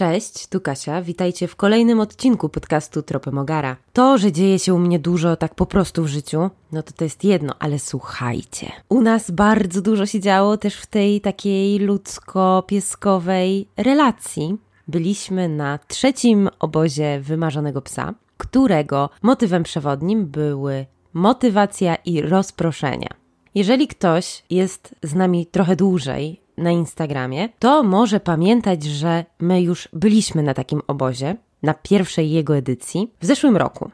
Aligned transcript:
Cześć, 0.00 0.46
tu 0.46 0.60
Kasia. 0.60 1.02
Witajcie 1.02 1.48
w 1.48 1.56
kolejnym 1.56 2.00
odcinku 2.00 2.48
podcastu 2.48 3.02
Tropy 3.02 3.30
Mogara. 3.30 3.76
To, 3.92 4.18
że 4.18 4.32
dzieje 4.32 4.58
się 4.58 4.74
u 4.74 4.78
mnie 4.78 4.98
dużo 4.98 5.36
tak 5.36 5.54
po 5.54 5.66
prostu 5.66 6.04
w 6.04 6.08
życiu, 6.08 6.50
no 6.72 6.82
to 6.82 6.92
to 6.92 7.04
jest 7.04 7.24
jedno, 7.24 7.54
ale 7.58 7.78
słuchajcie. 7.78 8.72
U 8.88 9.00
nas 9.00 9.30
bardzo 9.30 9.82
dużo 9.82 10.06
się 10.06 10.20
działo 10.20 10.56
też 10.56 10.76
w 10.76 10.86
tej 10.86 11.20
takiej 11.20 11.80
ludzko-pieskowej 11.80 13.66
relacji. 13.76 14.56
Byliśmy 14.88 15.48
na 15.48 15.78
trzecim 15.88 16.48
obozie 16.58 17.20
wymarzonego 17.20 17.82
psa, 17.82 18.14
którego 18.38 19.10
motywem 19.22 19.62
przewodnim 19.62 20.26
były 20.26 20.86
motywacja 21.12 21.94
i 21.94 22.22
rozproszenia. 22.22 23.08
Jeżeli 23.54 23.88
ktoś 23.88 24.42
jest 24.50 24.94
z 25.02 25.14
nami 25.14 25.46
trochę 25.46 25.76
dłużej 25.76 26.39
na 26.60 26.70
Instagramie, 26.70 27.48
to 27.58 27.82
może 27.82 28.20
pamiętać, 28.20 28.84
że 28.84 29.24
my 29.38 29.62
już 29.62 29.88
byliśmy 29.92 30.42
na 30.42 30.54
takim 30.54 30.82
obozie, 30.86 31.36
na 31.62 31.74
pierwszej 31.74 32.30
jego 32.30 32.56
edycji 32.56 33.12
w 33.20 33.26
zeszłym 33.26 33.56
roku, 33.56 33.90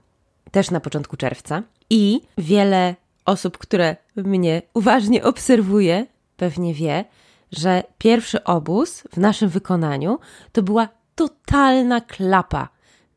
też 0.51 0.71
na 0.71 0.81
początku 0.81 1.17
czerwca. 1.17 1.63
I 1.91 2.21
wiele 2.39 2.95
osób, 3.25 3.59
które 3.59 3.97
mnie 4.17 4.63
uważnie 4.75 5.25
obserwuje, 5.25 6.07
pewnie 6.37 6.75
wie, 6.75 7.05
że 7.53 7.83
pierwszy 7.99 8.45
obóz 8.45 9.03
w 9.13 9.17
naszym 9.17 9.49
wykonaniu 9.49 10.19
to 10.53 10.63
była 10.63 10.89
totalna 11.15 12.01
klapa, 12.01 12.69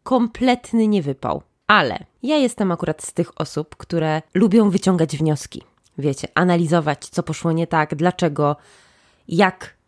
kompletny 0.04 0.88
niewypał. 0.88 1.42
Ale 1.68 2.00
ja 2.24 2.38
jestem 2.38 2.72
akurat 2.72 3.04
z 3.04 3.14
tych 3.14 3.42
osób, 3.42 3.76
które 3.76 4.22
lubią 4.34 4.70
wyciągać 4.70 5.18
wnioski. 5.18 5.64
Wiecie, 5.98 6.28
analizować, 6.36 7.06
co 7.06 7.24
poszło 7.24 7.52
nie 7.52 7.68
tak, 7.68 7.96
dlaczego, 7.96 8.56
jak 9.30 9.80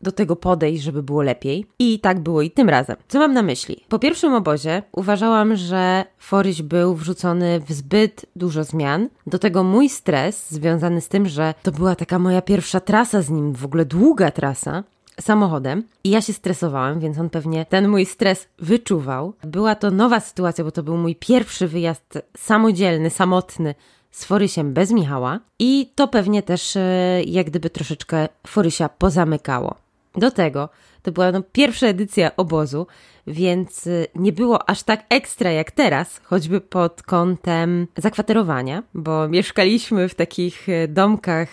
do 0.00 0.12
tego 0.12 0.36
podejść, 0.36 0.82
żeby 0.82 1.02
było 1.02 1.22
lepiej. 1.22 1.66
I 1.78 2.00
tak 2.00 2.20
było 2.20 2.42
i 2.42 2.50
tym 2.50 2.68
razem. 2.68 2.96
Co 3.08 3.18
mam 3.18 3.32
na 3.32 3.42
myśli? 3.42 3.84
Po 3.88 3.98
pierwszym 3.98 4.34
obozie 4.34 4.82
uważałam, 4.92 5.56
że 5.56 6.04
Foryś 6.18 6.62
był 6.62 6.94
wrzucony 6.94 7.60
w 7.60 7.72
zbyt 7.72 8.26
dużo 8.36 8.64
zmian. 8.64 9.08
Do 9.26 9.38
tego 9.38 9.64
mój 9.64 9.88
stres 9.88 10.50
związany 10.50 11.00
z 11.00 11.08
tym, 11.08 11.28
że 11.28 11.54
to 11.62 11.72
była 11.72 11.96
taka 11.96 12.18
moja 12.18 12.42
pierwsza 12.42 12.80
trasa 12.80 13.22
z 13.22 13.30
nim, 13.30 13.52
w 13.52 13.64
ogóle 13.64 13.84
długa 13.84 14.30
trasa, 14.30 14.84
samochodem 15.20 15.82
i 16.04 16.10
ja 16.10 16.20
się 16.20 16.32
stresowałam, 16.32 17.00
więc 17.00 17.18
on 17.18 17.30
pewnie 17.30 17.66
ten 17.66 17.88
mój 17.88 18.06
stres 18.06 18.48
wyczuwał. 18.58 19.34
Była 19.42 19.74
to 19.74 19.90
nowa 19.90 20.20
sytuacja, 20.20 20.64
bo 20.64 20.70
to 20.70 20.82
był 20.82 20.96
mój 20.96 21.16
pierwszy 21.16 21.68
wyjazd 21.68 22.18
samodzielny, 22.36 23.10
samotny 23.10 23.74
z 24.14 24.24
Forysiem 24.24 24.72
bez 24.72 24.90
Michała 24.90 25.40
i 25.58 25.92
to 25.94 26.08
pewnie 26.08 26.42
też 26.42 26.76
e, 26.76 27.22
jak 27.26 27.46
gdyby 27.46 27.70
troszeczkę 27.70 28.28
Forysia 28.46 28.88
pozamykało. 28.88 29.74
Do 30.16 30.30
tego 30.30 30.68
to 31.02 31.12
była 31.12 31.32
no, 31.32 31.42
pierwsza 31.52 31.86
edycja 31.86 32.36
obozu, 32.36 32.86
więc 33.26 33.86
e, 33.86 33.90
nie 34.14 34.32
było 34.32 34.70
aż 34.70 34.82
tak 34.82 35.04
ekstra 35.08 35.50
jak 35.50 35.70
teraz, 35.70 36.20
choćby 36.24 36.60
pod 36.60 37.02
kątem 37.02 37.86
zakwaterowania, 37.96 38.82
bo 38.94 39.28
mieszkaliśmy 39.28 40.08
w 40.08 40.14
takich 40.14 40.68
e, 40.68 40.88
domkach 40.88 41.48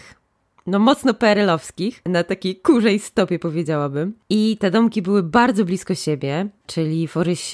no 0.67 0.80
mocno 0.80 1.14
perelowskich, 1.14 2.02
na 2.06 2.23
takiej 2.23 2.56
kurzej 2.56 3.00
stopie 3.00 3.39
powiedziałabym. 3.39 4.14
I 4.30 4.58
te 4.59 4.72
domki 4.72 5.02
były 5.02 5.23
bardzo 5.23 5.66
blisko 5.66 5.95
siebie, 5.95 6.48
czyli 6.67 7.08
Foryś 7.08 7.52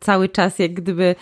cały 0.00 0.28
czas 0.28 0.58
jak 0.58 0.74
gdyby 0.74 1.14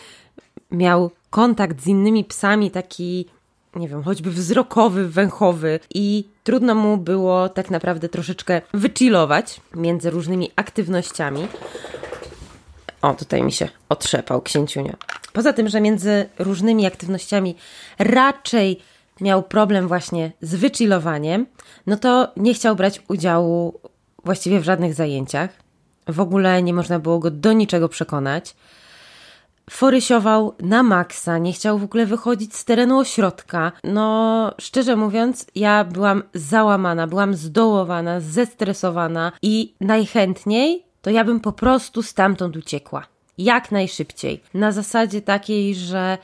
miał 0.71 1.11
kontakt 1.37 1.83
z 1.83 1.87
innymi 1.87 2.25
psami, 2.25 2.71
taki, 2.71 3.27
nie 3.75 3.89
wiem, 3.89 4.03
choćby 4.03 4.31
wzrokowy, 4.31 5.09
węchowy 5.09 5.81
i 5.95 6.25
trudno 6.45 6.75
mu 6.75 6.97
było 6.97 7.49
tak 7.49 7.71
naprawdę 7.71 8.09
troszeczkę 8.09 8.61
wychillować 8.75 9.61
między 9.75 10.11
różnymi 10.11 10.51
aktywnościami. 10.57 11.49
O, 13.03 13.15
tutaj 13.15 13.43
mi 13.43 13.53
się 13.53 13.69
otrzepał 13.89 14.43
księciunio. 14.43 14.93
Poza 15.33 15.53
tym, 15.53 15.69
że 15.69 15.81
między 15.81 16.29
różnymi 16.39 16.87
aktywnościami 16.87 17.57
raczej 17.99 18.81
miał 19.21 19.43
problem 19.43 19.89
właśnie 19.89 20.33
z 20.41 20.55
wychillowaniem, 20.55 21.47
no 21.87 21.97
to 21.97 22.33
nie 22.37 22.55
chciał 22.55 22.77
brać 22.77 23.03
udziału 23.09 23.81
właściwie 24.25 24.61
w 24.61 24.65
żadnych 24.65 24.95
zajęciach. 24.95 25.51
W 26.09 26.21
ogóle 26.21 26.63
nie 26.63 26.75
można 26.75 26.99
było 26.99 27.19
go 27.19 27.31
do 27.31 27.53
niczego 27.53 27.89
przekonać 27.89 28.55
forysiował 29.71 30.55
na 30.61 30.83
maksa, 30.83 31.39
nie 31.39 31.53
chciał 31.53 31.79
w 31.79 31.85
ogóle 31.85 32.07
wychodzić 32.07 32.55
z 32.57 32.65
terenu 32.65 32.99
ośrodka. 32.99 33.73
No, 33.85 34.53
szczerze 34.61 34.97
mówiąc, 34.97 35.47
ja 35.55 35.85
byłam 35.85 36.23
załamana, 36.35 37.07
byłam 37.07 37.35
zdołowana, 37.35 38.21
zestresowana 38.21 39.33
i 39.43 39.75
najchętniej 39.81 40.87
to 41.07 41.11
ja 41.11 41.25
bym 41.25 41.41
po 41.41 41.53
prostu 41.53 42.03
stamtąd 42.03 42.57
uciekła. 42.57 43.07
Jak 43.39 43.73
najszybciej. 43.73 44.43
Na 44.55 44.73
zasadzie 44.73 45.23
takiej, 45.23 45.75
że 45.75 46.19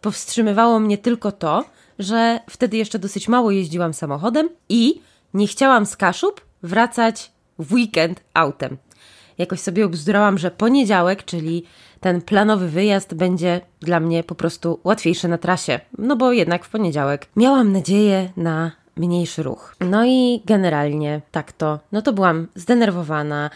powstrzymywało 0.00 0.80
mnie 0.80 0.98
tylko 0.98 1.32
to, 1.32 1.64
że 1.98 2.40
wtedy 2.50 2.76
jeszcze 2.76 2.98
dosyć 2.98 3.28
mało 3.28 3.50
jeździłam 3.50 3.94
samochodem 3.94 4.48
i 4.68 5.00
nie 5.34 5.46
chciałam 5.46 5.86
z 5.86 5.96
Kaszub 5.96 6.40
wracać 6.62 7.32
w 7.58 7.72
weekend 7.72 8.20
autem. 8.34 8.76
Jakoś 9.40 9.60
sobie 9.60 9.86
obzdurałam, 9.86 10.38
że 10.38 10.50
poniedziałek, 10.50 11.24
czyli 11.24 11.64
ten 12.00 12.22
planowy 12.22 12.68
wyjazd 12.68 13.14
będzie 13.14 13.60
dla 13.80 14.00
mnie 14.00 14.24
po 14.24 14.34
prostu 14.34 14.80
łatwiejszy 14.84 15.28
na 15.28 15.38
trasie, 15.38 15.80
no 15.98 16.16
bo 16.16 16.32
jednak 16.32 16.64
w 16.64 16.70
poniedziałek 16.70 17.26
miałam 17.36 17.72
nadzieję 17.72 18.30
na 18.36 18.72
mniejszy 18.96 19.42
ruch. 19.42 19.76
No 19.80 20.04
i 20.06 20.42
generalnie 20.44 21.20
tak 21.30 21.52
to, 21.52 21.78
no 21.92 22.02
to 22.02 22.12
byłam 22.12 22.46
zdenerwowana. 22.54 23.50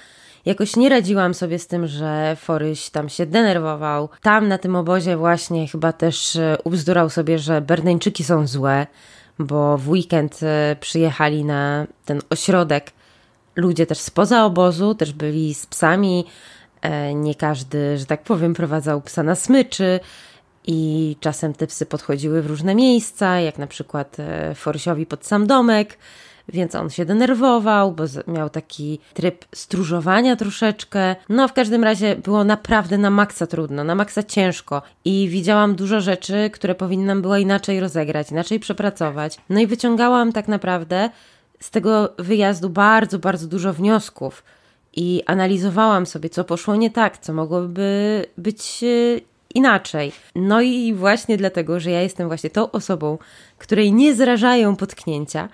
Jakoś 0.45 0.77
nie 0.77 0.89
radziłam 0.89 1.35
sobie 1.35 1.59
z 1.59 1.67
tym, 1.67 1.87
że 1.87 2.37
Foryś 2.41 2.91
tam 2.91 3.09
się 3.09 3.27
denerwował. 3.27 4.09
Tam 4.23 4.49
na 4.49 4.59
tym 4.59 4.77
obozie 4.77 5.17
właśnie 5.17 5.69
chyba 5.69 5.93
też 5.93 6.37
e, 6.37 6.57
ubzdurał 6.65 7.11
sobie, 7.11 7.39
że 7.39 7.61
Berneńczyki 7.61 8.25
są 8.25 8.47
złe, 8.47 8.87
bo 9.39 9.79
w 9.79 9.89
weekend 9.89 10.41
e, 10.43 10.77
przyjechali 10.81 11.45
na 11.45 11.87
ten 12.05 12.21
ośrodek 12.31 12.93
ludzie 13.57 13.87
też 13.87 13.99
spoza 13.99 14.45
obozu, 14.45 14.95
też 14.95 15.13
byli 15.13 15.55
z 15.55 15.67
psami, 15.67 16.25
E, 16.85 17.15
nie 17.15 17.35
każdy, 17.35 17.99
że 17.99 18.07
tak 18.07 18.23
powiem, 18.23 18.55
prowadzał 18.55 19.01
psa 19.01 19.23
na 19.23 19.35
smyczy 19.35 20.01
i 20.67 21.17
czasem 21.21 21.55
te 21.55 21.67
psy 21.67 21.87
podchodziły 21.87 22.43
w 22.43 22.47
różne 22.47 22.75
miejsca, 22.75 23.41
jak 23.41 23.59
na 23.59 23.67
przykład 23.67 24.17
e, 24.21 24.55
Forsiowi 24.55 25.07
pod 25.07 25.27
sam 25.27 25.47
domek, 25.47 25.99
więc 26.49 26.75
on 26.75 26.91
się 26.91 27.05
denerwował, 27.05 27.93
bo 27.93 28.05
miał 28.27 28.51
taki 28.51 28.99
tryb 29.15 29.45
stróżowania 29.55 30.37
troszeczkę. 30.37 31.17
No, 31.29 31.49
w 31.49 31.53
każdym 31.53 31.85
razie 31.85 32.17
było 32.17 32.45
naprawdę 32.45 32.99
na 32.99 33.11
maksa 33.11 33.47
trudno, 33.47 33.85
na 33.85 33.95
maksa 33.95 34.23
ciężko 34.23 34.83
i 35.05 35.29
widziałam 35.29 35.75
dużo 35.75 36.01
rzeczy, 36.01 36.51
które 36.53 36.75
powinnam 36.75 37.23
była 37.23 37.39
inaczej 37.39 37.81
rozegrać, 37.81 38.31
inaczej 38.31 38.61
przepracować. 38.61 39.39
No 39.51 39.61
i 39.61 39.67
wyciągałam 39.67 40.33
tak 40.33 40.49
naprawdę 40.49 41.11
z 41.65 41.71
tego 41.71 42.15
wyjazdu 42.19 42.71
bardzo, 42.71 43.19
bardzo 43.19 43.47
dużo 43.47 43.73
wniosków 43.73 44.45
i 44.97 45.23
analizowałam 45.27 46.07
sobie, 46.07 46.29
co 46.31 46.45
poszło 46.45 46.77
nie 46.77 46.91
tak, 46.91 47.19
co 47.19 47.33
mogłoby 47.33 48.25
być 48.39 48.85
e, 48.85 49.21
inaczej. 49.55 50.13
No 50.35 50.61
i 50.61 50.95
właśnie 50.95 51.37
dlatego, 51.37 51.81
że 51.81 51.91
ja 51.91 52.03
jestem 52.03 52.29
właśnie 52.29 52.51
tą 52.51 52.71
osobą, 52.71 53.19
której 53.59 53.93
nie 53.93 54.15
zrażają 54.15 54.77
potknięcia, 54.77 55.49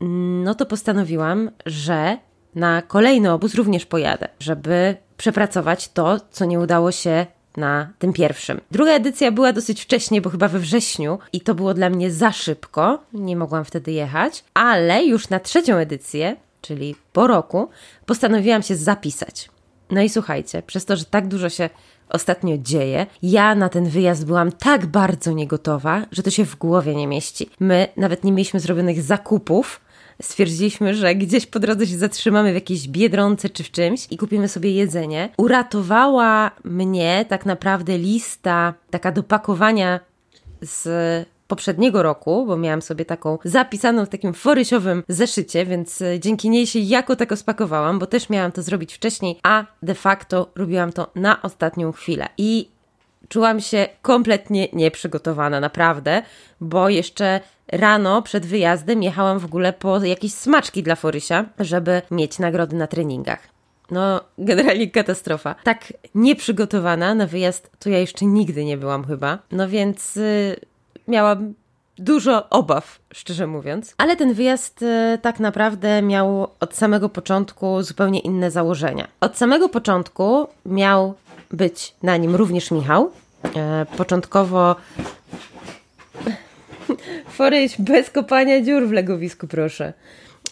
mm, 0.00 0.44
no 0.44 0.54
to 0.54 0.66
postanowiłam, 0.66 1.50
że 1.66 2.18
na 2.54 2.82
kolejny 2.82 3.32
obóz 3.32 3.54
również 3.54 3.86
pojadę, 3.86 4.28
żeby 4.38 4.96
przepracować 5.16 5.88
to, 5.88 6.16
co 6.30 6.44
nie 6.44 6.60
udało 6.60 6.92
się 6.92 7.26
na 7.56 7.88
tym 7.98 8.12
pierwszym. 8.12 8.60
Druga 8.70 8.92
edycja 8.92 9.32
była 9.32 9.52
dosyć 9.52 9.82
wcześnie, 9.82 10.20
bo 10.20 10.30
chyba 10.30 10.48
we 10.48 10.58
wrześniu 10.58 11.18
i 11.32 11.40
to 11.40 11.54
było 11.54 11.74
dla 11.74 11.90
mnie 11.90 12.10
za 12.10 12.32
szybko, 12.32 13.02
nie 13.12 13.36
mogłam 13.36 13.64
wtedy 13.64 13.92
jechać, 13.92 14.44
ale 14.54 15.04
już 15.04 15.28
na 15.28 15.40
trzecią 15.40 15.76
edycję 15.76 16.36
czyli 16.62 16.96
po 17.12 17.26
roku, 17.26 17.68
postanowiłam 18.06 18.62
się 18.62 18.76
zapisać. 18.76 19.48
No 19.90 20.00
i 20.00 20.08
słuchajcie, 20.08 20.62
przez 20.62 20.84
to, 20.84 20.96
że 20.96 21.04
tak 21.04 21.28
dużo 21.28 21.48
się 21.48 21.70
ostatnio 22.08 22.58
dzieje, 22.58 23.06
ja 23.22 23.54
na 23.54 23.68
ten 23.68 23.88
wyjazd 23.88 24.26
byłam 24.26 24.52
tak 24.52 24.86
bardzo 24.86 25.32
niegotowa, 25.32 26.06
że 26.12 26.22
to 26.22 26.30
się 26.30 26.44
w 26.44 26.56
głowie 26.56 26.94
nie 26.94 27.06
mieści. 27.06 27.50
My 27.60 27.88
nawet 27.96 28.24
nie 28.24 28.32
mieliśmy 28.32 28.60
zrobionych 28.60 29.02
zakupów. 29.02 29.80
Stwierdziliśmy, 30.22 30.94
że 30.94 31.14
gdzieś 31.14 31.46
po 31.46 31.58
drodze 31.60 31.86
się 31.86 31.98
zatrzymamy 31.98 32.52
w 32.52 32.54
jakiejś 32.54 32.88
biedronce 32.88 33.50
czy 33.50 33.64
w 33.64 33.70
czymś 33.70 34.06
i 34.10 34.16
kupimy 34.16 34.48
sobie 34.48 34.72
jedzenie. 34.72 35.28
Uratowała 35.36 36.50
mnie 36.64 37.24
tak 37.28 37.46
naprawdę 37.46 37.98
lista 37.98 38.74
taka 38.90 39.12
do 39.12 39.22
pakowania 39.22 40.00
z 40.60 40.88
poprzedniego 41.52 42.02
roku, 42.02 42.46
bo 42.46 42.56
miałam 42.56 42.82
sobie 42.82 43.04
taką 43.04 43.38
zapisaną 43.44 44.06
w 44.06 44.08
takim 44.08 44.34
forysiowym 44.34 45.02
zeszycie, 45.08 45.66
więc 45.66 46.02
e, 46.02 46.20
dzięki 46.20 46.50
niej 46.50 46.66
się 46.66 46.78
jako 46.78 47.16
tako 47.16 47.36
spakowałam, 47.36 47.98
bo 47.98 48.06
też 48.06 48.30
miałam 48.30 48.52
to 48.52 48.62
zrobić 48.62 48.94
wcześniej, 48.94 49.40
a 49.42 49.64
de 49.82 49.94
facto 49.94 50.50
robiłam 50.54 50.92
to 50.92 51.10
na 51.14 51.42
ostatnią 51.42 51.92
chwilę. 51.92 52.28
I 52.38 52.71
czułam 53.28 53.60
się 53.60 53.88
kompletnie 54.02 54.68
nieprzygotowana, 54.72 55.60
naprawdę, 55.60 56.22
bo 56.60 56.88
jeszcze 56.88 57.40
rano 57.68 58.22
przed 58.22 58.46
wyjazdem 58.46 59.02
jechałam 59.02 59.38
w 59.38 59.44
ogóle 59.44 59.72
po 59.72 60.04
jakieś 60.04 60.34
smaczki 60.34 60.82
dla 60.82 60.96
Forysia, 60.96 61.44
żeby 61.58 62.02
mieć 62.10 62.38
nagrody 62.38 62.76
na 62.76 62.86
treningach. 62.86 63.52
No, 63.90 64.20
generalnie 64.38 64.90
katastrofa. 64.90 65.54
Tak 65.64 65.92
nieprzygotowana 66.14 67.14
na 67.14 67.26
wyjazd, 67.26 67.70
to 67.78 67.90
ja 67.90 67.98
jeszcze 67.98 68.24
nigdy 68.24 68.64
nie 68.64 68.76
byłam 68.76 69.04
chyba. 69.04 69.38
No 69.52 69.68
więc 69.68 70.16
y, 70.16 70.56
miałam 71.08 71.54
dużo 71.98 72.48
obaw, 72.50 72.98
szczerze 73.14 73.46
mówiąc. 73.46 73.94
Ale 73.98 74.16
ten 74.16 74.34
wyjazd 74.34 74.82
y, 74.82 75.18
tak 75.22 75.40
naprawdę 75.40 76.02
miał 76.02 76.48
od 76.60 76.74
samego 76.74 77.08
początku 77.08 77.82
zupełnie 77.82 78.20
inne 78.20 78.50
założenia. 78.50 79.08
Od 79.20 79.36
samego 79.36 79.68
początku 79.68 80.48
miał 80.66 81.14
być 81.52 81.94
na 82.02 82.16
nim 82.16 82.36
również 82.36 82.70
Michał. 82.70 83.10
E, 83.56 83.86
początkowo 83.96 84.76
Foryś 87.38 87.74
bez 87.78 88.10
kopania 88.10 88.60
dziur 88.60 88.86
w 88.88 88.92
legowisku, 88.92 89.46
proszę. 89.46 89.92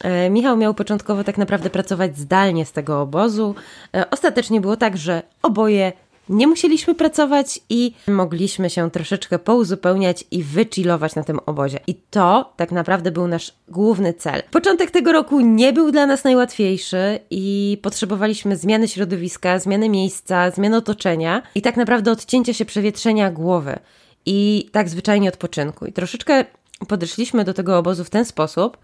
E, 0.04 0.30
Michał 0.30 0.56
miał 0.56 0.74
początkowo 0.74 1.24
tak 1.24 1.38
naprawdę 1.38 1.70
pracować 1.70 2.18
zdalnie 2.18 2.66
z 2.66 2.72
tego 2.72 3.00
obozu. 3.00 3.54
E, 3.94 4.10
ostatecznie 4.10 4.60
było 4.60 4.76
tak, 4.76 4.96
że 4.96 5.22
oboje 5.42 5.92
nie 6.30 6.46
musieliśmy 6.46 6.94
pracować 6.94 7.60
i 7.68 7.94
mogliśmy 8.08 8.70
się 8.70 8.90
troszeczkę 8.90 9.38
pouzupełniać 9.38 10.24
i 10.30 10.42
wychillować 10.42 11.14
na 11.14 11.24
tym 11.24 11.40
obozie. 11.46 11.78
I 11.86 11.94
to 11.94 12.52
tak 12.56 12.72
naprawdę 12.72 13.10
był 13.10 13.28
nasz 13.28 13.54
główny 13.68 14.14
cel. 14.14 14.42
Początek 14.50 14.90
tego 14.90 15.12
roku 15.12 15.40
nie 15.40 15.72
był 15.72 15.90
dla 15.92 16.06
nas 16.06 16.24
najłatwiejszy 16.24 17.18
i 17.30 17.78
potrzebowaliśmy 17.82 18.56
zmiany 18.56 18.88
środowiska, 18.88 19.58
zmiany 19.58 19.88
miejsca, 19.88 20.50
zmiany 20.50 20.76
otoczenia 20.76 21.42
i 21.54 21.62
tak 21.62 21.76
naprawdę 21.76 22.12
odcięcia 22.12 22.54
się 22.54 22.64
przewietrzenia 22.64 23.30
głowy 23.30 23.78
i 24.26 24.68
tak 24.72 24.88
zwyczajnie 24.88 25.28
odpoczynku. 25.28 25.86
I 25.86 25.92
troszeczkę 25.92 26.44
podeszliśmy 26.88 27.44
do 27.44 27.54
tego 27.54 27.78
obozu 27.78 28.04
w 28.04 28.10
ten 28.10 28.24
sposób, 28.24 28.78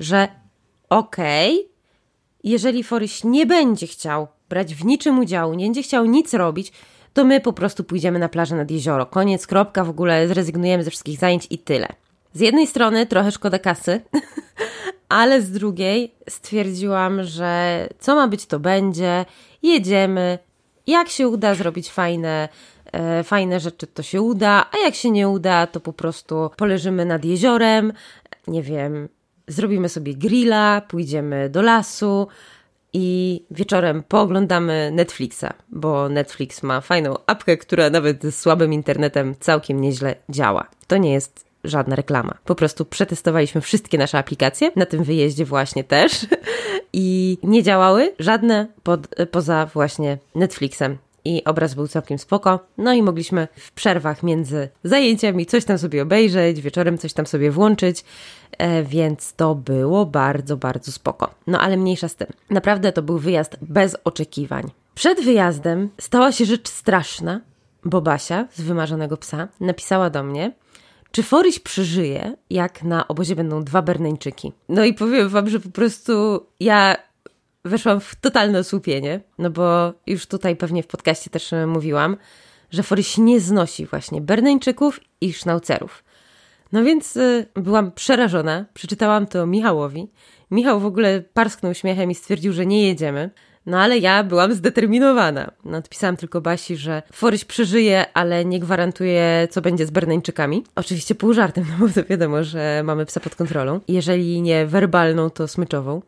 że 0.00 0.28
okej, 0.88 1.54
okay, 1.54 1.72
jeżeli 2.44 2.84
Foryś 2.84 3.24
nie 3.24 3.46
będzie 3.46 3.86
chciał 3.86 4.28
brać 4.52 4.74
w 4.74 4.84
niczym 4.84 5.18
udziału, 5.18 5.54
nie 5.54 5.66
będzie 5.66 5.82
chciał 5.82 6.04
nic 6.04 6.34
robić, 6.34 6.72
to 7.12 7.24
my 7.24 7.40
po 7.40 7.52
prostu 7.52 7.84
pójdziemy 7.84 8.18
na 8.18 8.28
plażę 8.28 8.56
nad 8.56 8.70
jezioro. 8.70 9.06
Koniec, 9.06 9.46
kropka, 9.46 9.84
w 9.84 9.90
ogóle 9.90 10.28
zrezygnujemy 10.28 10.84
ze 10.84 10.90
wszystkich 10.90 11.18
zajęć 11.18 11.46
i 11.50 11.58
tyle. 11.58 11.88
Z 12.32 12.40
jednej 12.40 12.66
strony 12.66 13.06
trochę 13.06 13.32
szkoda 13.32 13.58
kasy, 13.58 14.00
ale 15.08 15.42
z 15.42 15.50
drugiej 15.50 16.12
stwierdziłam, 16.28 17.22
że 17.22 17.88
co 17.98 18.14
ma 18.14 18.28
być, 18.28 18.46
to 18.46 18.60
będzie. 18.60 19.24
Jedziemy. 19.62 20.38
Jak 20.86 21.08
się 21.08 21.28
uda 21.28 21.54
zrobić 21.54 21.90
fajne, 21.90 22.48
e, 22.92 23.24
fajne 23.24 23.60
rzeczy, 23.60 23.86
to 23.86 24.02
się 24.02 24.22
uda, 24.22 24.66
a 24.72 24.84
jak 24.84 24.94
się 24.94 25.10
nie 25.10 25.28
uda, 25.28 25.66
to 25.66 25.80
po 25.80 25.92
prostu 25.92 26.50
poleżymy 26.56 27.04
nad 27.04 27.24
jeziorem, 27.24 27.92
nie 28.46 28.62
wiem, 28.62 29.08
zrobimy 29.48 29.88
sobie 29.88 30.14
grilla, 30.14 30.82
pójdziemy 30.88 31.48
do 31.48 31.62
lasu 31.62 32.28
i 32.92 33.40
wieczorem 33.50 34.02
pooglądamy 34.02 34.90
Netflixa, 34.92 35.52
bo 35.68 36.08
Netflix 36.08 36.62
ma 36.62 36.80
fajną 36.80 37.14
apkę, 37.26 37.56
która 37.56 37.90
nawet 37.90 38.22
z 38.22 38.34
słabym 38.34 38.72
internetem 38.72 39.34
całkiem 39.40 39.80
nieźle 39.80 40.14
działa. 40.28 40.66
To 40.86 40.96
nie 40.96 41.12
jest 41.12 41.44
żadna 41.64 41.96
reklama. 41.96 42.34
Po 42.44 42.54
prostu 42.54 42.84
przetestowaliśmy 42.84 43.60
wszystkie 43.60 43.98
nasze 43.98 44.18
aplikacje, 44.18 44.70
na 44.76 44.86
tym 44.86 45.04
wyjeździe 45.04 45.44
właśnie 45.44 45.84
też 45.84 46.26
i 46.92 47.38
nie 47.42 47.62
działały 47.62 48.14
żadne 48.18 48.66
pod, 48.82 49.08
poza 49.30 49.66
właśnie 49.66 50.18
Netflixem 50.34 50.98
i 51.24 51.44
obraz 51.44 51.74
był 51.74 51.88
całkiem 51.88 52.18
spoko. 52.18 52.60
No 52.78 52.92
i 52.92 53.02
mogliśmy 53.02 53.48
w 53.56 53.72
przerwach 53.72 54.22
między 54.22 54.68
zajęciami 54.84 55.46
coś 55.46 55.64
tam 55.64 55.78
sobie 55.78 56.02
obejrzeć, 56.02 56.60
wieczorem 56.60 56.98
coś 56.98 57.12
tam 57.12 57.26
sobie 57.26 57.50
włączyć, 57.50 58.04
e, 58.58 58.82
więc 58.82 59.34
to 59.34 59.54
było 59.54 60.06
bardzo, 60.06 60.56
bardzo 60.56 60.92
spoko. 60.92 61.34
No 61.46 61.60
ale 61.60 61.76
mniejsza 61.76 62.08
z 62.08 62.16
tym. 62.16 62.28
Naprawdę 62.50 62.92
to 62.92 63.02
był 63.02 63.18
wyjazd 63.18 63.56
bez 63.62 63.96
oczekiwań. 64.04 64.70
Przed 64.94 65.20
wyjazdem 65.20 65.90
stała 66.00 66.32
się 66.32 66.44
rzecz 66.44 66.68
straszna, 66.68 67.40
bo 67.84 68.00
Basia 68.00 68.48
z 68.52 68.60
wymarzonego 68.60 69.16
psa 69.16 69.48
napisała 69.60 70.10
do 70.10 70.22
mnie, 70.22 70.52
czy 71.12 71.22
Foryś 71.22 71.58
przeżyje, 71.58 72.36
jak 72.50 72.82
na 72.82 73.08
obozie 73.08 73.36
będą 73.36 73.64
dwa 73.64 73.82
Berneńczyki? 73.82 74.52
No 74.68 74.84
i 74.84 74.94
powiem 74.94 75.28
wam, 75.28 75.50
że 75.50 75.60
po 75.60 75.70
prostu 75.70 76.46
ja 76.60 76.96
weszłam 77.64 78.00
w 78.00 78.14
totalne 78.14 78.58
osłupienie, 78.58 79.20
no 79.38 79.50
bo 79.50 79.92
już 80.06 80.26
tutaj 80.26 80.56
pewnie 80.56 80.82
w 80.82 80.86
podcaście 80.86 81.30
też 81.30 81.50
mówiłam, 81.66 82.16
że 82.70 82.82
Foryś 82.82 83.18
nie 83.18 83.40
znosi 83.40 83.86
właśnie 83.86 84.20
Berneńczyków 84.20 85.00
i 85.20 85.32
Sznaucerów. 85.32 86.04
No 86.72 86.84
więc 86.84 87.16
y, 87.16 87.46
byłam 87.54 87.92
przerażona, 87.92 88.64
przeczytałam 88.74 89.26
to 89.26 89.46
Michałowi. 89.46 90.08
Michał 90.50 90.80
w 90.80 90.86
ogóle 90.86 91.22
parsknął 91.34 91.74
śmiechem 91.74 92.10
i 92.10 92.14
stwierdził, 92.14 92.52
że 92.52 92.66
nie 92.66 92.86
jedziemy. 92.86 93.30
No 93.66 93.80
ale 93.80 93.98
ja 93.98 94.24
byłam 94.24 94.54
zdeterminowana. 94.54 95.50
No, 95.64 95.78
odpisałam 95.78 96.16
tylko 96.16 96.40
Basi, 96.40 96.76
że 96.76 97.02
Foryś 97.12 97.44
przeżyje, 97.44 98.04
ale 98.14 98.44
nie 98.44 98.60
gwarantuje, 98.60 99.48
co 99.50 99.60
będzie 99.60 99.86
z 99.86 99.90
Berneńczykami. 99.90 100.64
Oczywiście 100.74 101.14
pół 101.14 101.32
żartem, 101.32 101.64
no 101.70 101.86
bo 101.86 101.92
to 101.92 102.04
wiadomo, 102.04 102.44
że 102.44 102.82
mamy 102.84 103.06
psa 103.06 103.20
pod 103.20 103.34
kontrolą. 103.34 103.80
Jeżeli 103.88 104.42
nie 104.42 104.66
werbalną, 104.66 105.30
to 105.30 105.48
smyczową. 105.48 106.02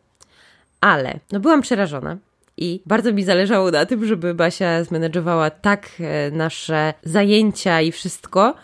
Ale 0.84 1.18
no 1.32 1.40
byłam 1.40 1.62
przerażona. 1.62 2.16
I 2.56 2.82
bardzo 2.86 3.12
mi 3.12 3.24
zależało 3.24 3.70
na 3.70 3.86
tym, 3.86 4.06
żeby 4.06 4.34
Basia 4.34 4.84
zmenedżowała 4.84 5.50
tak 5.50 5.90
e, 6.00 6.30
nasze 6.30 6.94
zajęcia 7.02 7.80
i 7.80 7.92
wszystko, 7.92 8.54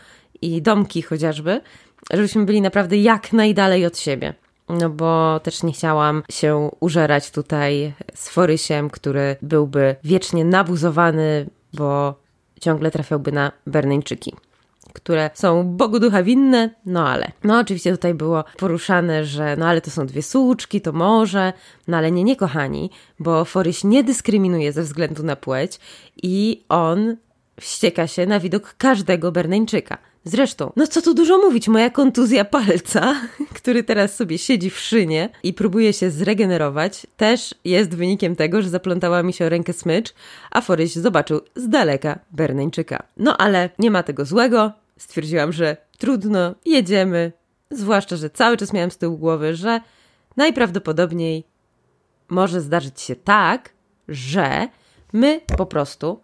i 0.42 0.62
domki 0.62 1.02
chociażby, 1.02 1.60
żebyśmy 2.12 2.44
byli 2.44 2.62
naprawdę 2.62 2.96
jak 2.96 3.32
najdalej 3.32 3.86
od 3.86 3.98
siebie. 3.98 4.34
No 4.68 4.90
bo 4.90 5.40
też 5.42 5.62
nie 5.62 5.72
chciałam 5.72 6.22
się 6.30 6.70
użerać 6.80 7.30
tutaj 7.30 7.92
z 8.14 8.28
Forysiem, 8.28 8.90
który 8.90 9.36
byłby 9.42 9.96
wiecznie 10.04 10.44
nabuzowany, 10.44 11.46
bo 11.72 12.14
ciągle 12.60 12.90
trafiałby 12.90 13.32
na 13.32 13.52
Berneńczyki 13.66 14.34
które 14.92 15.30
są 15.34 15.64
Bogu 15.64 16.00
ducha 16.00 16.22
winne, 16.22 16.70
no 16.86 17.08
ale. 17.08 17.32
No 17.44 17.58
oczywiście 17.58 17.92
tutaj 17.92 18.14
było 18.14 18.44
poruszane, 18.58 19.24
że 19.24 19.56
no 19.56 19.66
ale 19.66 19.80
to 19.80 19.90
są 19.90 20.06
dwie 20.06 20.22
słuczki, 20.22 20.80
to 20.80 20.92
może, 20.92 21.52
no 21.88 21.96
ale 21.96 22.10
nie, 22.10 22.24
nie 22.24 22.36
kochani, 22.36 22.90
bo 23.18 23.44
Foryś 23.44 23.84
nie 23.84 24.04
dyskryminuje 24.04 24.72
ze 24.72 24.82
względu 24.82 25.22
na 25.22 25.36
płeć 25.36 25.80
i 26.22 26.64
on 26.68 27.16
wścieka 27.60 28.06
się 28.06 28.26
na 28.26 28.40
widok 28.40 28.74
każdego 28.78 29.32
Berneńczyka. 29.32 29.98
Zresztą, 30.24 30.72
no 30.76 30.86
co 30.86 31.02
tu 31.02 31.14
dużo 31.14 31.38
mówić, 31.38 31.68
moja 31.68 31.90
kontuzja 31.90 32.44
palca, 32.44 33.14
który 33.58 33.84
teraz 33.84 34.16
sobie 34.16 34.38
siedzi 34.38 34.70
w 34.70 34.78
szynie 34.78 35.28
i 35.42 35.54
próbuje 35.54 35.92
się 35.92 36.10
zregenerować, 36.10 37.06
też 37.16 37.54
jest 37.64 37.94
wynikiem 37.94 38.36
tego, 38.36 38.62
że 38.62 38.68
zaplątała 38.68 39.22
mi 39.22 39.32
się 39.32 39.48
rękę 39.48 39.72
smycz, 39.72 40.14
a 40.50 40.60
Foryś 40.60 40.94
zobaczył 40.94 41.40
z 41.56 41.68
daleka 41.68 42.18
Berneńczyka. 42.30 43.02
No 43.16 43.36
ale 43.36 43.70
nie 43.78 43.90
ma 43.90 44.02
tego 44.02 44.24
złego, 44.24 44.72
stwierdziłam, 44.96 45.52
że 45.52 45.76
trudno, 45.98 46.54
jedziemy, 46.64 47.32
zwłaszcza, 47.70 48.16
że 48.16 48.30
cały 48.30 48.56
czas 48.56 48.72
miałam 48.72 48.90
z 48.90 48.98
tyłu 48.98 49.18
głowy, 49.18 49.54
że 49.54 49.80
najprawdopodobniej 50.36 51.44
może 52.28 52.60
zdarzyć 52.60 53.00
się 53.00 53.16
tak, 53.16 53.70
że 54.08 54.68
my 55.12 55.40
po 55.56 55.66
prostu 55.66 56.20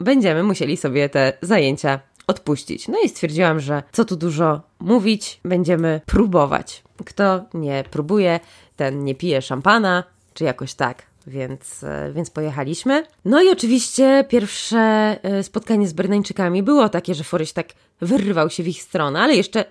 będziemy 0.00 0.42
musieli 0.42 0.76
sobie 0.76 1.08
te 1.08 1.32
zajęcia 1.42 2.00
odpuścić. 2.26 2.88
No 2.88 2.98
i 3.04 3.08
stwierdziłam, 3.08 3.60
że 3.60 3.82
co 3.92 4.04
tu 4.04 4.16
dużo 4.16 4.60
mówić, 4.80 5.40
będziemy 5.44 6.00
próbować. 6.06 6.82
Kto 7.04 7.44
nie 7.54 7.84
próbuje, 7.90 8.40
ten 8.76 9.04
nie 9.04 9.14
pije 9.14 9.42
szampana, 9.42 10.04
czy 10.34 10.44
jakoś 10.44 10.74
tak. 10.74 11.02
Więc, 11.26 11.84
e, 11.84 12.12
więc 12.12 12.30
pojechaliśmy. 12.30 13.06
No 13.24 13.42
i 13.42 13.50
oczywiście 13.50 14.24
pierwsze 14.28 14.78
e, 15.22 15.42
spotkanie 15.42 15.88
z 15.88 15.92
Berneńczykami 15.92 16.62
było 16.62 16.88
takie, 16.88 17.14
że 17.14 17.24
Foryś 17.24 17.52
tak 17.52 17.66
wyrwał 18.00 18.50
się 18.50 18.62
w 18.62 18.68
ich 18.68 18.82
stronę, 18.82 19.20
ale 19.20 19.34
jeszcze 19.34 19.64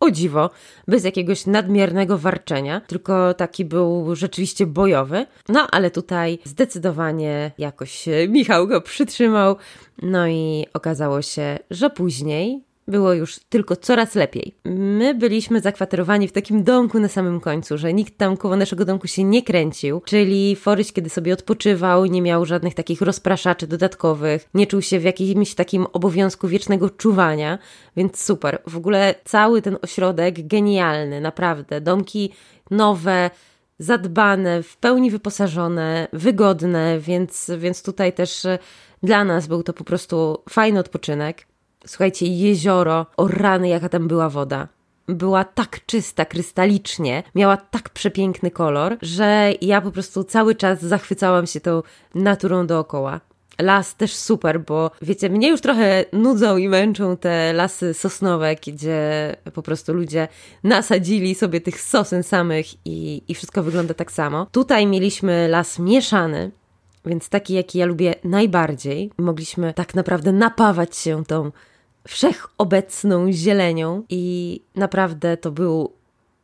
o 0.00 0.10
dziwo, 0.10 0.50
bez 0.88 1.04
jakiegoś 1.04 1.46
nadmiernego 1.46 2.18
warczenia, 2.18 2.80
tylko 2.80 3.34
taki 3.34 3.64
był 3.64 4.14
rzeczywiście 4.14 4.66
bojowy. 4.66 5.26
No 5.48 5.66
ale 5.70 5.90
tutaj 5.90 6.38
zdecydowanie 6.44 7.52
jakoś 7.58 8.08
Michał 8.28 8.66
go 8.66 8.80
przytrzymał. 8.80 9.56
No 10.02 10.28
i 10.28 10.66
okazało 10.74 11.22
się, 11.22 11.58
że 11.70 11.90
później 11.90 12.65
było 12.88 13.12
już 13.12 13.38
tylko 13.38 13.76
coraz 13.76 14.14
lepiej. 14.14 14.54
My 14.64 15.14
byliśmy 15.14 15.60
zakwaterowani 15.60 16.28
w 16.28 16.32
takim 16.32 16.64
domku 16.64 17.00
na 17.00 17.08
samym 17.08 17.40
końcu, 17.40 17.78
że 17.78 17.92
nikt 17.92 18.18
tam 18.18 18.36
koło 18.36 18.56
naszego 18.56 18.84
domku 18.84 19.06
się 19.06 19.24
nie 19.24 19.42
kręcił, 19.42 20.00
czyli 20.04 20.56
Foryś, 20.56 20.92
kiedy 20.92 21.10
sobie 21.10 21.32
odpoczywał, 21.32 22.06
nie 22.06 22.22
miał 22.22 22.44
żadnych 22.44 22.74
takich 22.74 23.00
rozpraszaczy 23.00 23.66
dodatkowych, 23.66 24.48
nie 24.54 24.66
czuł 24.66 24.82
się 24.82 25.00
w 25.00 25.04
jakimś 25.04 25.54
takim 25.54 25.86
obowiązku 25.92 26.48
wiecznego 26.48 26.90
czuwania, 26.90 27.58
więc 27.96 28.24
super. 28.24 28.62
W 28.66 28.76
ogóle 28.76 29.14
cały 29.24 29.62
ten 29.62 29.76
ośrodek 29.82 30.46
genialny, 30.46 31.20
naprawdę. 31.20 31.80
Domki 31.80 32.32
nowe, 32.70 33.30
zadbane, 33.78 34.62
w 34.62 34.76
pełni 34.76 35.10
wyposażone, 35.10 36.08
wygodne, 36.12 36.98
więc, 36.98 37.50
więc 37.58 37.82
tutaj 37.82 38.12
też 38.12 38.46
dla 39.02 39.24
nas 39.24 39.46
był 39.46 39.62
to 39.62 39.72
po 39.72 39.84
prostu 39.84 40.42
fajny 40.50 40.80
odpoczynek. 40.80 41.46
Słuchajcie, 41.86 42.26
jezioro, 42.26 43.06
o 43.16 43.28
rany, 43.28 43.68
jaka 43.68 43.88
tam 43.88 44.08
była 44.08 44.28
woda. 44.28 44.68
była 45.08 45.44
tak 45.44 45.86
czysta, 45.86 46.24
krystalicznie, 46.24 47.22
miała 47.34 47.56
tak 47.56 47.88
przepiękny 47.90 48.50
kolor, 48.50 48.96
że 49.02 49.52
ja 49.60 49.80
po 49.80 49.90
prostu 49.90 50.24
cały 50.24 50.54
czas 50.54 50.82
zachwycałam 50.82 51.46
się 51.46 51.60
tą 51.60 51.82
naturą 52.14 52.66
dookoła. 52.66 53.20
Las 53.58 53.96
też 53.96 54.14
super, 54.14 54.60
bo 54.60 54.90
wiecie, 55.02 55.30
mnie 55.30 55.48
już 55.48 55.60
trochę 55.60 56.04
nudzą 56.12 56.56
i 56.56 56.68
męczą 56.68 57.16
te 57.16 57.52
lasy 57.52 57.94
sosnowe, 57.94 58.56
gdzie 58.66 59.36
po 59.54 59.62
prostu 59.62 59.92
ludzie 59.94 60.28
nasadzili 60.64 61.34
sobie 61.34 61.60
tych 61.60 61.80
sosen 61.80 62.22
samych 62.22 62.66
i, 62.84 63.22
i 63.28 63.34
wszystko 63.34 63.62
wygląda 63.62 63.94
tak 63.94 64.12
samo. 64.12 64.46
Tutaj 64.52 64.86
mieliśmy 64.86 65.48
las 65.48 65.78
mieszany, 65.78 66.50
więc 67.04 67.28
taki, 67.28 67.54
jaki 67.54 67.78
ja 67.78 67.86
lubię 67.86 68.14
najbardziej. 68.24 69.10
Mogliśmy 69.18 69.74
tak 69.74 69.94
naprawdę 69.94 70.32
napawać 70.32 70.96
się 70.96 71.24
tą 71.24 71.52
wszechobecną 72.08 73.32
zielenią 73.32 74.02
i 74.08 74.60
naprawdę 74.74 75.36
to 75.36 75.50
był 75.50 75.92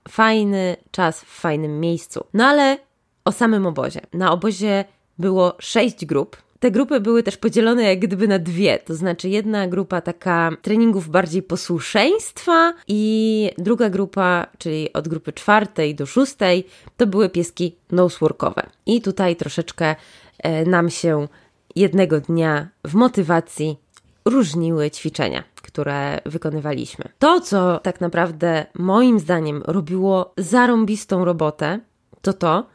fajny 0.08 0.76
czas 0.90 1.20
w 1.20 1.40
fajnym 1.40 1.80
miejscu. 1.80 2.24
No 2.34 2.44
ale 2.44 2.78
o 3.24 3.32
samym 3.32 3.66
obozie. 3.66 4.00
Na 4.12 4.32
obozie 4.32 4.84
było 5.18 5.56
sześć 5.58 6.06
grup. 6.06 6.36
Te 6.60 6.70
grupy 6.70 7.00
były 7.00 7.22
też 7.22 7.36
podzielone 7.36 7.82
jak 7.82 7.98
gdyby 7.98 8.28
na 8.28 8.38
dwie, 8.38 8.78
to 8.78 8.94
znaczy 8.94 9.28
jedna 9.28 9.68
grupa 9.68 10.00
taka 10.00 10.50
treningów 10.62 11.08
bardziej 11.08 11.42
posłuszeństwa 11.42 12.74
i 12.88 13.50
druga 13.58 13.90
grupa, 13.90 14.46
czyli 14.58 14.92
od 14.92 15.08
grupy 15.08 15.32
czwartej 15.32 15.94
do 15.94 16.06
szóstej, 16.06 16.66
to 16.96 17.06
były 17.06 17.28
pieski 17.28 17.76
noseworkowe. 17.90 18.66
I 18.86 19.02
tutaj 19.02 19.36
troszeczkę 19.36 19.96
e, 20.38 20.64
nam 20.64 20.90
się 20.90 21.28
jednego 21.76 22.20
dnia 22.20 22.68
w 22.84 22.94
motywacji 22.94 23.76
różniły 24.24 24.90
ćwiczenia, 24.90 25.44
które 25.72 26.20
wykonywaliśmy. 26.26 27.04
To, 27.18 27.40
co 27.40 27.78
tak 27.78 28.00
naprawdę 28.00 28.66
moim 28.74 29.18
zdaniem 29.18 29.62
robiło 29.66 30.34
zarąbistą 30.36 31.24
robotę, 31.24 31.80
to 32.22 32.32
to, 32.32 32.66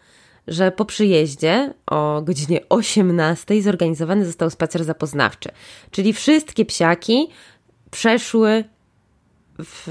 że 0.48 0.72
po 0.72 0.86
przyjeździe 0.86 1.74
o 1.88 2.22
godzinie 2.22 2.60
18 2.70 3.62
zorganizowany 3.62 4.26
został 4.26 4.50
spacer 4.50 4.84
zapoznawczy. 4.84 5.50
Czyli 5.92 6.14
wszystkie 6.14 6.66
psiaki 6.66 7.28
przeszły 7.92 8.64
w, 9.60 9.84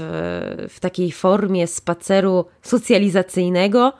w 0.69 0.79
takiej 0.79 1.11
formie 1.11 1.67
spaceru 1.67 2.45
socjalizacyjnego 2.61 3.93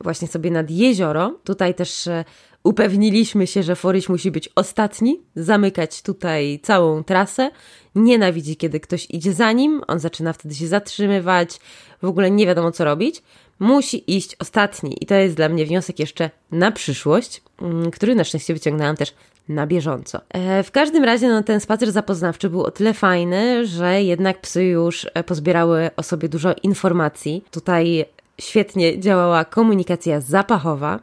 właśnie 0.00 0.28
sobie 0.28 0.50
nad 0.50 0.70
jezioro. 0.70 1.38
Tutaj 1.44 1.74
też 1.74 2.06
e, 2.06 2.24
Upewniliśmy 2.66 3.46
się, 3.46 3.62
że 3.62 3.76
Foryś 3.76 4.08
musi 4.08 4.30
być 4.30 4.48
ostatni, 4.54 5.22
zamykać 5.36 6.02
tutaj 6.02 6.60
całą 6.62 7.04
trasę. 7.04 7.50
Nienawidzi, 7.96 8.56
kiedy 8.56 8.80
ktoś 8.80 9.06
idzie 9.10 9.32
za 9.32 9.52
nim, 9.52 9.82
on 9.86 9.98
zaczyna 9.98 10.32
wtedy 10.32 10.54
się 10.54 10.66
zatrzymywać, 10.66 11.60
w 12.02 12.06
ogóle 12.06 12.30
nie 12.30 12.46
wiadomo 12.46 12.72
co 12.72 12.84
robić. 12.84 13.22
Musi 13.58 14.16
iść 14.16 14.36
ostatni, 14.38 14.96
i 15.00 15.06
to 15.06 15.14
jest 15.14 15.36
dla 15.36 15.48
mnie 15.48 15.66
wniosek 15.66 15.98
jeszcze 15.98 16.30
na 16.50 16.72
przyszłość, 16.72 17.42
mm, 17.62 17.90
który 17.90 18.14
na 18.14 18.24
szczęście 18.24 18.54
wyciągnęłam 18.54 18.96
też 18.96 19.14
na 19.48 19.66
bieżąco. 19.66 20.20
E, 20.28 20.62
w 20.62 20.70
każdym 20.70 21.04
razie 21.04 21.28
no, 21.28 21.42
ten 21.42 21.60
spacer 21.60 21.92
zapoznawczy 21.92 22.50
był 22.50 22.62
o 22.62 22.70
tyle 22.70 22.94
fajny, 22.94 23.66
że 23.66 24.02
jednak 24.02 24.40
psy 24.40 24.64
już 24.64 25.06
e, 25.14 25.24
pozbierały 25.24 25.90
o 25.96 26.02
sobie 26.02 26.28
dużo 26.28 26.54
informacji. 26.62 27.44
Tutaj 27.50 28.04
świetnie 28.40 29.00
działała 29.00 29.44
komunikacja 29.44 30.20
zapachowa. 30.20 31.00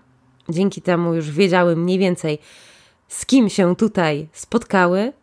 Dzięki 0.49 0.81
temu 0.81 1.13
już 1.13 1.31
wiedziały 1.31 1.75
mniej 1.75 1.99
więcej, 1.99 2.39
z 3.07 3.25
kim 3.25 3.49
się 3.49 3.75
tutaj 3.75 4.27
spotkały 4.33 5.13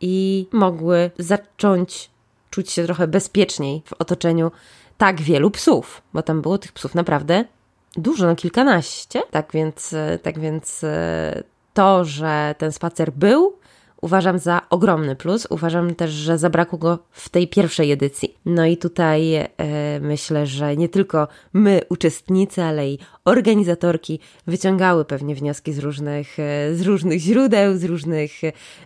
i 0.00 0.46
mogły 0.52 1.10
zacząć 1.18 2.10
czuć 2.50 2.70
się 2.70 2.84
trochę 2.84 3.06
bezpieczniej 3.08 3.82
w 3.84 3.92
otoczeniu 3.92 4.50
tak 4.98 5.20
wielu 5.20 5.50
psów, 5.50 6.02
bo 6.12 6.22
tam 6.22 6.42
było 6.42 6.58
tych 6.58 6.72
psów 6.72 6.94
naprawdę 6.94 7.44
dużo, 7.96 8.26
no 8.26 8.36
kilkanaście. 8.36 9.22
Tak 9.30 9.52
więc, 9.52 9.94
tak 10.22 10.38
więc 10.38 10.84
e, 10.84 11.42
to, 11.74 12.04
że 12.04 12.54
ten 12.58 12.72
spacer 12.72 13.12
był, 13.12 13.56
uważam 14.04 14.38
za 14.38 14.60
ogromny 14.70 15.16
plus. 15.16 15.46
Uważam 15.50 15.94
też, 15.94 16.10
że 16.10 16.38
zabrakło 16.38 16.78
go 16.78 16.98
w 17.10 17.28
tej 17.28 17.48
pierwszej 17.48 17.92
edycji. 17.92 18.34
No 18.44 18.66
i 18.66 18.76
tutaj 18.76 19.34
e, 19.34 19.48
myślę, 20.00 20.46
że 20.46 20.76
nie 20.76 20.88
tylko 20.88 21.28
my, 21.52 21.80
uczestnicy, 21.88 22.62
ale 22.62 22.90
i 22.90 22.98
organizatorki 23.24 24.20
wyciągały 24.46 25.04
pewnie 25.04 25.34
wnioski 25.34 25.72
z 25.72 25.78
różnych, 25.78 26.38
e, 26.38 26.74
z 26.74 26.82
różnych 26.82 27.20
źródeł, 27.20 27.76
z 27.76 27.84
różnych, 27.84 28.32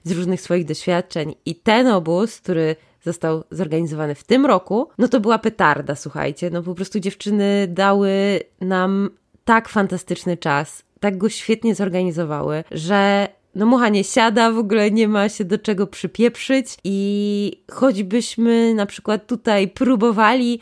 z 0.05 0.13
różnych 0.13 0.41
swoich 0.41 0.65
doświadczeń. 0.65 1.35
I 1.47 1.55
ten 1.55 1.87
obóz, 1.87 2.41
który 2.41 2.77
został 3.03 3.45
zorganizowany 3.51 4.15
w 4.15 4.25
tym 4.25 4.47
roku, 4.47 4.89
no 4.99 5.09
to 5.09 5.21
była 5.21 5.39
petarda, 5.39 5.95
słuchajcie. 5.95 6.51
No 6.51 6.63
po 6.63 6.75
prostu 6.75 7.01
dziewczyny 7.01 7.67
dały 7.69 8.41
nam 8.61 9.11
tak 9.45 9.69
fantastyczny 9.69 10.37
czas, 10.37 10.83
tak 11.01 11.19
go 11.19 11.29
świetnie 11.29 11.75
zorganizowały, 11.75 12.65
że 12.71 13.29
no 13.59 13.67
mucha 13.67 13.89
nie 13.89 14.05
siada, 14.05 14.53
w 14.53 14.59
ogóle 14.59 14.91
nie 14.91 15.09
ma 15.09 15.29
się 15.29 15.45
do 15.45 15.59
czego 15.59 15.87
przypieprzyć 15.87 16.67
i 16.85 17.63
choćbyśmy 17.71 18.75
na 18.75 18.87
przykład 18.87 19.27
tutaj 19.27 19.69
próbowali, 19.69 20.61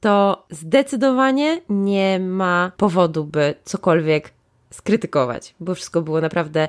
to 0.00 0.46
zdecydowanie 0.50 1.60
nie 1.68 2.20
ma 2.20 2.72
powodu, 2.76 3.24
by 3.24 3.54
cokolwiek 3.64 4.30
skrytykować, 4.70 5.54
bo 5.60 5.74
wszystko 5.74 6.02
było 6.02 6.20
naprawdę 6.20 6.68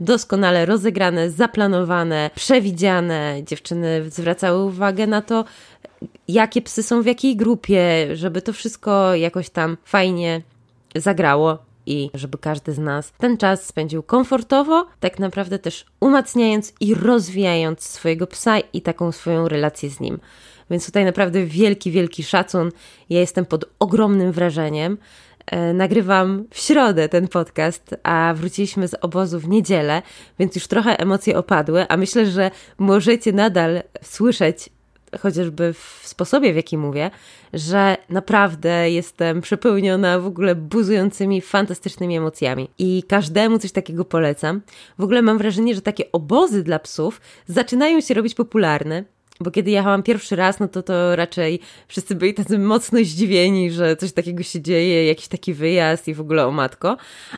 doskonale 0.00 0.66
rozegrane, 0.66 1.30
zaplanowane, 1.30 2.30
przewidziane. 2.34 3.40
Dziewczyny 3.44 4.10
zwracały 4.10 4.64
uwagę 4.64 5.06
na 5.06 5.22
to, 5.22 5.44
jakie 6.28 6.62
psy 6.62 6.82
są 6.82 7.02
w 7.02 7.06
jakiej 7.06 7.36
grupie, 7.36 8.08
żeby 8.16 8.42
to 8.42 8.52
wszystko 8.52 9.14
jakoś 9.14 9.50
tam 9.50 9.76
fajnie 9.84 10.42
zagrało 10.94 11.65
i 11.86 12.10
żeby 12.14 12.38
każdy 12.38 12.72
z 12.72 12.78
nas 12.78 13.12
ten 13.18 13.36
czas 13.36 13.66
spędził 13.66 14.02
komfortowo, 14.02 14.86
tak 15.00 15.18
naprawdę 15.18 15.58
też 15.58 15.86
umacniając 16.00 16.72
i 16.80 16.94
rozwijając 16.94 17.82
swojego 17.82 18.26
psa 18.26 18.58
i 18.72 18.82
taką 18.82 19.12
swoją 19.12 19.48
relację 19.48 19.90
z 19.90 20.00
nim. 20.00 20.18
Więc 20.70 20.86
tutaj 20.86 21.04
naprawdę 21.04 21.44
wielki, 21.44 21.90
wielki 21.90 22.22
szacun. 22.22 22.70
Ja 23.10 23.20
jestem 23.20 23.46
pod 23.46 23.64
ogromnym 23.78 24.32
wrażeniem. 24.32 24.98
E, 25.46 25.72
nagrywam 25.72 26.44
w 26.50 26.58
środę 26.58 27.08
ten 27.08 27.28
podcast, 27.28 27.94
a 28.02 28.34
wróciliśmy 28.36 28.88
z 28.88 28.94
obozu 28.94 29.40
w 29.40 29.48
niedzielę, 29.48 30.02
więc 30.38 30.54
już 30.54 30.66
trochę 30.66 30.98
emocje 30.98 31.38
opadły, 31.38 31.86
a 31.88 31.96
myślę, 31.96 32.26
że 32.26 32.50
możecie 32.78 33.32
nadal 33.32 33.82
słyszeć 34.02 34.68
chociażby 35.20 35.72
w 35.72 36.00
sposobie, 36.04 36.52
w 36.52 36.56
jaki 36.56 36.78
mówię, 36.78 37.10
że 37.52 37.96
naprawdę 38.08 38.90
jestem 38.90 39.40
przepełniona 39.40 40.18
w 40.18 40.26
ogóle 40.26 40.54
buzującymi, 40.54 41.40
fantastycznymi 41.40 42.16
emocjami. 42.16 42.68
I 42.78 43.02
każdemu 43.08 43.58
coś 43.58 43.72
takiego 43.72 44.04
polecam. 44.04 44.60
W 44.98 45.02
ogóle 45.02 45.22
mam 45.22 45.38
wrażenie, 45.38 45.74
że 45.74 45.82
takie 45.82 46.12
obozy 46.12 46.62
dla 46.62 46.78
psów 46.78 47.20
zaczynają 47.46 48.00
się 48.00 48.14
robić 48.14 48.34
popularne. 48.34 49.04
Bo 49.40 49.50
kiedy 49.50 49.70
jechałam 49.70 50.02
pierwszy 50.02 50.36
raz, 50.36 50.60
no 50.60 50.68
to 50.68 50.82
to 50.82 51.16
raczej 51.16 51.60
wszyscy 51.88 52.14
byli 52.14 52.34
tacy 52.34 52.58
mocno 52.58 52.98
zdziwieni, 52.98 53.70
że 53.70 53.96
coś 53.96 54.12
takiego 54.12 54.42
się 54.42 54.60
dzieje, 54.60 55.06
jakiś 55.06 55.28
taki 55.28 55.54
wyjazd 55.54 56.08
i 56.08 56.14
w 56.14 56.20
ogóle 56.20 56.46
o 56.46 56.50
matko. 56.50 56.96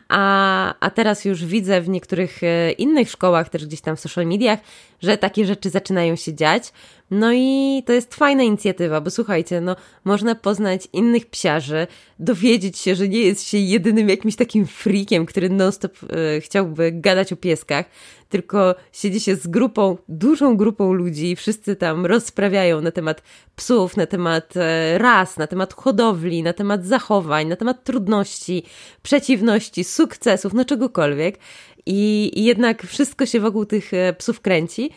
A, 0.09 0.73
a 0.79 0.89
teraz 0.89 1.25
już 1.25 1.45
widzę 1.45 1.81
w 1.81 1.89
niektórych 1.89 2.43
e, 2.43 2.71
innych 2.71 3.09
szkołach, 3.09 3.49
też 3.49 3.65
gdzieś 3.65 3.81
tam 3.81 3.95
w 3.95 3.99
social 3.99 4.25
mediach, 4.25 4.59
że 5.01 5.17
takie 5.17 5.45
rzeczy 5.45 5.69
zaczynają 5.69 6.15
się 6.15 6.33
dziać. 6.33 6.71
No 7.11 7.33
i 7.33 7.83
to 7.85 7.93
jest 7.93 8.15
fajna 8.15 8.43
inicjatywa, 8.43 9.01
bo 9.01 9.09
słuchajcie, 9.09 9.61
no 9.61 9.75
można 10.05 10.35
poznać 10.35 10.87
innych 10.93 11.25
psiarzy, 11.25 11.87
dowiedzieć 12.19 12.77
się, 12.77 12.95
że 12.95 13.07
nie 13.07 13.19
jest 13.19 13.47
się 13.47 13.57
jedynym 13.57 14.09
jakimś 14.09 14.35
takim 14.35 14.65
freakiem, 14.65 15.25
który 15.25 15.49
non-stop 15.49 15.97
e, 16.03 16.41
chciałby 16.41 16.91
gadać 16.91 17.33
o 17.33 17.35
pieskach, 17.35 17.85
tylko 18.29 18.75
siedzi 18.91 19.19
się 19.19 19.35
z 19.35 19.47
grupą, 19.47 19.97
dużą 20.09 20.57
grupą 20.57 20.93
ludzi, 20.93 21.35
wszyscy 21.35 21.75
tam 21.75 22.05
rozprawiają 22.05 22.81
na 22.81 22.91
temat 22.91 23.23
psów, 23.55 23.97
na 23.97 24.05
temat 24.05 24.57
e, 24.57 24.97
ras, 24.97 25.37
na 25.37 25.47
temat 25.47 25.73
hodowli, 25.73 26.43
na 26.43 26.53
temat 26.53 26.85
zachowań, 26.85 27.47
na 27.47 27.55
temat 27.55 27.83
trudności, 27.83 28.63
przeciwności, 29.01 29.83
sukcesów, 29.83 30.53
no 30.53 30.65
czegokolwiek. 30.65 31.39
I, 31.85 32.31
i 32.35 32.43
jednak 32.43 32.83
wszystko 32.83 33.25
się 33.25 33.39
wokół 33.39 33.65
tych 33.65 33.93
e, 33.93 34.13
psów 34.13 34.41
kręci. 34.41 34.89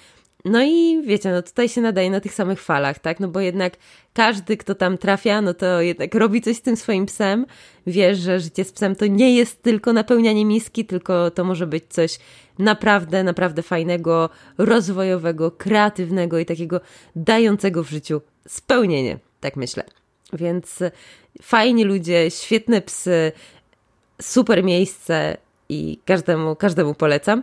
No 0.44 0.62
i 0.62 1.02
wiecie, 1.02 1.30
no 1.30 1.42
tutaj 1.42 1.68
się 1.68 1.80
nadaje 1.80 2.10
na 2.10 2.20
tych 2.20 2.34
samych 2.34 2.60
falach, 2.62 2.98
tak? 2.98 3.20
No 3.20 3.28
bo 3.28 3.40
jednak 3.40 3.76
każdy, 4.12 4.56
kto 4.56 4.74
tam 4.74 4.98
trafia, 4.98 5.40
no 5.40 5.54
to 5.54 5.80
jednak 5.80 6.14
robi 6.14 6.40
coś 6.40 6.56
z 6.56 6.62
tym 6.62 6.76
swoim 6.76 7.06
psem. 7.06 7.46
Wie, 7.86 8.14
że 8.14 8.40
życie 8.40 8.64
z 8.64 8.72
psem 8.72 8.96
to 8.96 9.06
nie 9.06 9.36
jest 9.36 9.62
tylko 9.62 9.92
napełnianie 9.92 10.44
miski, 10.44 10.84
tylko 10.84 11.30
to 11.30 11.44
może 11.44 11.66
być 11.66 11.84
coś 11.88 12.18
naprawdę, 12.58 13.24
naprawdę 13.24 13.62
fajnego, 13.62 14.30
rozwojowego, 14.58 15.50
kreatywnego 15.50 16.38
i 16.38 16.46
takiego 16.46 16.80
dającego 17.16 17.84
w 17.84 17.90
życiu 17.90 18.20
spełnienie, 18.48 19.18
tak 19.40 19.56
myślę. 19.56 19.84
Więc 20.32 20.78
fajni 21.42 21.84
ludzie, 21.84 22.30
świetne 22.30 22.82
psy, 22.82 23.32
super 24.22 24.64
miejsce, 24.64 25.36
i 25.68 25.98
każdemu, 26.04 26.56
każdemu 26.56 26.94
polecam. 26.94 27.42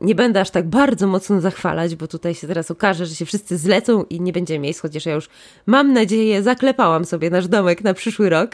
Nie 0.00 0.14
będę 0.14 0.40
aż 0.40 0.50
tak 0.50 0.68
bardzo 0.68 1.06
mocno 1.06 1.40
zachwalać, 1.40 1.96
bo 1.96 2.08
tutaj 2.08 2.34
się 2.34 2.46
teraz 2.46 2.70
okaże, 2.70 3.06
że 3.06 3.14
się 3.14 3.26
wszyscy 3.26 3.58
zlecą 3.58 4.04
i 4.10 4.20
nie 4.20 4.32
będzie 4.32 4.58
miejsc, 4.58 4.80
chociaż 4.80 5.06
ja 5.06 5.14
już 5.14 5.28
mam 5.66 5.92
nadzieję, 5.92 6.42
zaklepałam 6.42 7.04
sobie 7.04 7.30
nasz 7.30 7.48
domek 7.48 7.84
na 7.84 7.94
przyszły 7.94 8.30
rok, 8.30 8.50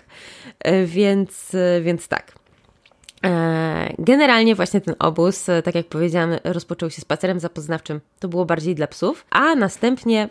e, 0.59 0.85
więc, 0.85 1.55
e, 1.55 1.81
więc 1.81 2.09
tak. 2.09 2.33
E, 3.25 3.95
generalnie 3.99 4.55
właśnie 4.55 4.81
ten 4.81 4.95
obóz, 4.99 5.47
tak 5.65 5.75
jak 5.75 5.87
powiedziałam, 5.87 6.31
rozpoczął 6.45 6.91
się 6.91 7.01
spacerem 7.01 7.41
zapoznawczym. 7.41 8.01
To 8.21 8.29
było 8.29 8.45
bardziej 8.45 8.75
dla 8.75 8.87
psów, 8.87 9.27
a 9.31 9.55
następnie 9.55 10.29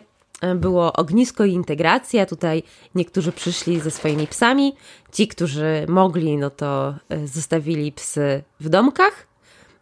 było 0.56 0.92
ognisko 0.92 1.44
i 1.44 1.52
integracja. 1.52 2.26
Tutaj 2.26 2.62
niektórzy 2.94 3.32
przyszli 3.32 3.80
ze 3.80 3.90
swoimi 3.90 4.26
psami. 4.26 4.74
Ci, 5.12 5.28
którzy 5.28 5.86
mogli, 5.88 6.36
no 6.36 6.50
to 6.50 6.94
e, 7.08 7.26
zostawili 7.26 7.92
psy 7.92 8.42
w 8.60 8.68
domkach. 8.68 9.32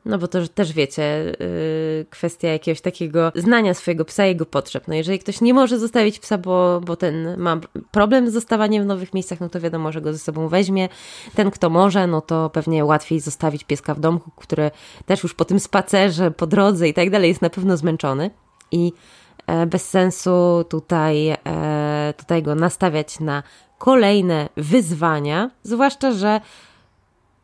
No 0.04 0.18
bo 0.18 0.28
to 0.28 0.48
też 0.48 0.72
wiecie, 0.72 1.34
yy, 1.40 2.06
kwestia 2.10 2.48
jakiegoś 2.48 2.80
takiego 2.80 3.32
znania 3.34 3.74
swojego 3.74 4.04
psa, 4.04 4.24
jego 4.24 4.46
potrzeb. 4.46 4.88
No 4.88 4.94
jeżeli 4.94 5.18
ktoś 5.18 5.40
nie 5.40 5.54
może 5.54 5.78
zostawić 5.78 6.18
psa, 6.18 6.38
bo, 6.38 6.80
bo 6.84 6.96
ten 6.96 7.36
ma 7.36 7.60
problem 7.90 8.30
z 8.30 8.32
zostawaniem 8.32 8.82
w 8.82 8.86
nowych 8.86 9.14
miejscach, 9.14 9.40
no 9.40 9.48
to 9.48 9.60
wiadomo, 9.60 9.92
że 9.92 10.00
go 10.00 10.12
ze 10.12 10.18
sobą 10.18 10.48
weźmie. 10.48 10.88
Ten, 11.34 11.50
kto 11.50 11.70
może, 11.70 12.06
no 12.06 12.20
to 12.20 12.50
pewnie 12.50 12.84
łatwiej 12.84 13.20
zostawić 13.20 13.64
pieska 13.64 13.94
w 13.94 14.00
domku, 14.00 14.30
który 14.36 14.70
też 15.06 15.22
już 15.22 15.34
po 15.34 15.44
tym 15.44 15.60
spacerze, 15.60 16.30
po 16.30 16.46
drodze 16.46 16.88
i 16.88 16.94
tak 16.94 17.10
dalej 17.10 17.28
jest 17.28 17.42
na 17.42 17.50
pewno 17.50 17.76
zmęczony. 17.76 18.30
I 18.72 18.92
E, 18.92 19.19
bez 19.66 19.88
sensu 19.88 20.64
tutaj, 20.68 21.28
e, 21.28 22.14
tutaj 22.16 22.42
go 22.42 22.54
nastawiać 22.54 23.20
na 23.20 23.42
kolejne 23.78 24.48
wyzwania, 24.56 25.50
zwłaszcza, 25.62 26.12
że 26.12 26.40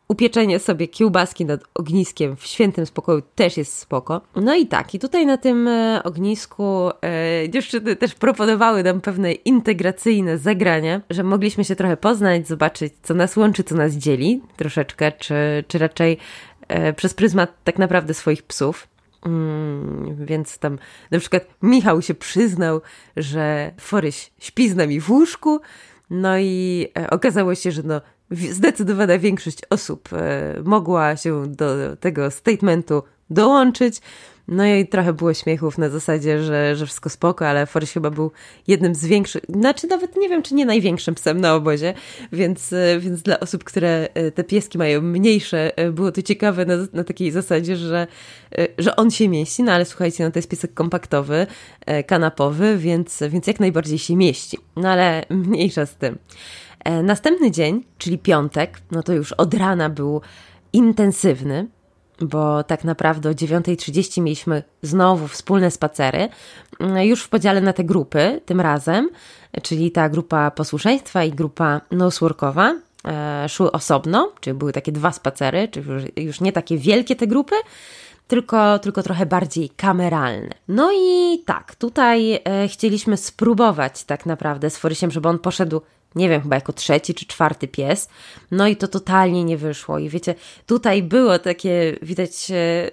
upieczenie 0.07 0.59
sobie 0.59 0.87
kiełbaski 0.87 1.45
nad 1.45 1.61
ogniskiem 1.73 2.35
w 2.35 2.45
świętym 2.45 2.85
spokoju 2.85 3.21
też 3.35 3.57
jest 3.57 3.79
spoko. 3.79 4.21
No 4.35 4.55
i 4.55 4.67
tak, 4.67 4.93
i 4.93 4.99
tutaj 4.99 5.25
na 5.25 5.37
tym 5.37 5.67
e, 5.67 6.01
ognisku 6.03 6.89
e, 6.89 7.49
dziewczyny 7.49 7.95
też 7.95 8.15
proponowały 8.15 8.83
nam 8.83 9.01
pewne 9.01 9.31
integracyjne 9.31 10.37
zagrania, 10.37 11.01
że 11.09 11.23
mogliśmy 11.23 11.65
się 11.65 11.75
trochę 11.75 11.97
poznać, 11.97 12.47
zobaczyć, 12.47 12.93
co 13.03 13.13
nas 13.13 13.37
łączy, 13.37 13.63
co 13.63 13.75
nas 13.75 13.93
dzieli 13.93 14.41
troszeczkę, 14.57 15.11
czy, 15.11 15.63
czy 15.67 15.77
raczej 15.77 16.17
e, 16.67 16.93
przez 16.93 17.13
pryzmat 17.13 17.53
tak 17.63 17.77
naprawdę 17.77 18.13
swoich 18.13 18.43
psów. 18.43 18.87
Mm, 19.27 20.25
więc 20.25 20.57
tam 20.57 20.79
na 21.11 21.19
przykład 21.19 21.47
Michał 21.61 22.01
się 22.01 22.13
przyznał, 22.13 22.81
że 23.17 23.71
Foryś 23.79 24.31
śpi 24.39 24.69
z 24.69 24.75
nami 24.75 24.99
w 24.99 25.09
łóżku, 25.09 25.59
no 26.09 26.37
i 26.37 26.87
e, 26.99 27.09
okazało 27.09 27.55
się, 27.55 27.71
że 27.71 27.83
no, 27.83 28.01
zdecydowana 28.31 29.19
większość 29.19 29.57
osób 29.69 30.09
e, 30.13 30.55
mogła 30.63 31.15
się 31.15 31.47
do 31.47 31.97
tego 31.97 32.31
statementu 32.31 33.03
dołączyć. 33.29 34.01
No 34.47 34.65
i 34.65 34.87
trochę 34.87 35.13
było 35.13 35.33
śmiechów 35.33 35.77
na 35.77 35.89
zasadzie, 35.89 36.43
że, 36.43 36.75
że 36.75 36.85
wszystko 36.85 37.09
spoko, 37.09 37.47
ale 37.47 37.65
Forrest 37.65 37.93
chyba 37.93 38.09
był 38.09 38.31
jednym 38.67 38.95
z 38.95 39.05
większych, 39.05 39.43
znaczy 39.49 39.87
nawet 39.87 40.17
nie 40.17 40.29
wiem, 40.29 40.43
czy 40.43 40.55
nie 40.55 40.65
największym 40.65 41.15
psem 41.15 41.41
na 41.41 41.55
obozie, 41.55 41.93
więc, 42.31 42.73
e, 42.73 42.99
więc 42.99 43.21
dla 43.21 43.39
osób, 43.39 43.63
które 43.63 44.07
e, 44.13 44.31
te 44.31 44.43
pieski 44.43 44.77
mają 44.77 45.01
mniejsze, 45.01 45.77
e, 45.77 45.91
było 45.91 46.11
to 46.11 46.21
ciekawe 46.21 46.65
na, 46.65 46.75
na 46.93 47.03
takiej 47.03 47.31
zasadzie, 47.31 47.75
że, 47.75 48.07
że 48.77 48.95
on 48.95 49.11
się 49.11 49.29
mieści, 49.29 49.63
no 49.63 49.71
ale 49.71 49.85
słuchajcie, 49.85 50.23
no 50.23 50.31
to 50.31 50.39
jest 50.39 50.49
piesek 50.49 50.73
kompaktowy, 50.73 51.47
kanapowy, 52.07 52.77
więc, 52.77 53.23
więc 53.29 53.47
jak 53.47 53.59
najbardziej 53.59 53.99
się 53.99 54.15
mieści. 54.15 54.57
No 54.75 54.89
ale 54.89 55.25
mniejsza 55.29 55.85
z 55.85 55.95
tym. 55.95 56.17
Następny 57.03 57.51
dzień, 57.51 57.83
czyli 57.97 58.17
piątek, 58.17 58.79
no 58.91 59.03
to 59.03 59.13
już 59.13 59.31
od 59.31 59.53
rana 59.53 59.89
był 59.89 60.21
intensywny 60.73 61.67
bo 62.21 62.63
tak 62.63 62.83
naprawdę 62.83 63.29
o 63.29 63.33
9.30 63.33 64.21
mieliśmy 64.21 64.63
znowu 64.81 65.27
wspólne 65.27 65.71
spacery, 65.71 66.29
mm, 66.79 67.05
już 67.05 67.23
w 67.23 67.29
podziale 67.29 67.61
na 67.61 67.73
te 67.73 67.83
grupy 67.83 68.41
tym 68.45 68.61
razem, 68.61 69.09
czyli 69.63 69.91
ta 69.91 70.09
grupa 70.09 70.51
posłuszeństwa 70.51 71.23
i 71.23 71.31
grupa 71.31 71.81
noseworkowa 71.91 72.75
e, 73.07 73.49
szły 73.49 73.71
osobno, 73.71 74.31
czyli 74.39 74.57
były 74.57 74.73
takie 74.73 74.91
dwa 74.91 75.11
spacery, 75.11 75.67
czyli 75.67 75.89
już, 75.89 76.03
już 76.15 76.41
nie 76.41 76.51
takie 76.51 76.77
wielkie 76.77 77.15
te 77.15 77.27
grupy, 77.27 77.55
tylko, 78.27 78.79
tylko 78.79 79.03
trochę 79.03 79.25
bardziej 79.25 79.69
kameralne. 79.69 80.49
No 80.67 80.91
i 80.93 81.39
tak, 81.45 81.75
tutaj 81.75 82.33
e, 82.33 82.67
chcieliśmy 82.67 83.17
spróbować 83.17 84.03
tak 84.03 84.25
naprawdę 84.25 84.69
z 84.69 84.77
Forysiem, 84.77 85.11
żeby 85.11 85.29
on 85.29 85.39
poszedł 85.39 85.81
nie 86.17 86.29
wiem, 86.29 86.41
chyba 86.41 86.55
jako 86.55 86.73
trzeci 86.73 87.13
czy 87.13 87.25
czwarty 87.25 87.67
pies. 87.67 88.09
No 88.51 88.67
i 88.67 88.75
to 88.75 88.87
totalnie 88.87 89.43
nie 89.43 89.57
wyszło. 89.57 89.99
I 89.99 90.09
wiecie, 90.09 90.35
tutaj 90.65 91.03
było 91.03 91.39
takie, 91.39 91.95
widać 92.01 92.31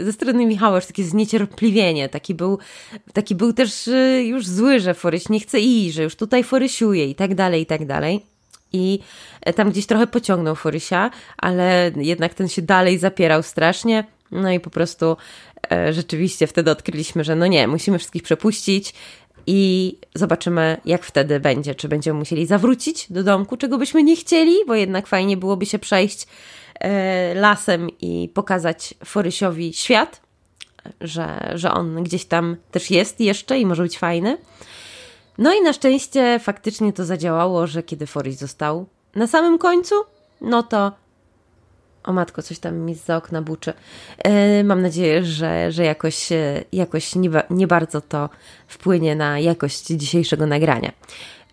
ze 0.00 0.12
strony 0.12 0.46
Michała, 0.46 0.76
już 0.76 0.86
takie 0.86 1.04
zniecierpliwienie. 1.04 2.08
Taki 2.08 2.34
był, 2.34 2.58
taki 3.12 3.34
był 3.34 3.52
też 3.52 3.88
y, 3.88 4.24
już 4.26 4.46
zły, 4.46 4.80
że 4.80 4.94
Foryś 4.94 5.28
nie 5.28 5.40
chce 5.40 5.60
iść, 5.60 5.94
że 5.94 6.02
już 6.02 6.16
tutaj 6.16 6.44
forysiuje 6.44 7.06
i 7.06 7.14
tak 7.14 7.34
dalej, 7.34 7.62
i 7.62 7.66
tak 7.66 7.86
dalej. 7.86 8.20
I 8.72 8.98
e, 9.40 9.52
tam 9.52 9.70
gdzieś 9.70 9.86
trochę 9.86 10.06
pociągnął 10.06 10.54
Forysia, 10.54 11.10
ale 11.36 11.90
jednak 11.96 12.34
ten 12.34 12.48
się 12.48 12.62
dalej 12.62 12.98
zapierał 12.98 13.42
strasznie. 13.42 14.04
No 14.30 14.50
i 14.50 14.60
po 14.60 14.70
prostu 14.70 15.16
e, 15.72 15.92
rzeczywiście 15.92 16.46
wtedy 16.46 16.70
odkryliśmy, 16.70 17.24
że 17.24 17.36
no 17.36 17.46
nie, 17.46 17.68
musimy 17.68 17.98
wszystkich 17.98 18.22
przepuścić 18.22 18.94
i 19.46 19.96
zobaczymy, 20.14 20.76
jak 20.84 21.04
wtedy 21.04 21.40
będzie. 21.40 21.74
Czy 21.74 21.88
będziemy 21.88 22.18
musieli 22.18 22.46
zawrócić 22.46 23.12
do 23.12 23.24
domku, 23.24 23.56
czego 23.56 23.78
byśmy 23.78 24.02
nie 24.02 24.16
chcieli, 24.16 24.56
bo 24.66 24.74
jednak 24.74 25.06
fajnie 25.06 25.36
byłoby 25.36 25.66
się 25.66 25.78
przejść 25.78 26.26
e, 26.80 27.34
lasem 27.34 27.88
i 28.00 28.30
pokazać 28.34 28.94
Forysiowi 29.04 29.72
świat, 29.72 30.20
że, 31.00 31.52
że 31.54 31.70
on 31.72 32.02
gdzieś 32.02 32.24
tam 32.24 32.56
też 32.70 32.90
jest 32.90 33.20
jeszcze 33.20 33.58
i 33.58 33.66
może 33.66 33.82
być 33.82 33.98
fajny. 33.98 34.38
No 35.38 35.54
i 35.54 35.62
na 35.62 35.72
szczęście 35.72 36.38
faktycznie 36.38 36.92
to 36.92 37.04
zadziałało, 37.04 37.66
że 37.66 37.82
kiedy 37.82 38.06
Foryś 38.06 38.36
został 38.36 38.86
na 39.14 39.26
samym 39.26 39.58
końcu, 39.58 39.94
no 40.40 40.62
to 40.62 40.92
o 42.04 42.12
matko, 42.12 42.42
coś 42.42 42.58
tam 42.58 42.76
mi 42.76 42.94
za 42.94 43.16
okna 43.16 43.42
buczy. 43.42 43.72
E, 44.18 44.64
mam 44.64 44.82
nadzieję, 44.82 45.24
że, 45.24 45.72
że 45.72 45.84
jakoś, 45.84 46.32
e, 46.32 46.64
jakoś 46.72 47.14
nie, 47.14 47.30
nie 47.50 47.66
bardzo 47.66 48.00
to 48.00 48.30
wpłynie 48.68 49.16
na 49.16 49.38
jakość 49.38 49.86
dzisiejszego 49.86 50.46
nagrania. 50.46 50.92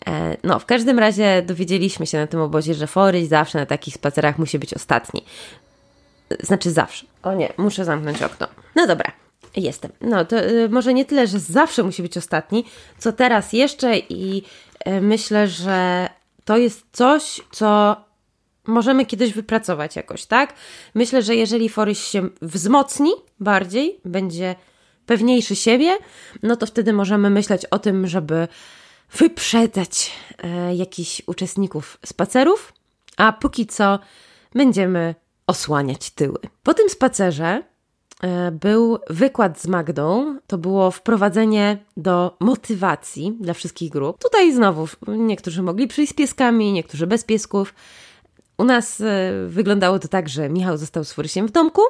E, 0.07 0.37
no, 0.43 0.59
w 0.59 0.65
każdym 0.65 0.99
razie 0.99 1.41
dowiedzieliśmy 1.41 2.07
się 2.07 2.17
na 2.17 2.27
tym 2.27 2.41
obozie, 2.41 2.73
że 2.73 2.87
Foryś 2.87 3.27
zawsze 3.27 3.59
na 3.59 3.65
takich 3.65 3.93
spacerach 3.93 4.39
musi 4.39 4.59
być 4.59 4.73
ostatni. 4.73 5.25
Znaczy 6.39 6.71
zawsze. 6.71 7.05
O 7.23 7.33
nie, 7.33 7.53
muszę 7.57 7.85
zamknąć 7.85 8.21
okno. 8.21 8.47
No 8.75 8.87
dobra, 8.87 9.11
jestem. 9.55 9.91
No 10.01 10.25
to 10.25 10.35
może 10.69 10.93
nie 10.93 11.05
tyle, 11.05 11.27
że 11.27 11.39
zawsze 11.39 11.83
musi 11.83 12.01
być 12.01 12.17
ostatni, 12.17 12.65
co 12.97 13.13
teraz 13.13 13.53
jeszcze 13.53 13.97
i 13.97 14.43
myślę, 15.01 15.47
że 15.47 16.09
to 16.45 16.57
jest 16.57 16.83
coś, 16.91 17.41
co 17.51 17.95
możemy 18.67 19.06
kiedyś 19.06 19.34
wypracować 19.34 19.95
jakoś, 19.95 20.26
tak? 20.26 20.54
Myślę, 20.93 21.21
że 21.21 21.36
jeżeli 21.36 21.69
Foryś 21.69 22.00
się 22.00 22.30
wzmocni 22.41 23.12
bardziej, 23.39 24.00
będzie 24.06 24.56
pewniejszy 25.06 25.56
siebie, 25.56 25.97
no 26.43 26.56
to 26.56 26.65
wtedy 26.65 26.93
możemy 26.93 27.30
myśleć 27.30 27.65
o 27.65 27.80
tym, 27.80 28.08
żeby 28.08 28.47
wyprzedzać 29.17 30.12
e, 30.43 30.76
jakichś 30.76 31.21
uczestników 31.28 31.97
spacerów, 32.06 32.74
a 33.17 33.34
póki 33.34 33.67
co 33.67 34.00
będziemy 34.54 35.15
osłaniać 35.47 36.10
tyły. 36.10 36.39
Po 36.63 36.74
tym 36.74 36.89
spacerze 36.89 37.63
e, 38.21 38.52
był 38.52 39.00
wykład 39.10 39.62
z 39.62 39.67
Magdą. 39.67 40.39
To 40.47 40.58
było 40.58 40.91
wprowadzenie 40.91 41.78
do 41.97 42.38
motywacji 42.39 43.38
dla 43.39 43.54
wszystkich 43.54 43.91
grup. 43.91 44.24
Tutaj 44.24 44.54
znowu 44.54 44.88
niektórzy 45.08 45.62
mogli 45.62 45.88
przyjść 45.88 46.12
z 46.12 46.15
pieskami, 46.15 46.74
niektórzy 46.74 47.08
bez 47.08 47.24
piesków. 47.24 47.74
U 48.62 48.65
nas 48.65 49.02
e, 49.02 49.32
wyglądało 49.47 50.00
to 50.00 50.08
tak, 50.08 50.30
że 50.30 50.50
Michał 50.50 50.78
został 50.78 51.04
z 51.04 51.13
Forysiem 51.13 51.47
w 51.47 51.52
domku, 51.52 51.82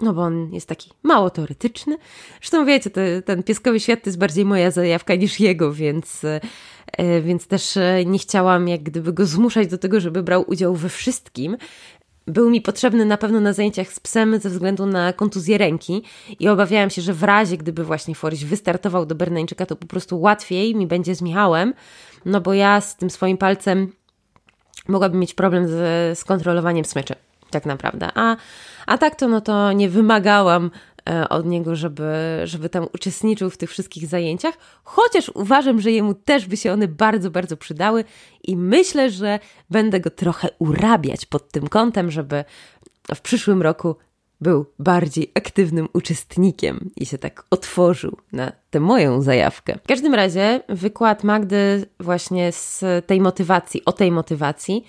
no 0.00 0.12
bo 0.12 0.22
on 0.22 0.52
jest 0.52 0.68
taki 0.68 0.90
mało 1.02 1.30
teoretyczny. 1.30 1.96
Zresztą 2.40 2.66
wiecie, 2.66 2.90
to, 2.90 3.00
ten 3.24 3.42
pieskowy 3.42 3.80
świat 3.80 4.02
to 4.02 4.08
jest 4.08 4.18
bardziej 4.18 4.44
moja 4.44 4.70
zajawka 4.70 5.14
niż 5.14 5.40
jego, 5.40 5.72
więc, 5.72 6.24
e, 6.24 7.20
więc 7.20 7.46
też 7.46 7.76
e, 7.76 8.04
nie 8.06 8.18
chciałam 8.18 8.68
jak 8.68 8.82
gdyby 8.82 9.12
go 9.12 9.26
zmuszać 9.26 9.66
do 9.66 9.78
tego, 9.78 10.00
żeby 10.00 10.22
brał 10.22 10.44
udział 10.46 10.74
we 10.74 10.88
wszystkim. 10.88 11.56
Był 12.26 12.50
mi 12.50 12.60
potrzebny 12.60 13.04
na 13.04 13.16
pewno 13.16 13.40
na 13.40 13.52
zajęciach 13.52 13.92
z 13.92 14.00
psem 14.00 14.40
ze 14.40 14.50
względu 14.50 14.86
na 14.86 15.12
kontuzję 15.12 15.58
ręki 15.58 16.02
i 16.38 16.48
obawiałam 16.48 16.90
się, 16.90 17.02
że 17.02 17.12
w 17.12 17.22
razie, 17.22 17.56
gdyby 17.56 17.84
właśnie 17.84 18.14
Foryś 18.14 18.44
wystartował 18.44 19.06
do 19.06 19.14
Berneńczyka, 19.14 19.66
to 19.66 19.76
po 19.76 19.86
prostu 19.86 20.20
łatwiej 20.20 20.74
mi 20.74 20.86
będzie 20.86 21.14
z 21.14 21.22
Michałem, 21.22 21.74
no 22.24 22.40
bo 22.40 22.54
ja 22.54 22.80
z 22.80 22.96
tym 22.96 23.10
swoim 23.10 23.36
palcem 23.36 23.92
mogłabym 24.88 25.20
mieć 25.20 25.34
problem 25.34 25.68
z, 25.68 26.18
z 26.18 26.24
kontrolowaniem 26.24 26.84
smyczy, 26.84 27.14
tak 27.50 27.66
naprawdę. 27.66 28.08
A, 28.14 28.36
a 28.86 28.98
tak 28.98 29.16
to, 29.16 29.28
no 29.28 29.40
to 29.40 29.72
nie 29.72 29.88
wymagałam 29.88 30.70
e, 31.08 31.28
od 31.28 31.46
niego, 31.46 31.76
żeby, 31.76 32.12
żeby 32.44 32.68
tam 32.68 32.86
uczestniczył 32.94 33.50
w 33.50 33.56
tych 33.56 33.70
wszystkich 33.70 34.06
zajęciach, 34.06 34.54
chociaż 34.84 35.30
uważam, 35.34 35.80
że 35.80 35.90
jemu 35.90 36.14
też 36.14 36.46
by 36.46 36.56
się 36.56 36.72
one 36.72 36.88
bardzo, 36.88 37.30
bardzo 37.30 37.56
przydały 37.56 38.04
i 38.42 38.56
myślę, 38.56 39.10
że 39.10 39.38
będę 39.70 40.00
go 40.00 40.10
trochę 40.10 40.48
urabiać 40.58 41.26
pod 41.26 41.52
tym 41.52 41.68
kątem, 41.68 42.10
żeby 42.10 42.44
w 43.14 43.20
przyszłym 43.20 43.62
roku 43.62 43.96
był 44.44 44.66
bardziej 44.78 45.32
aktywnym 45.34 45.88
uczestnikiem 45.92 46.90
i 46.96 47.06
się 47.06 47.18
tak 47.18 47.44
otworzył 47.50 48.16
na 48.32 48.52
tę 48.70 48.80
moją 48.80 49.22
zajawkę. 49.22 49.78
W 49.84 49.86
każdym 49.86 50.14
razie 50.14 50.60
wykład 50.68 51.24
Magdy 51.24 51.86
właśnie 52.00 52.52
z 52.52 52.84
tej 53.06 53.20
motywacji, 53.20 53.84
o 53.84 53.92
tej 53.92 54.12
motywacji, 54.12 54.84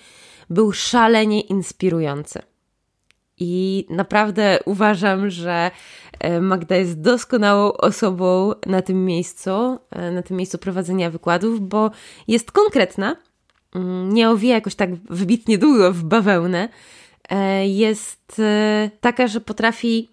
był 0.50 0.72
szalenie 0.72 1.40
inspirujący. 1.40 2.42
I 3.38 3.86
naprawdę 3.90 4.58
uważam, 4.64 5.30
że 5.30 5.70
e, 6.20 6.40
Magda 6.40 6.76
jest 6.76 7.00
doskonałą 7.00 7.72
osobą 7.72 8.52
na 8.66 8.82
tym 8.82 9.04
miejscu, 9.04 9.50
e, 9.90 10.10
na 10.10 10.22
tym 10.22 10.36
miejscu 10.36 10.58
prowadzenia 10.58 11.10
wykładów, 11.10 11.60
bo 11.60 11.90
jest 12.28 12.52
konkretna, 12.52 13.16
mm, 13.74 14.12
nie 14.12 14.30
owija 14.30 14.54
jakoś 14.54 14.74
tak 14.74 14.94
wybitnie 14.94 15.58
długo 15.58 15.92
w 15.92 16.02
bawełnę, 16.02 16.68
jest 17.66 18.42
taka, 19.00 19.26
że 19.26 19.40
potrafi 19.40 20.10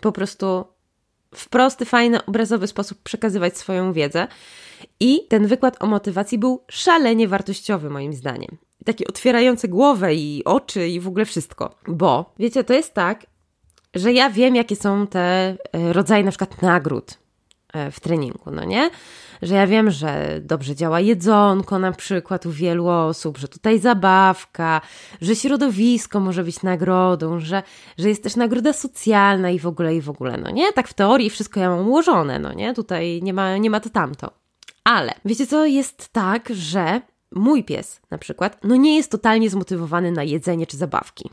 po 0.00 0.12
prostu 0.12 0.64
w 1.34 1.48
prosty, 1.48 1.84
fajny, 1.84 2.24
obrazowy 2.24 2.66
sposób 2.66 2.98
przekazywać 3.02 3.58
swoją 3.58 3.92
wiedzę. 3.92 4.28
I 5.00 5.26
ten 5.28 5.46
wykład 5.46 5.82
o 5.82 5.86
motywacji 5.86 6.38
był 6.38 6.62
szalenie 6.70 7.28
wartościowy, 7.28 7.90
moim 7.90 8.12
zdaniem 8.12 8.58
takie 8.84 9.06
otwierające 9.06 9.68
głowę 9.68 10.14
i 10.14 10.42
oczy 10.44 10.88
i 10.88 11.00
w 11.00 11.08
ogóle 11.08 11.24
wszystko. 11.24 11.74
Bo 11.88 12.32
wiecie, 12.38 12.64
to 12.64 12.72
jest 12.72 12.94
tak, 12.94 13.26
że 13.94 14.12
ja 14.12 14.30
wiem, 14.30 14.56
jakie 14.56 14.76
są 14.76 15.06
te 15.06 15.20
e, 15.20 15.56
rodzaje 15.92 16.24
na 16.24 16.30
przykład 16.30 16.62
nagród 16.62 17.10
e, 17.10 17.16
w 17.90 18.00
treningu, 18.00 18.50
no 18.50 18.64
nie? 18.64 18.90
Że 19.42 19.54
ja 19.54 19.66
wiem, 19.66 19.90
że 19.90 20.40
dobrze 20.40 20.76
działa 20.76 21.00
jedzonko 21.00 21.78
na 21.78 21.92
przykład 21.92 22.46
u 22.46 22.50
wielu 22.50 22.88
osób, 22.88 23.38
że 23.38 23.48
tutaj 23.48 23.78
zabawka, 23.78 24.80
że 25.20 25.36
środowisko 25.36 26.20
może 26.20 26.44
być 26.44 26.62
nagrodą, 26.62 27.40
że, 27.40 27.62
że 27.98 28.08
jest 28.08 28.22
też 28.22 28.36
nagroda 28.36 28.72
socjalna 28.72 29.50
i 29.50 29.58
w 29.58 29.66
ogóle, 29.66 29.96
i 29.96 30.00
w 30.00 30.10
ogóle, 30.10 30.36
no 30.36 30.50
nie? 30.50 30.72
Tak 30.72 30.88
w 30.88 30.94
teorii 30.94 31.30
wszystko 31.30 31.60
ja 31.60 31.70
mam 31.70 31.88
ułożone, 31.88 32.38
no 32.38 32.52
nie? 32.52 32.74
Tutaj 32.74 33.20
nie 33.22 33.32
ma, 33.32 33.56
nie 33.56 33.70
ma 33.70 33.80
to 33.80 33.90
tamto. 33.90 34.30
Ale 34.84 35.12
wiecie 35.24 35.46
co, 35.46 35.66
jest 35.66 36.08
tak, 36.08 36.48
że 36.54 37.00
mój 37.34 37.64
pies 37.64 38.00
na 38.10 38.18
przykład, 38.18 38.58
no 38.64 38.76
nie 38.76 38.96
jest 38.96 39.10
totalnie 39.10 39.50
zmotywowany 39.50 40.12
na 40.12 40.22
jedzenie 40.22 40.66
czy 40.66 40.76
zabawki. 40.76 41.30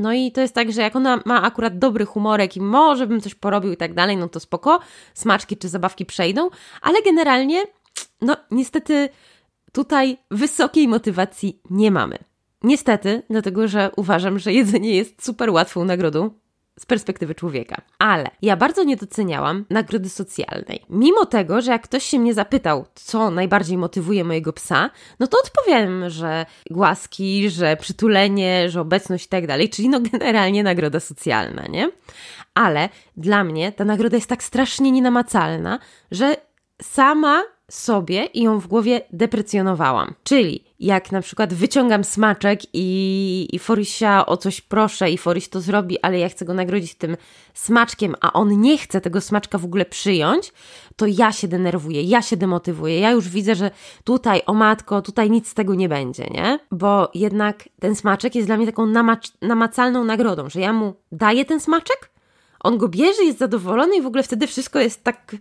No 0.00 0.12
i 0.12 0.32
to 0.32 0.40
jest 0.40 0.54
tak, 0.54 0.72
że 0.72 0.82
jak 0.82 0.96
ona 0.96 1.20
ma 1.24 1.42
akurat 1.42 1.78
dobry 1.78 2.04
humorek 2.04 2.56
i 2.56 2.60
może 2.60 3.06
bym 3.06 3.20
coś 3.20 3.34
porobił 3.34 3.72
i 3.72 3.76
tak 3.76 3.94
dalej, 3.94 4.16
no 4.16 4.28
to 4.28 4.40
spoko, 4.40 4.80
smaczki 5.14 5.56
czy 5.56 5.68
zabawki 5.68 6.06
przejdą, 6.06 6.50
ale 6.82 7.02
generalnie, 7.02 7.62
no 8.20 8.36
niestety 8.50 9.08
tutaj 9.72 10.16
wysokiej 10.30 10.88
motywacji 10.88 11.60
nie 11.70 11.90
mamy. 11.90 12.18
Niestety, 12.62 13.22
dlatego 13.30 13.68
że 13.68 13.90
uważam, 13.96 14.38
że 14.38 14.52
jedzenie 14.52 14.96
jest 14.96 15.24
super 15.24 15.50
łatwą 15.50 15.84
nagrodą 15.84 16.30
z 16.80 16.86
perspektywy 16.86 17.34
człowieka. 17.34 17.82
Ale 17.98 18.30
ja 18.42 18.56
bardzo 18.56 18.84
nie 18.84 18.96
doceniałam 18.96 19.64
nagrody 19.70 20.08
socjalnej. 20.08 20.82
Mimo 20.90 21.26
tego, 21.26 21.60
że 21.60 21.70
jak 21.70 21.82
ktoś 21.82 22.04
się 22.04 22.18
mnie 22.18 22.34
zapytał, 22.34 22.86
co 22.94 23.30
najbardziej 23.30 23.78
motywuje 23.78 24.24
mojego 24.24 24.52
psa, 24.52 24.90
no 25.20 25.26
to 25.26 25.38
odpowiem, 25.44 26.10
że 26.10 26.46
głaski, 26.70 27.50
że 27.50 27.76
przytulenie, 27.76 28.70
że 28.70 28.80
obecność 28.80 29.26
i 29.26 29.28
tak 29.28 29.46
dalej, 29.46 29.70
czyli 29.70 29.88
no 29.88 30.00
generalnie 30.12 30.62
nagroda 30.62 31.00
socjalna, 31.00 31.66
nie? 31.66 31.90
Ale 32.54 32.88
dla 33.16 33.44
mnie 33.44 33.72
ta 33.72 33.84
nagroda 33.84 34.16
jest 34.16 34.28
tak 34.28 34.42
strasznie 34.42 34.90
nienamacalna, 34.90 35.78
że 36.10 36.36
sama 36.82 37.42
sobie 37.70 38.24
i 38.24 38.42
ją 38.42 38.58
w 38.58 38.66
głowie 38.66 39.00
deprecjonowałam. 39.12 40.14
Czyli 40.24 40.64
jak 40.80 41.12
na 41.12 41.20
przykład 41.20 41.54
wyciągam 41.54 42.04
smaczek 42.04 42.60
i, 42.72 43.48
i 43.52 43.58
Forysia 43.58 44.26
o 44.26 44.36
coś 44.36 44.60
proszę 44.60 45.10
i 45.10 45.18
Foryś 45.18 45.48
to 45.48 45.60
zrobi, 45.60 46.00
ale 46.02 46.18
ja 46.18 46.28
chcę 46.28 46.44
go 46.44 46.54
nagrodzić 46.54 46.94
tym 46.94 47.16
smaczkiem, 47.54 48.14
a 48.20 48.32
on 48.32 48.60
nie 48.60 48.78
chce 48.78 49.00
tego 49.00 49.20
smaczka 49.20 49.58
w 49.58 49.64
ogóle 49.64 49.84
przyjąć, 49.84 50.52
to 50.96 51.06
ja 51.06 51.32
się 51.32 51.48
denerwuję, 51.48 52.02
ja 52.02 52.22
się 52.22 52.36
demotywuję. 52.36 53.00
Ja 53.00 53.10
już 53.10 53.28
widzę, 53.28 53.54
że 53.54 53.70
tutaj, 54.04 54.42
o 54.46 54.54
matko, 54.54 55.02
tutaj 55.02 55.30
nic 55.30 55.48
z 55.48 55.54
tego 55.54 55.74
nie 55.74 55.88
będzie, 55.88 56.24
nie? 56.24 56.58
Bo 56.70 57.10
jednak 57.14 57.68
ten 57.80 57.96
smaczek 57.96 58.34
jest 58.34 58.48
dla 58.48 58.56
mnie 58.56 58.66
taką 58.66 58.86
namacalną 59.42 60.04
nagrodą, 60.04 60.50
że 60.50 60.60
ja 60.60 60.72
mu 60.72 60.94
daję 61.12 61.44
ten 61.44 61.60
smaczek, 61.60 62.10
on 62.60 62.78
go 62.78 62.88
bierze, 62.88 63.24
jest 63.24 63.38
zadowolony 63.38 63.96
i 63.96 64.02
w 64.02 64.06
ogóle 64.06 64.22
wtedy 64.22 64.46
wszystko 64.46 64.80
jest 64.80 65.04
tak 65.04 65.36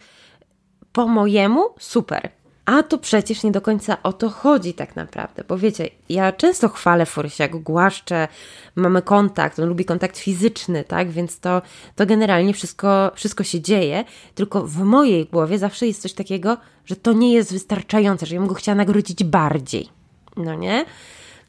po 0.93 1.08
mojemu 1.08 1.69
super. 1.79 2.29
A 2.65 2.84
to 2.84 2.97
przecież 2.97 3.43
nie 3.43 3.51
do 3.51 3.62
końca 3.62 4.03
o 4.03 4.13
to 4.13 4.29
chodzi 4.29 4.73
tak 4.73 4.95
naprawdę, 4.95 5.43
bo 5.47 5.58
wiecie, 5.58 5.89
ja 6.10 6.32
często 6.32 6.69
chwalę 6.69 7.06
Forsia, 7.06 7.47
go 7.47 7.60
głaszczę, 7.60 8.27
mamy 8.75 9.01
kontakt, 9.01 9.60
on 9.60 9.69
lubi 9.69 9.86
kontakt 9.86 10.17
fizyczny, 10.17 10.84
tak, 10.84 11.12
więc 11.12 11.39
to, 11.39 11.62
to 11.95 12.06
generalnie 12.06 12.53
wszystko, 12.53 13.12
wszystko 13.15 13.43
się 13.43 13.62
dzieje, 13.62 14.03
tylko 14.36 14.67
w 14.67 14.77
mojej 14.79 15.25
głowie 15.25 15.58
zawsze 15.60 15.88
jest 15.88 16.01
coś 16.01 16.13
takiego, 16.13 16.58
że 16.86 16.95
to 16.95 17.13
nie 17.13 17.34
jest 17.34 17.53
wystarczające, 17.53 18.25
że 18.25 18.36
ja 18.36 18.41
bym 18.41 18.49
go 18.49 18.56
chciała 18.56 18.75
nagrodzić 18.75 19.23
bardziej, 19.23 19.89
no 20.38 20.56
nie? 20.56 20.86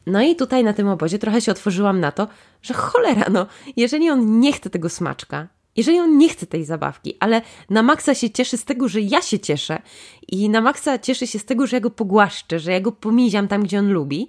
No 0.07 0.23
i 0.23 0.37
tutaj 0.37 0.65
na 0.65 0.73
tym 0.73 0.89
obozie 0.89 1.19
trochę 1.19 1.41
się 1.41 1.53
otworzyłam 1.53 2.01
na 2.01 2.13
to, 2.13 2.29
że 2.63 2.75
cholera, 2.75 3.27
no, 3.31 3.47
jeżeli 3.77 4.11
on 4.11 4.41
nie 4.41 4.53
chce 4.53 4.71
tego 4.71 4.89
smaczka, 4.89 5.49
jeżeli 5.77 5.99
on 5.99 6.19
nie 6.19 6.29
chce 6.29 6.47
tej 6.47 6.65
zabawki, 6.65 7.17
ale 7.21 7.43
na 7.71 7.83
maksa 7.83 8.15
się 8.15 8.31
cieszy 8.31 8.57
z 8.57 8.65
tego, 8.65 8.89
że 8.89 9.01
ja 9.01 9.23
się 9.23 9.39
cieszę 9.39 9.83
i 10.29 10.49
na 10.49 10.61
maksa 10.61 10.99
cieszy 10.99 11.27
się 11.27 11.39
z 11.39 11.45
tego, 11.45 11.67
że 11.67 11.77
ja 11.77 11.81
go 11.81 11.91
pogłaszczę, 11.91 12.59
że 12.59 12.73
ja 12.73 12.81
go 12.81 12.93
pomiziam 12.93 13.49
tam, 13.49 13.63
gdzie 13.63 13.79
on 13.79 13.93
lubi, 13.93 14.29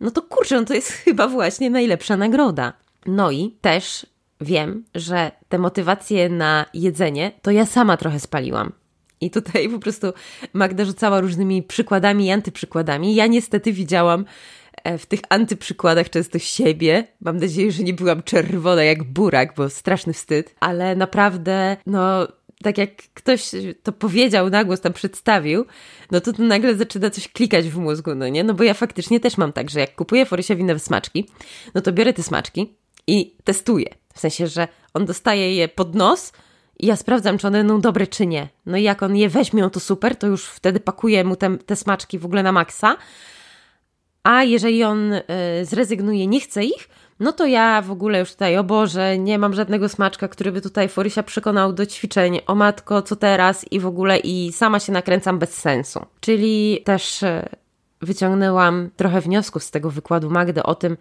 no 0.00 0.10
to 0.10 0.22
kurczę, 0.22 0.60
no 0.60 0.64
to 0.64 0.74
jest 0.74 0.90
chyba 1.04 1.28
właśnie 1.28 1.70
najlepsza 1.70 2.16
nagroda. 2.16 2.72
No 3.06 3.30
i 3.30 3.56
też 3.60 4.06
wiem, 4.40 4.84
że 4.94 5.30
te 5.48 5.58
motywacje 5.58 6.28
na 6.28 6.66
jedzenie 6.74 7.32
to 7.42 7.50
ja 7.50 7.66
sama 7.66 7.96
trochę 7.96 8.20
spaliłam. 8.20 8.72
I 9.20 9.30
tutaj 9.30 9.68
po 9.68 9.78
prostu 9.78 10.06
Magda 10.52 10.84
rzucała 10.84 11.20
różnymi 11.20 11.62
przykładami 11.62 12.26
i 12.26 12.30
antyprzykładami. 12.30 13.14
Ja 13.14 13.26
niestety 13.26 13.72
widziałam 13.72 14.24
w 14.98 15.06
tych 15.06 15.20
antyprzykładach 15.28 16.10
często 16.10 16.38
siebie. 16.38 17.04
Mam 17.20 17.36
nadzieję, 17.36 17.72
że 17.72 17.82
nie 17.82 17.94
byłam 17.94 18.22
czerwona 18.22 18.84
jak 18.84 19.04
burak, 19.04 19.54
bo 19.54 19.70
straszny 19.70 20.12
wstyd, 20.12 20.54
ale 20.60 20.96
naprawdę, 20.96 21.76
no, 21.86 22.28
tak 22.62 22.78
jak 22.78 22.90
ktoś 23.14 23.50
to 23.82 23.92
powiedział, 23.92 24.50
na 24.50 24.64
głos 24.64 24.80
tam 24.80 24.92
przedstawił, 24.92 25.66
no 26.10 26.20
to, 26.20 26.32
to 26.32 26.42
nagle 26.42 26.76
zaczyna 26.76 27.10
coś 27.10 27.28
klikać 27.28 27.68
w 27.68 27.78
mózgu, 27.78 28.14
no 28.14 28.28
nie? 28.28 28.44
No 28.44 28.54
bo 28.54 28.64
ja 28.64 28.74
faktycznie 28.74 29.20
też 29.20 29.38
mam 29.38 29.52
tak, 29.52 29.70
że 29.70 29.80
jak 29.80 29.94
kupuję 29.94 30.26
Forysiowi 30.26 30.64
nowe 30.64 30.80
smaczki, 30.80 31.28
no 31.74 31.80
to 31.80 31.92
biorę 31.92 32.12
te 32.12 32.22
smaczki 32.22 32.74
i 33.06 33.36
testuję. 33.44 33.94
W 34.14 34.20
sensie, 34.20 34.46
że 34.46 34.68
on 34.94 35.06
dostaje 35.06 35.54
je 35.54 35.68
pod 35.68 35.94
nos 35.94 36.32
i 36.78 36.86
ja 36.86 36.96
sprawdzam, 36.96 37.38
czy 37.38 37.46
one 37.46 37.58
będą 37.58 37.80
dobre, 37.80 38.06
czy 38.06 38.26
nie. 38.26 38.48
No 38.66 38.76
i 38.76 38.82
jak 38.82 39.02
on 39.02 39.16
je 39.16 39.28
weźmie, 39.28 39.70
to 39.70 39.80
super, 39.80 40.16
to 40.16 40.26
już 40.26 40.46
wtedy 40.46 40.80
pakuję 40.80 41.24
mu 41.24 41.36
te, 41.36 41.58
te 41.58 41.76
smaczki 41.76 42.18
w 42.18 42.24
ogóle 42.24 42.42
na 42.42 42.52
maksa, 42.52 42.96
a 44.26 44.44
jeżeli 44.44 44.84
on 44.84 45.12
y, 45.12 45.22
zrezygnuje, 45.62 46.26
nie 46.26 46.40
chce 46.40 46.64
ich, 46.64 46.88
no 47.20 47.32
to 47.32 47.46
ja 47.46 47.82
w 47.82 47.90
ogóle 47.90 48.18
już 48.18 48.32
tutaj, 48.32 48.56
o 48.56 48.64
Boże, 48.64 49.18
nie 49.18 49.38
mam 49.38 49.54
żadnego 49.54 49.88
smaczka, 49.88 50.28
który 50.28 50.52
by 50.52 50.60
tutaj 50.60 50.88
Forysia 50.88 51.22
przekonał 51.22 51.72
do 51.72 51.86
ćwiczeń. 51.86 52.40
O 52.46 52.54
matko, 52.54 53.02
co 53.02 53.16
teraz? 53.16 53.72
I 53.72 53.80
w 53.80 53.86
ogóle 53.86 54.18
i 54.18 54.52
sama 54.52 54.80
się 54.80 54.92
nakręcam 54.92 55.38
bez 55.38 55.54
sensu. 55.54 56.06
Czyli 56.20 56.82
też 56.84 57.22
y, 57.22 57.48
wyciągnęłam 58.02 58.90
trochę 58.96 59.20
wniosków 59.20 59.64
z 59.64 59.70
tego 59.70 59.90
wykładu 59.90 60.30
Magdy 60.30 60.62
o 60.62 60.74
tym, 60.74 60.96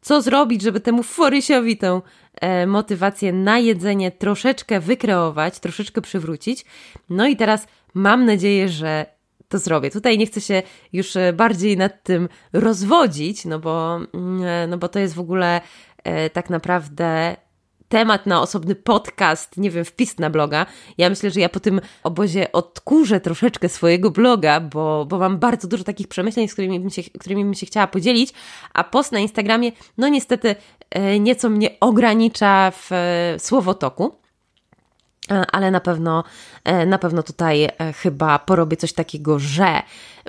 co 0.00 0.22
zrobić, 0.22 0.62
żeby 0.62 0.80
temu 0.80 1.02
Forysiowi 1.02 1.76
tę 1.76 2.00
e, 2.40 2.66
motywację 2.66 3.32
na 3.32 3.58
jedzenie 3.58 4.10
troszeczkę 4.10 4.80
wykreować, 4.80 5.60
troszeczkę 5.60 6.00
przywrócić. 6.00 6.64
No 7.10 7.26
i 7.26 7.36
teraz 7.36 7.66
mam 7.94 8.24
nadzieję, 8.24 8.68
że 8.68 9.19
to 9.50 9.58
zrobię. 9.58 9.90
Tutaj 9.90 10.18
nie 10.18 10.26
chcę 10.26 10.40
się 10.40 10.62
już 10.92 11.16
e, 11.16 11.32
bardziej 11.32 11.76
nad 11.76 12.02
tym 12.02 12.28
rozwodzić, 12.52 13.44
no 13.44 13.58
bo, 13.58 13.96
mm, 14.14 14.44
e, 14.44 14.66
no 14.66 14.78
bo 14.78 14.88
to 14.88 14.98
jest 14.98 15.14
w 15.14 15.20
ogóle 15.20 15.60
e, 16.04 16.30
tak 16.30 16.50
naprawdę 16.50 17.36
temat 17.88 18.26
na 18.26 18.42
osobny 18.42 18.74
podcast, 18.74 19.56
nie 19.56 19.70
wiem, 19.70 19.84
wpis 19.84 20.18
na 20.18 20.30
bloga. 20.30 20.66
Ja 20.98 21.10
myślę, 21.10 21.30
że 21.30 21.40
ja 21.40 21.48
po 21.48 21.60
tym 21.60 21.80
obozie 22.02 22.52
odkurzę 22.52 23.20
troszeczkę 23.20 23.68
swojego 23.68 24.10
bloga, 24.10 24.60
bo, 24.60 25.06
bo 25.06 25.18
mam 25.18 25.38
bardzo 25.38 25.68
dużo 25.68 25.84
takich 25.84 26.08
przemyśleń, 26.08 26.48
z 26.48 26.52
którymi 26.52 26.80
bym, 26.80 26.90
się, 26.90 27.02
którymi 27.02 27.44
bym 27.44 27.54
się 27.54 27.66
chciała 27.66 27.86
podzielić, 27.86 28.32
a 28.74 28.84
post 28.84 29.12
na 29.12 29.18
Instagramie, 29.18 29.72
no 29.98 30.08
niestety 30.08 30.56
nieco 31.20 31.50
mnie 31.50 31.70
ogranicza 31.80 32.72
w 32.74 32.90
słowotoku. 33.38 34.19
E, 35.30 35.44
ale 35.52 35.70
na 35.70 35.80
pewno, 35.80 36.24
e, 36.64 36.86
na 36.86 36.98
pewno 36.98 37.22
tutaj 37.22 37.64
e, 37.64 37.92
chyba 37.92 38.38
porobię 38.38 38.76
coś 38.76 38.92
takiego, 38.92 39.38
że 39.38 39.82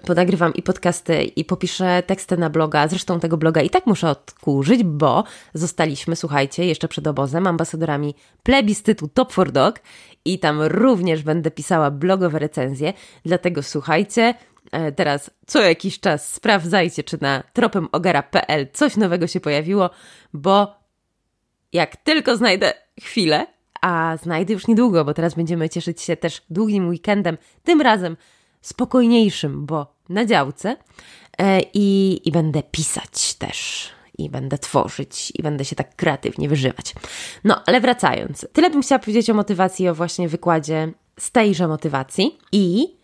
ponagrywam 0.05 0.53
i 0.53 0.61
podcasty 0.61 1.23
i 1.23 1.45
popiszę 1.45 2.03
teksty 2.07 2.37
na 2.37 2.49
bloga. 2.49 2.87
Zresztą 2.87 3.19
tego 3.19 3.37
bloga 3.37 3.61
i 3.61 3.69
tak 3.69 3.85
muszę 3.87 4.09
odkurzyć, 4.09 4.83
bo 4.83 5.23
zostaliśmy, 5.53 6.15
słuchajcie, 6.15 6.65
jeszcze 6.65 6.87
przed 6.87 7.07
obozem 7.07 7.47
ambasadorami 7.47 8.15
plebiscytu 8.43 9.07
Top 9.07 9.33
for 9.33 9.51
Dog 9.51 9.79
i 10.25 10.39
tam 10.39 10.61
również 10.61 11.23
będę 11.23 11.51
pisała 11.51 11.91
blogowe 11.91 12.39
recenzje. 12.39 12.93
Dlatego 13.25 13.63
słuchajcie, 13.63 14.33
teraz 14.95 15.31
co 15.47 15.61
jakiś 15.61 15.99
czas 15.99 16.33
sprawdzajcie, 16.33 17.03
czy 17.03 17.17
na 17.21 17.43
tropemogara.pl 17.53 18.67
coś 18.73 18.97
nowego 18.97 19.27
się 19.27 19.39
pojawiło, 19.39 19.89
bo 20.33 20.75
jak 21.73 21.95
tylko 21.97 22.37
znajdę 22.37 22.73
chwilę, 23.01 23.47
a 23.81 24.17
znajdę 24.23 24.53
już 24.53 24.67
niedługo, 24.67 25.05
bo 25.05 25.13
teraz 25.13 25.33
będziemy 25.33 25.69
cieszyć 25.69 26.01
się 26.01 26.17
też 26.17 26.41
długim 26.49 26.89
weekendem, 26.89 27.37
tym 27.63 27.81
razem 27.81 28.17
spokojniejszym, 28.61 29.65
bo 29.65 29.93
na 30.09 30.25
działce 30.25 30.77
e, 31.37 31.61
i, 31.73 32.19
i 32.25 32.31
będę 32.31 32.63
pisać 32.63 33.33
też. 33.33 33.89
I 34.17 34.29
będę 34.29 34.57
tworzyć, 34.57 35.31
i 35.35 35.43
będę 35.43 35.65
się 35.65 35.75
tak 35.75 35.95
kreatywnie 35.95 36.49
wyżywać. 36.49 36.93
No, 37.43 37.63
ale 37.65 37.81
wracając, 37.81 38.47
tyle 38.53 38.69
bym 38.69 38.81
chciała 38.81 38.99
powiedzieć 38.99 39.29
o 39.29 39.33
motywacji, 39.33 39.89
o 39.89 39.95
właśnie 39.95 40.27
wykładzie 40.27 40.93
z 41.19 41.31
tejże 41.31 41.67
motywacji. 41.67 42.37
I 42.51 42.95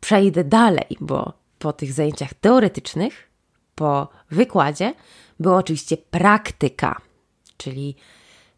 przejdę 0.00 0.44
dalej, 0.44 0.96
bo 1.00 1.32
po 1.58 1.72
tych 1.72 1.92
zajęciach 1.92 2.34
teoretycznych, 2.34 3.30
po 3.74 4.08
wykładzie, 4.30 4.94
była 5.40 5.56
oczywiście 5.56 5.96
praktyka, 5.96 7.00
czyli 7.56 7.96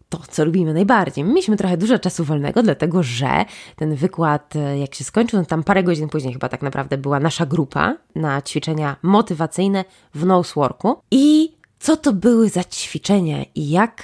to, 0.08 0.18
co 0.30 0.44
lubimy 0.44 0.74
najbardziej. 0.74 1.24
Mieliśmy 1.24 1.56
trochę 1.56 1.76
dużo 1.76 1.98
czasu 1.98 2.24
wolnego, 2.24 2.62
dlatego 2.62 3.02
że 3.02 3.44
ten 3.76 3.94
wykład, 3.94 4.56
e, 4.56 4.78
jak 4.78 4.94
się 4.94 5.04
skończył, 5.04 5.38
no 5.38 5.44
tam 5.44 5.64
parę 5.64 5.82
godzin 5.82 6.08
później 6.08 6.32
chyba 6.32 6.48
tak 6.48 6.62
naprawdę 6.62 6.98
była 6.98 7.20
nasza 7.20 7.46
grupa 7.46 7.96
na 8.14 8.42
ćwiczenia 8.42 8.96
motywacyjne 9.02 9.84
w 10.14 10.26
Noseworku. 10.26 10.96
I 11.10 11.52
co 11.78 11.96
to 11.96 12.12
były 12.12 12.48
za 12.48 12.64
ćwiczenia 12.64 13.44
i 13.54 13.70
jak 13.70 14.02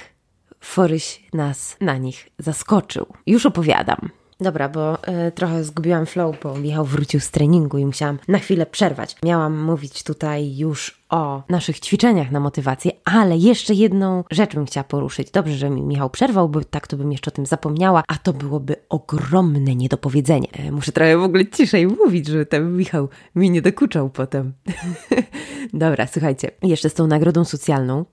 Foryś 0.59 1.23
nas 1.33 1.77
na 1.81 1.97
nich 1.97 2.29
zaskoczył? 2.39 3.05
Już 3.25 3.45
opowiadam. 3.45 4.09
Dobra, 4.39 4.69
bo 4.69 4.97
y, 5.27 5.31
trochę 5.31 5.63
zgubiłam 5.63 6.05
flow, 6.05 6.35
bo 6.43 6.57
Michał 6.57 6.85
wrócił 6.85 7.19
z 7.19 7.31
treningu 7.31 7.77
i 7.77 7.85
musiałam 7.85 8.19
na 8.27 8.39
chwilę 8.39 8.65
przerwać. 8.65 9.15
Miałam 9.23 9.63
mówić 9.63 10.03
tutaj 10.03 10.57
już 10.57 11.05
o 11.09 11.43
naszych 11.49 11.79
ćwiczeniach 11.79 12.31
na 12.31 12.39
motywację, 12.39 12.91
ale 13.05 13.37
jeszcze 13.37 13.73
jedną 13.73 14.23
rzecz 14.31 14.55
bym 14.55 14.65
chciała 14.65 14.83
poruszyć. 14.83 15.31
Dobrze, 15.31 15.53
że 15.53 15.69
mi 15.69 15.81
Michał 15.81 16.09
przerwał, 16.09 16.49
bo 16.49 16.63
tak 16.63 16.87
to 16.87 16.97
bym 16.97 17.11
jeszcze 17.11 17.31
o 17.31 17.33
tym 17.33 17.45
zapomniała, 17.45 18.03
a 18.07 18.15
to 18.17 18.33
byłoby 18.33 18.75
ogromne 18.89 19.75
niedopowiedzenie. 19.75 20.47
E, 20.51 20.71
muszę 20.71 20.91
trochę 20.91 21.17
w 21.17 21.23
ogóle 21.23 21.47
ciszej 21.47 21.87
mówić, 21.87 22.27
żeby 22.27 22.45
ten 22.45 22.77
Michał 22.77 23.09
mi 23.35 23.49
nie 23.49 23.61
dokuczał 23.61 24.09
potem. 24.09 24.53
Dobra, 25.73 26.07
słuchajcie, 26.07 26.51
jeszcze 26.63 26.89
z 26.89 26.93
tą 26.93 27.07
nagrodą 27.07 27.45
socjalną, 27.45 28.05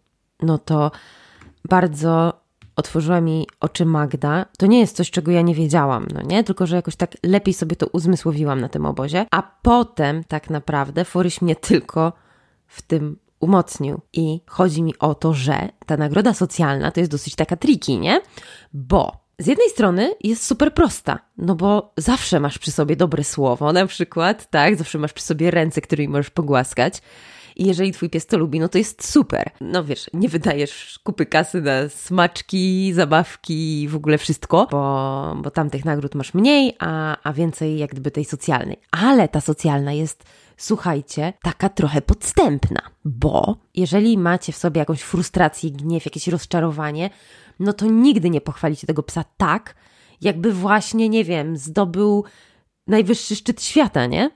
no 0.42 0.58
to 0.58 0.90
bardzo 1.68 2.41
otworzyła 2.76 3.20
mi 3.20 3.46
oczy 3.60 3.84
Magda, 3.84 4.44
to 4.58 4.66
nie 4.66 4.80
jest 4.80 4.96
coś, 4.96 5.10
czego 5.10 5.30
ja 5.30 5.42
nie 5.42 5.54
wiedziałam, 5.54 6.06
no 6.14 6.22
nie? 6.22 6.44
Tylko, 6.44 6.66
że 6.66 6.76
jakoś 6.76 6.96
tak 6.96 7.16
lepiej 7.22 7.54
sobie 7.54 7.76
to 7.76 7.86
uzmysłowiłam 7.86 8.60
na 8.60 8.68
tym 8.68 8.86
obozie, 8.86 9.26
a 9.30 9.42
potem 9.62 10.24
tak 10.24 10.50
naprawdę 10.50 11.04
Foryś 11.04 11.42
mnie 11.42 11.56
tylko 11.70 12.12
w 12.66 12.82
tym 12.82 13.18
umocnił. 13.40 14.00
I 14.12 14.40
chodzi 14.46 14.82
mi 14.82 14.98
o 14.98 15.14
to, 15.14 15.34
że 15.34 15.68
ta 15.86 15.96
nagroda 15.96 16.34
socjalna 16.34 16.90
to 16.90 17.00
jest 17.00 17.12
dosyć 17.12 17.34
taka 17.34 17.56
triki, 17.56 17.98
nie? 17.98 18.20
Bo 18.72 19.22
z 19.38 19.46
jednej 19.46 19.68
strony 19.70 20.14
jest 20.20 20.46
super 20.46 20.74
prosta, 20.74 21.18
no 21.38 21.54
bo 21.54 21.92
zawsze 21.96 22.40
masz 22.40 22.58
przy 22.58 22.70
sobie 22.70 22.96
dobre 22.96 23.24
słowo, 23.24 23.72
na 23.72 23.86
przykład, 23.86 24.50
tak? 24.50 24.76
Zawsze 24.76 24.98
masz 24.98 25.12
przy 25.12 25.24
sobie 25.24 25.50
ręce, 25.50 25.80
którymi 25.80 26.08
możesz 26.08 26.30
pogłaskać. 26.30 27.02
I 27.56 27.66
jeżeli 27.66 27.92
twój 27.92 28.10
pies 28.10 28.26
to 28.26 28.38
lubi, 28.38 28.60
no 28.60 28.68
to 28.68 28.78
jest 28.78 29.10
super. 29.10 29.50
No 29.60 29.84
wiesz, 29.84 30.10
nie 30.14 30.28
wydajesz 30.28 31.00
kupy 31.04 31.26
kasy 31.26 31.60
na 31.60 31.88
smaczki, 31.88 32.92
zabawki 32.94 33.88
w 33.88 33.96
ogóle 33.96 34.18
wszystko, 34.18 34.66
bo, 34.70 35.36
bo 35.42 35.50
tamtych 35.50 35.84
nagród 35.84 36.14
masz 36.14 36.34
mniej, 36.34 36.76
a, 36.78 37.16
a 37.22 37.32
więcej 37.32 37.78
jak 37.78 37.90
gdyby 37.90 38.10
tej 38.10 38.24
socjalnej. 38.24 38.76
Ale 38.90 39.28
ta 39.28 39.40
socjalna 39.40 39.92
jest 39.92 40.24
słuchajcie, 40.56 41.32
taka 41.42 41.68
trochę 41.68 42.02
podstępna, 42.02 42.80
bo 43.04 43.56
jeżeli 43.74 44.18
macie 44.18 44.52
w 44.52 44.56
sobie 44.56 44.78
jakąś 44.78 45.00
frustrację, 45.00 45.70
gniew, 45.70 46.04
jakieś 46.04 46.28
rozczarowanie, 46.28 47.10
no 47.60 47.72
to 47.72 47.86
nigdy 47.86 48.30
nie 48.30 48.40
pochwalicie 48.40 48.86
tego 48.86 49.02
psa 49.02 49.24
tak, 49.36 49.74
jakby 50.20 50.52
właśnie, 50.52 51.08
nie 51.08 51.24
wiem, 51.24 51.56
zdobył 51.56 52.24
najwyższy 52.86 53.36
szczyt 53.36 53.62
świata, 53.62 54.06
nie? 54.06 54.30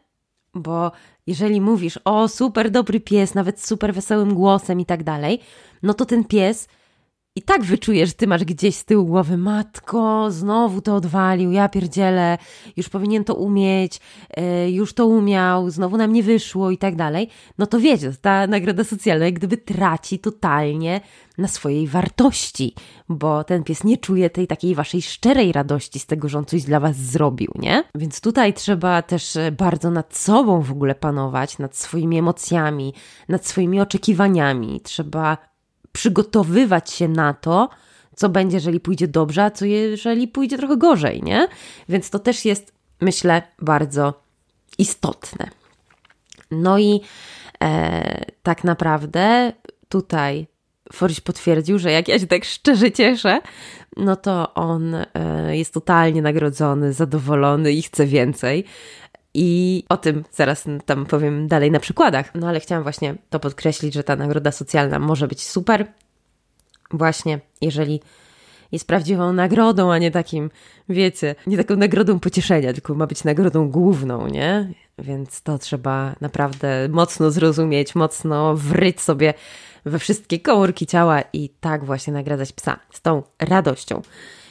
Bo 0.57 0.93
jeżeli 1.27 1.61
mówisz, 1.61 1.99
o 2.05 2.29
super 2.29 2.71
dobry 2.71 3.01
pies, 3.01 3.35
nawet 3.35 3.65
super 3.65 3.95
wesołym 3.95 4.35
głosem 4.35 4.81
i 4.81 4.87
tak 4.87 5.05
dalej, 5.05 5.41
no 5.83 5.95
to 5.95 6.05
ten 6.05 6.25
pies 6.25 6.69
i 7.37 7.43
tak 7.43 7.65
wyczujesz, 7.65 8.15
ty 8.15 8.27
masz 8.27 8.45
gdzieś 8.45 8.77
z 8.77 8.85
tyłu 8.85 9.05
głowy, 9.05 9.37
matko, 9.37 10.31
znowu 10.31 10.81
to 10.81 10.95
odwalił, 10.95 11.53
ja 11.53 11.69
pierdzielę, 11.69 12.39
już 12.77 12.89
powinien 12.89 13.25
to 13.25 13.35
umieć, 13.35 14.01
yy, 14.37 14.71
już 14.71 14.95
to 14.95 15.07
umiał, 15.07 15.71
znowu 15.71 15.97
nam 15.97 16.13
nie 16.13 16.23
wyszło 16.23 16.71
i 16.71 16.79
tak 16.79 16.97
dalej, 16.97 17.29
no 17.59 17.67
to 17.67 17.81
wiecie, 17.81 18.13
ta 18.21 18.47
nagroda 18.47 18.85
socjalna 18.85 19.25
jak 19.25 19.35
gdyby 19.35 19.57
traci 19.57 20.19
totalnie 20.19 21.01
na 21.39 21.49
swojej 21.49 21.87
wartości, 21.87 22.75
bo 23.09 23.45
ten 23.45 23.65
pies 23.65 23.85
nie 23.85 23.99
czuje 23.99 24.31
tej 24.31 24.47
takiej 24.47 24.75
waszej 24.75 25.03
szczerej 25.03 25.53
radości 25.53 25.99
z 25.99 26.07
tego, 26.07 26.29
że 26.29 26.39
on 26.39 26.45
coś 26.45 26.63
dla 26.63 26.81
was 26.81 26.97
zrobił, 26.97 27.53
nie? 27.55 27.85
Więc 27.95 28.21
tutaj 28.21 28.55
trzeba 28.55 29.03
też 29.03 29.37
e, 29.37 29.53
bardzo 29.53 29.91
nad 29.91 30.17
sobą 30.17 30.63
w 30.63 30.73
ogóle 30.73 30.95
panować, 30.95 31.59
nad 31.59 31.77
swoimi 31.77 32.19
emocjami, 32.19 32.95
nad 33.29 33.47
swoimi 33.47 33.81
oczekiwaniami, 33.81 34.81
trzeba 34.81 35.39
przygotowywać 35.93 36.91
się 36.91 37.09
na 37.09 37.35
to, 37.35 37.69
co 38.17 38.29
będzie, 38.29 38.57
jeżeli 38.57 38.81
pójdzie 38.81 39.09
dobrze, 39.09 39.45
a 39.45 39.51
co 39.51 39.65
jeżeli 39.65 40.29
pójdzie 40.29 40.59
trochę 40.59 40.77
gorzej, 40.77 41.23
nie? 41.23 41.49
Więc 41.89 42.11
to 42.11 42.19
też 42.19 42.45
jest, 42.45 42.73
myślę, 43.01 43.43
bardzo 43.59 44.23
istotne. 44.79 45.51
No 46.51 46.79
i 46.79 47.01
e, 47.63 48.25
tak 48.43 48.65
naprawdę 48.65 49.53
tutaj 49.89 50.47
Foryś 50.93 51.21
potwierdził, 51.21 51.79
że 51.79 51.93
jak 51.93 52.09
ja 52.09 52.19
się 52.19 52.27
tak 52.27 52.45
szczerze 52.45 52.93
cieszę, 52.93 53.41
no 53.97 54.17
to 54.17 54.55
on 54.55 54.95
e, 54.95 55.57
jest 55.57 55.75
totalnie 55.75 56.23
nagrodzony, 56.23 56.93
zadowolony 56.93 57.73
i 57.73 57.83
chce 57.83 58.07
więcej. 58.07 58.65
I 59.35 59.85
o 59.89 59.97
tym 59.97 60.25
zaraz 60.33 60.65
tam 60.87 61.07
powiem 61.07 61.49
dalej 61.49 61.71
na 61.71 61.81
przykładach. 61.81 62.35
No 62.35 62.49
ale 62.49 62.61
chciałam 62.61 62.83
właśnie 62.83 63.15
to 63.31 63.41
podkreślić, 63.41 63.95
że 63.95 64.05
ta 64.05 64.17
nagroda 64.17 64.53
socjalna 64.53 64.99
może 64.99 65.29
być 65.29 65.43
super. 65.43 65.87
Właśnie, 66.91 67.41
jeżeli 67.61 68.01
jest 68.73 68.87
prawdziwą 68.87 69.33
nagrodą, 69.33 69.93
a 69.93 69.99
nie 69.99 70.11
takim, 70.11 70.51
wiecie, 70.89 71.35
nie 71.47 71.57
taką 71.57 71.77
nagrodą 71.77 72.21
pocieszenia, 72.21 72.73
tylko 72.73 72.95
ma 72.95 73.07
być 73.07 73.25
nagrodą 73.25 73.71
główną, 73.71 74.27
nie? 74.27 74.73
Więc 74.99 75.43
to 75.43 75.59
trzeba 75.59 76.15
naprawdę 76.21 76.89
mocno 76.91 77.31
zrozumieć, 77.31 77.95
mocno 77.95 78.57
wryć 78.57 79.01
sobie 79.01 79.35
we 79.87 79.99
wszystkie 79.99 80.41
komórki 80.41 80.87
ciała 80.87 81.23
i 81.33 81.49
tak 81.49 81.85
właśnie 81.85 82.13
nagradzać 82.13 82.53
psa 82.53 82.79
z 82.93 83.01
tą 83.01 83.23
radością. 83.39 84.03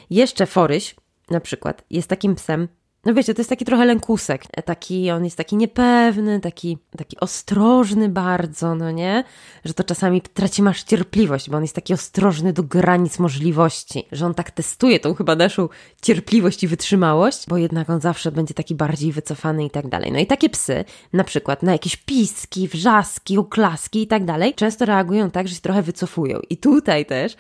Jeszcze 0.10 0.46
Foryś, 0.46 0.96
na 1.30 1.40
przykład, 1.40 1.84
jest 1.90 2.08
takim 2.08 2.36
psem, 2.36 2.68
no 3.06 3.14
wiecie, 3.14 3.34
to 3.34 3.40
jest 3.40 3.50
taki 3.50 3.66
trochę 3.66 3.86
lękusek. 3.86 4.44
Taki, 4.66 5.12
on 5.12 5.26
jest 5.26 5.38
taki 5.38 5.56
niepewny, 5.56 6.40
taki, 6.40 6.78
taki 6.98 7.20
ostrożny 7.20 8.10
bardzo, 8.10 8.76
no 8.76 8.92
nie? 8.92 9.24
Że 9.66 9.74
to 9.74 9.84
czasami 9.84 10.22
traci 10.22 10.64
masz 10.64 10.84
cierpliwość, 10.84 11.50
bo 11.50 11.58
on 11.58 11.64
jest 11.64 11.76
taki 11.76 11.94
ostrożny 11.94 12.54
do 12.54 12.64
granic 12.64 13.20
możliwości, 13.20 14.08
że 14.12 14.26
on 14.26 14.34
tak 14.34 14.52
testuje 14.52 15.00
tą 15.00 15.14
chyba 15.14 15.36
naszą 15.36 15.70
cierpliwość 16.02 16.64
i 16.64 16.68
wytrzymałość, 16.68 17.46
bo 17.48 17.58
jednak 17.58 17.90
on 17.90 18.02
zawsze 18.02 18.32
będzie 18.32 18.54
taki 18.54 18.76
bardziej 18.76 19.12
wycofany 19.12 19.66
i 19.66 19.70
tak 19.70 19.88
dalej. 19.88 20.12
No 20.12 20.20
i 20.20 20.28
takie 20.28 20.50
psy, 20.50 20.86
na 21.14 21.24
przykład 21.24 21.64
na 21.64 21.72
jakieś 21.72 21.96
piski, 21.96 22.68
wrzaski, 22.68 23.38
oklaski 23.38 24.02
i 24.02 24.08
tak 24.08 24.26
dalej, 24.26 24.54
często 24.54 24.86
reagują 24.86 25.32
tak, 25.32 25.48
że 25.48 25.56
się 25.56 25.62
trochę 25.62 25.82
wycofują. 25.82 26.40
I 26.50 26.58
tutaj 26.58 27.06
też 27.06 27.36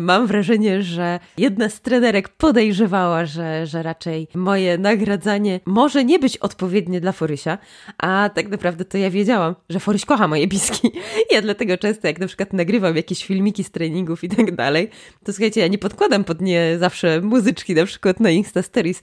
mam 0.00 0.26
wrażenie, 0.26 0.82
że 0.82 1.20
jedna 1.38 1.68
z 1.68 1.80
trenerek 1.80 2.28
podejrzewała, 2.28 3.26
że, 3.26 3.66
że 3.66 3.82
raczej 3.82 4.28
moje 4.34 4.78
nagradzanie 4.78 5.60
może 5.66 6.04
nie 6.04 6.18
być 6.18 6.36
odpowiednie 6.36 7.00
dla 7.00 7.12
Forysia, 7.12 7.58
a 7.98 8.30
tak 8.34 8.48
naprawdę 8.48 8.84
to 8.84 8.98
ja 8.98 9.10
wiedziałam, 9.10 9.54
że 9.68 9.80
Foryś 9.80 10.04
kocha 10.04 10.28
moje 10.28 10.46
biski. 10.46 10.90
Ja 11.30 11.42
dlatego 11.42 11.78
często, 11.78 12.06
jak 12.06 12.18
na 12.20 12.26
przykład 12.26 12.52
nagrywam 12.52 12.96
jakieś 12.96 13.24
filmiki 13.24 13.64
z 13.64 13.70
treningów 13.70 14.24
i 14.24 14.28
tak 14.28 14.54
dalej, 14.54 14.90
to 15.24 15.32
słuchajcie, 15.32 15.60
ja 15.60 15.68
nie 15.68 15.78
podkładam 15.78 16.24
pod 16.24 16.40
nie 16.40 16.76
zawsze 16.78 17.20
muzyczki, 17.20 17.74
na 17.74 17.86
przykład 17.86 18.20
na 18.20 18.30
Insta 18.30 18.62
Stories, 18.62 19.02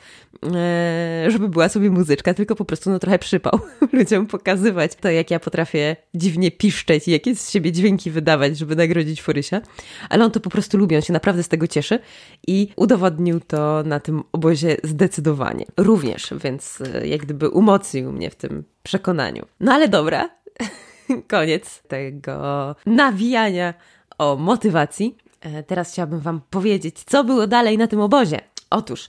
e, 0.56 1.26
żeby 1.32 1.50
była 1.50 1.70
sobie 1.70 1.90
muzyczka, 1.90 2.34
tylko 2.34 2.56
po 2.56 2.66
prostu 2.66 2.90
no 2.90 3.00
trochę 3.00 3.20
przypał 3.20 3.60
ludziom 3.94 4.28
pokazywać 4.28 4.96
to, 4.96 5.10
jak 5.10 5.32
ja 5.32 5.40
potrafię 5.40 5.96
dziwnie 6.14 6.52
piszczeć 6.52 7.08
i 7.08 7.12
jakie 7.12 7.36
z 7.36 7.52
siebie 7.52 7.72
dźwięki 7.72 8.12
wydawać, 8.12 8.58
żeby 8.58 8.76
nagrodzić 8.76 9.22
Forysia, 9.22 9.62
ale 10.10 10.26
on 10.26 10.32
to 10.32 10.40
po 10.40 10.50
prostu 10.56 10.78
lubi, 10.78 10.96
on 10.96 11.02
się 11.02 11.14
naprawdę 11.14 11.44
z 11.44 11.48
tego 11.48 11.68
cieszy 11.68 12.00
i 12.48 12.68
udowodnił 12.76 13.40
to 13.40 13.84
na 13.86 14.00
tym 14.00 14.24
obozie 14.32 14.78
zdecydowanie. 14.84 15.66
Również, 15.78 16.34
więc 16.44 16.82
e, 16.82 17.08
jak 17.08 17.22
gdyby 17.22 17.50
umocnił 17.50 18.12
mnie 18.12 18.30
w 18.30 18.36
tym 18.36 18.64
przekonaniu. 18.84 19.46
No 19.60 19.74
ale 19.74 19.88
dobra, 19.88 20.30
koniec 21.28 21.82
tego 21.88 22.76
nawijania 22.86 23.74
o 24.18 24.36
motywacji. 24.36 25.18
E, 25.42 25.64
teraz 25.64 25.92
chciałabym 25.92 26.20
Wam 26.20 26.42
powiedzieć, 26.50 27.04
co 27.04 27.24
było 27.24 27.48
dalej 27.48 27.78
na 27.78 27.88
tym 27.88 28.00
obozie. 28.00 28.40
Otóż 28.70 29.08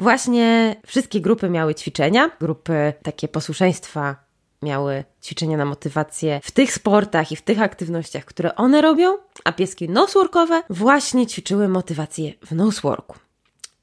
właśnie 0.00 0.76
wszystkie 0.86 1.20
grupy 1.20 1.50
miały 1.50 1.74
ćwiczenia, 1.74 2.30
grupy 2.40 2.92
takie 3.02 3.28
posłuszeństwa 3.28 4.29
miały 4.62 5.04
ćwiczenia 5.22 5.56
na 5.56 5.64
motywację 5.64 6.40
w 6.42 6.50
tych 6.50 6.72
sportach 6.72 7.32
i 7.32 7.36
w 7.36 7.42
tych 7.42 7.62
aktywnościach, 7.62 8.24
które 8.24 8.54
one 8.54 8.80
robią, 8.80 9.16
a 9.44 9.52
pieski 9.52 9.88
noseworkowe 9.88 10.62
właśnie 10.70 11.26
ćwiczyły 11.26 11.68
motywację 11.68 12.32
w 12.46 12.52
noseworku. 12.52 13.18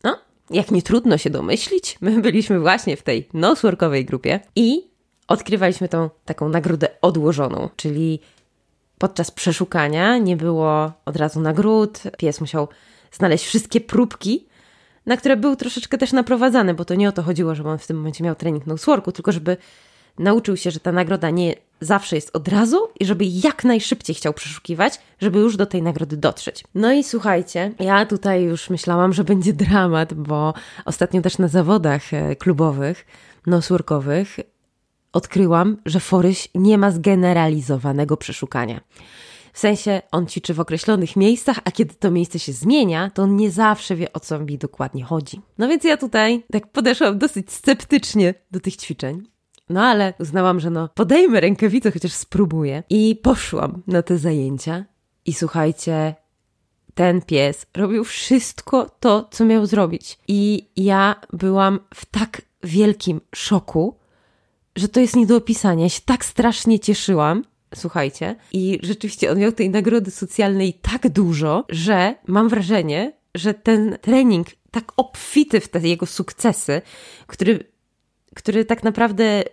No, 0.04 0.18
jak 0.50 0.72
nie 0.72 0.82
trudno 0.82 1.18
się 1.18 1.30
domyślić, 1.30 1.98
my 2.02 2.22
byliśmy 2.22 2.60
właśnie 2.60 2.98
w 2.98 3.04
tej 3.04 3.30
noseworkowej 3.34 4.06
grupie 4.06 4.40
i 4.56 4.88
odkrywaliśmy 5.28 5.90
tą 5.90 6.10
taką 6.26 6.50
nagrodę 6.50 6.88
odłożoną, 7.02 7.70
czyli 7.76 8.20
podczas 8.98 9.32
przeszukania 9.32 10.18
nie 10.18 10.38
było 10.38 10.92
od 11.06 11.16
razu 11.16 11.40
nagród, 11.40 12.02
pies 12.18 12.42
musiał 12.42 12.68
znaleźć 13.12 13.46
wszystkie 13.46 13.82
próbki, 13.82 14.48
na 15.06 15.18
które 15.18 15.38
był 15.38 15.56
troszeczkę 15.56 15.98
też 15.98 16.14
naprowadzany, 16.14 16.74
bo 16.74 16.86
to 16.86 16.96
nie 16.96 17.10
o 17.10 17.12
to 17.12 17.24
chodziło, 17.24 17.56
żeby 17.56 17.70
on 17.70 17.78
w 17.78 17.88
tym 17.88 17.98
momencie 17.98 18.24
miał 18.24 18.36
trening 18.36 18.68
noseworku, 18.68 19.12
tylko 19.12 19.32
żeby 19.32 19.58
nauczył 20.20 20.58
się, 20.58 20.72
że 20.72 20.80
ta 20.80 20.92
nagroda 20.92 21.30
nie 21.30 21.56
zawsze 21.82 22.16
jest 22.16 22.36
od 22.36 22.48
razu 22.48 22.78
i 23.00 23.06
żeby 23.06 23.26
jak 23.26 23.64
najszybciej 23.64 24.16
chciał 24.16 24.34
przeszukiwać, 24.34 25.00
żeby 25.22 25.40
już 25.40 25.58
do 25.58 25.66
tej 25.66 25.82
nagrody 25.82 26.18
dotrzeć. 26.18 26.64
No 26.76 26.94
i 26.94 27.04
słuchajcie, 27.04 27.72
ja 27.80 28.06
tutaj 28.06 28.44
już 28.44 28.70
myślałam, 28.70 29.14
że 29.14 29.24
będzie 29.24 29.54
dramat, 29.54 30.14
bo 30.14 30.54
ostatnio 30.86 31.22
też 31.22 31.38
na 31.38 31.48
zawodach 31.48 32.14
e, 32.14 32.36
klubowych, 32.36 33.06
nosurkowych 33.48 34.40
odkryłam, 35.14 35.78
że 35.86 36.00
Foryś 36.00 36.48
nie 36.56 36.78
ma 36.78 36.92
zgeneralizowanego 36.92 38.18
przeszukania. 38.18 38.82
W 39.54 39.60
sensie 39.60 40.02
on 40.12 40.28
ćwiczy 40.28 40.54
w 40.54 40.60
określonych 40.60 41.16
miejscach, 41.16 41.60
a 41.66 41.72
kiedy 41.72 41.96
to 41.96 42.12
miejsce 42.12 42.40
się 42.40 42.54
zmienia, 42.54 43.10
to 43.14 43.24
on 43.24 43.36
nie 43.36 43.52
zawsze 43.52 43.96
wie 43.96 44.14
o 44.14 44.20
co 44.20 44.40
mi 44.40 44.58
dokładnie 44.58 45.04
chodzi. 45.04 45.42
No 45.58 45.68
więc 45.68 45.84
ja 45.84 45.98
tutaj 45.98 46.44
tak 46.52 46.68
podeszłam 46.68 47.18
dosyć 47.18 47.52
sceptycznie 47.52 48.34
do 48.52 48.60
tych 48.60 48.76
ćwiczeń. 48.76 49.37
No 49.70 49.84
ale 49.84 50.14
uznałam, 50.20 50.60
że 50.60 50.70
no 50.70 50.90
podejmę 50.96 51.40
rękawicę, 51.40 51.92
chociaż 51.92 52.12
spróbuję. 52.12 52.84
I 52.90 53.20
poszłam 53.24 53.84
na 53.88 54.02
te 54.02 54.18
zajęcia. 54.18 54.86
I 55.26 55.34
słuchajcie, 55.34 56.16
ten 56.94 57.22
pies 57.22 57.66
robił 57.74 58.04
wszystko 58.04 58.90
to, 59.00 59.28
co 59.32 59.46
miał 59.46 59.66
zrobić. 59.66 60.18
I 60.28 60.68
ja 60.76 61.16
byłam 61.34 61.80
w 61.94 62.06
tak 62.06 62.42
wielkim 62.64 63.22
szoku, 63.36 63.98
że 64.76 64.88
to 64.88 65.00
jest 65.00 65.16
nie 65.16 65.26
do 65.26 65.36
opisania. 65.36 65.84
Ja 65.84 65.90
się 65.90 66.02
tak 66.06 66.26
strasznie 66.26 66.80
cieszyłam, 66.80 67.44
słuchajcie. 67.76 68.36
I 68.54 68.80
rzeczywiście 68.84 69.32
on 69.32 69.40
miał 69.40 69.52
tej 69.52 69.70
nagrody 69.70 70.12
socjalnej 70.12 70.74
tak 70.74 71.10
dużo, 71.10 71.66
że 71.70 72.16
mam 72.28 72.50
wrażenie, 72.50 73.14
że 73.36 73.54
ten 73.54 73.98
trening 74.02 74.48
tak 74.72 74.92
obfity 74.98 75.60
w 75.60 75.68
te 75.68 75.80
jego 75.80 76.06
sukcesy, 76.06 76.82
który, 77.28 77.64
który 78.36 78.66
tak 78.66 78.84
naprawdę 78.84 79.44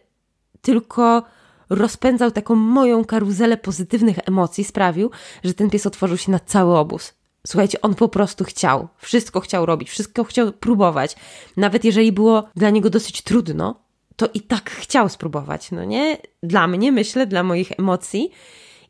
tylko 0.65 1.23
rozpędzał 1.71 2.31
taką 2.31 2.55
moją 2.55 3.05
karuzelę 3.05 3.57
pozytywnych 3.57 4.17
emocji, 4.29 4.65
sprawił, 4.65 5.11
że 5.45 5.55
ten 5.55 5.71
pies 5.71 5.87
otworzył 5.87 6.17
się 6.17 6.33
na 6.33 6.39
cały 6.41 6.79
obóz. 6.79 7.15
Słuchajcie, 7.47 7.81
on 7.81 7.95
po 7.95 8.09
prostu 8.09 8.45
chciał, 8.45 8.89
wszystko 8.99 9.41
chciał 9.41 9.67
robić, 9.67 9.91
wszystko 9.91 10.25
chciał 10.25 10.53
próbować. 10.53 11.17
Nawet 11.57 11.85
jeżeli 11.85 12.13
było 12.13 12.45
dla 12.57 12.71
niego 12.71 12.91
dosyć 12.91 13.23
trudno, 13.23 13.81
to 14.17 14.29
i 14.35 14.41
tak 14.41 14.71
chciał 14.71 15.09
spróbować, 15.09 15.71
no 15.71 15.85
nie? 15.85 16.19
Dla 16.43 16.67
mnie, 16.67 16.93
myślę, 16.93 17.27
dla 17.27 17.43
moich 17.43 17.73
emocji. 17.79 18.31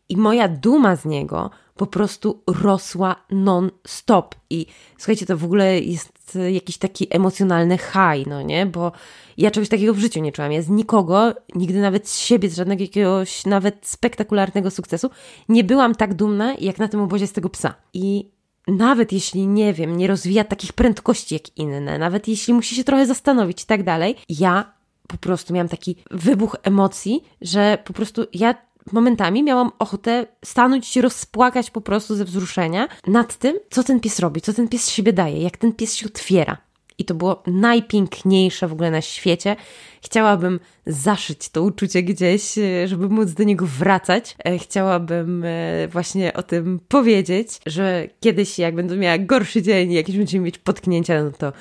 I 0.08 0.16
moja 0.16 0.48
duma 0.48 0.96
z 0.96 1.04
niego 1.04 1.50
po 1.76 1.86
prostu 1.86 2.42
rosła 2.46 3.16
non-stop. 3.30 4.34
I 4.50 4.66
słuchajcie, 4.98 5.26
to 5.26 5.36
w 5.36 5.44
ogóle 5.44 5.80
jest 5.80 6.38
jakiś 6.52 6.78
taki 6.78 7.06
emocjonalny 7.10 7.78
high, 7.78 8.26
no 8.26 8.42
nie? 8.42 8.66
Bo 8.66 8.92
ja 9.38 9.50
czegoś 9.50 9.68
takiego 9.68 9.94
w 9.94 9.98
życiu 9.98 10.20
nie 10.20 10.32
czułam. 10.32 10.52
Ja 10.52 10.62
z 10.62 10.68
nikogo, 10.68 11.34
nigdy 11.54 11.80
nawet 11.80 12.08
z 12.08 12.18
siebie, 12.18 12.50
z 12.50 12.56
żadnego 12.56 12.82
jakiegoś 12.82 13.46
nawet 13.46 13.86
spektakularnego 13.86 14.70
sukcesu, 14.70 15.10
nie 15.48 15.64
byłam 15.64 15.94
tak 15.94 16.14
dumna 16.14 16.54
jak 16.60 16.78
na 16.78 16.88
tym 16.88 17.00
obozie 17.00 17.26
z 17.26 17.32
tego 17.32 17.48
psa. 17.48 17.74
I 17.94 18.30
nawet 18.68 19.12
jeśli, 19.12 19.46
nie 19.46 19.72
wiem, 19.72 19.96
nie 19.96 20.06
rozwija 20.06 20.44
takich 20.44 20.72
prędkości 20.72 21.34
jak 21.34 21.58
inne, 21.58 21.98
nawet 21.98 22.28
jeśli 22.28 22.54
musi 22.54 22.74
się 22.74 22.84
trochę 22.84 23.06
zastanowić 23.06 23.62
i 23.62 23.66
tak 23.66 23.82
dalej, 23.82 24.16
ja 24.28 24.72
po 25.08 25.16
prostu 25.16 25.54
miałam 25.54 25.68
taki 25.68 25.96
wybuch 26.10 26.56
emocji, 26.62 27.24
że 27.40 27.78
po 27.84 27.92
prostu 27.92 28.26
ja 28.32 28.54
momentami 28.92 29.42
miałam 29.42 29.70
ochotę 29.78 30.26
stanąć 30.44 30.86
się 30.86 31.02
rozpłakać 31.02 31.70
po 31.70 31.80
prostu 31.80 32.14
ze 32.14 32.24
wzruszenia 32.24 32.88
nad 33.06 33.36
tym, 33.36 33.56
co 33.70 33.84
ten 33.84 34.00
pies 34.00 34.18
robi, 34.18 34.40
co 34.40 34.52
ten 34.52 34.68
pies 34.68 34.90
siebie 34.90 35.12
daje, 35.12 35.42
jak 35.42 35.56
ten 35.56 35.72
pies 35.72 35.94
się 35.94 36.06
otwiera. 36.06 36.56
I 36.98 37.04
to 37.04 37.14
było 37.14 37.42
najpiękniejsze 37.46 38.68
w 38.68 38.72
ogóle 38.72 38.90
na 38.90 39.00
świecie. 39.00 39.56
Chciałabym 40.02 40.60
zaszyć 40.86 41.48
to 41.48 41.62
uczucie 41.62 42.02
gdzieś, 42.02 42.58
e, 42.58 42.88
żeby 42.88 43.08
móc 43.08 43.30
do 43.30 43.44
niego 43.44 43.66
wracać. 43.66 44.36
E, 44.44 44.58
chciałabym 44.58 45.44
e, 45.44 45.88
właśnie 45.88 46.32
o 46.32 46.42
tym 46.42 46.80
powiedzieć, 46.88 47.48
że 47.66 48.08
kiedyś, 48.20 48.58
jak 48.58 48.74
będę 48.74 48.96
miała 48.96 49.18
gorszy 49.18 49.62
dzień, 49.62 49.92
jakieś 49.92 50.16
będziemy 50.16 50.44
mieć 50.44 50.58
potknięcia, 50.58 51.24
no 51.24 51.30
to 51.30 51.52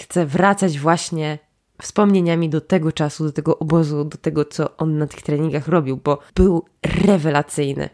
chcę 0.00 0.26
wracać 0.26 0.78
właśnie 0.78 1.38
wspomnieniami 1.82 2.48
do 2.48 2.60
tego 2.60 2.92
czasu, 2.92 3.24
do 3.24 3.32
tego 3.32 3.58
obozu, 3.58 4.04
do 4.04 4.18
tego, 4.18 4.44
co 4.44 4.76
on 4.76 4.98
na 4.98 5.06
tych 5.06 5.22
treningach 5.22 5.68
robił, 5.68 5.96
bo 5.96 6.18
był 6.34 6.64
rewelacyjny. 7.04 7.88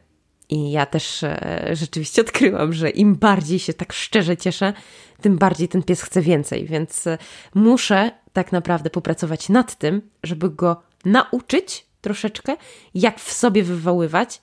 I 0.49 0.71
ja 0.71 0.87
też 0.87 1.23
e, 1.23 1.69
rzeczywiście 1.73 2.23
odkryłam, 2.23 2.73
że 2.73 2.91
im 2.91 3.15
bardziej 3.15 3.59
się 3.59 3.75
tak 3.75 3.93
szczerze 3.93 4.37
cieszę, 4.37 4.73
tym 5.21 5.39
bardziej 5.39 5.69
ten 5.69 5.83
pies 5.83 6.03
chce 6.03 6.23
więcej, 6.23 6.67
więc 6.67 7.07
e, 7.07 7.19
muszę 7.55 8.11
tak 8.33 8.53
naprawdę 8.53 8.91
popracować 8.91 9.49
nad 9.49 9.79
tym, 9.79 10.03
żeby 10.23 10.51
go 10.51 10.83
nauczyć 11.05 11.87
troszeczkę, 12.01 12.57
jak 12.95 13.21
w 13.21 13.33
sobie 13.33 13.63
wywoływać 13.63 14.43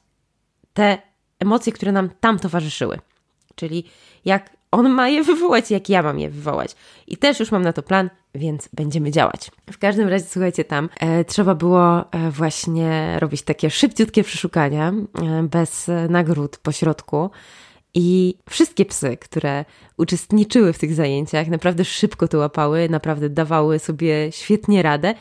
te 0.74 0.98
emocje, 1.40 1.74
które 1.74 1.92
nam 1.92 2.10
tam 2.20 2.40
towarzyszyły. 2.40 3.00
Czyli 3.56 3.86
jak 4.26 4.50
on 4.72 4.90
ma 4.90 5.10
je 5.10 5.24
wywołać, 5.24 5.72
jak 5.72 5.90
ja 5.90 6.02
mam 6.02 6.20
je 6.20 6.30
wywołać. 6.30 6.76
I 7.08 7.18
też 7.18 7.40
już 7.40 7.52
mam 7.52 7.62
na 7.62 7.74
to 7.74 7.84
plan, 7.84 8.10
więc 8.36 8.70
będziemy 8.74 9.12
działać. 9.12 9.52
W 9.72 9.78
każdym 9.78 10.08
razie, 10.08 10.26
słuchajcie, 10.26 10.64
tam 10.64 10.90
e, 11.00 11.26
trzeba 11.26 11.56
było 11.56 12.12
e, 12.12 12.32
właśnie 12.32 13.20
robić 13.20 13.42
takie 13.42 13.70
szybciutkie 13.70 14.24
przeszukania, 14.24 14.94
e, 15.22 15.44
bez 15.44 15.88
nagród 16.10 16.58
po 16.58 16.72
środku. 16.72 17.30
I 17.94 18.36
wszystkie 18.50 18.86
psy, 18.86 19.18
które 19.18 19.66
uczestniczyły 19.98 20.74
w 20.74 20.80
tych 20.80 20.94
zajęciach, 20.94 21.48
naprawdę 21.48 21.86
szybko 21.86 22.28
to 22.28 22.38
łapały, 22.38 22.90
naprawdę 22.90 23.30
dawały 23.30 23.80
sobie 23.80 24.32
świetnie 24.32 24.82
radę 24.82 25.14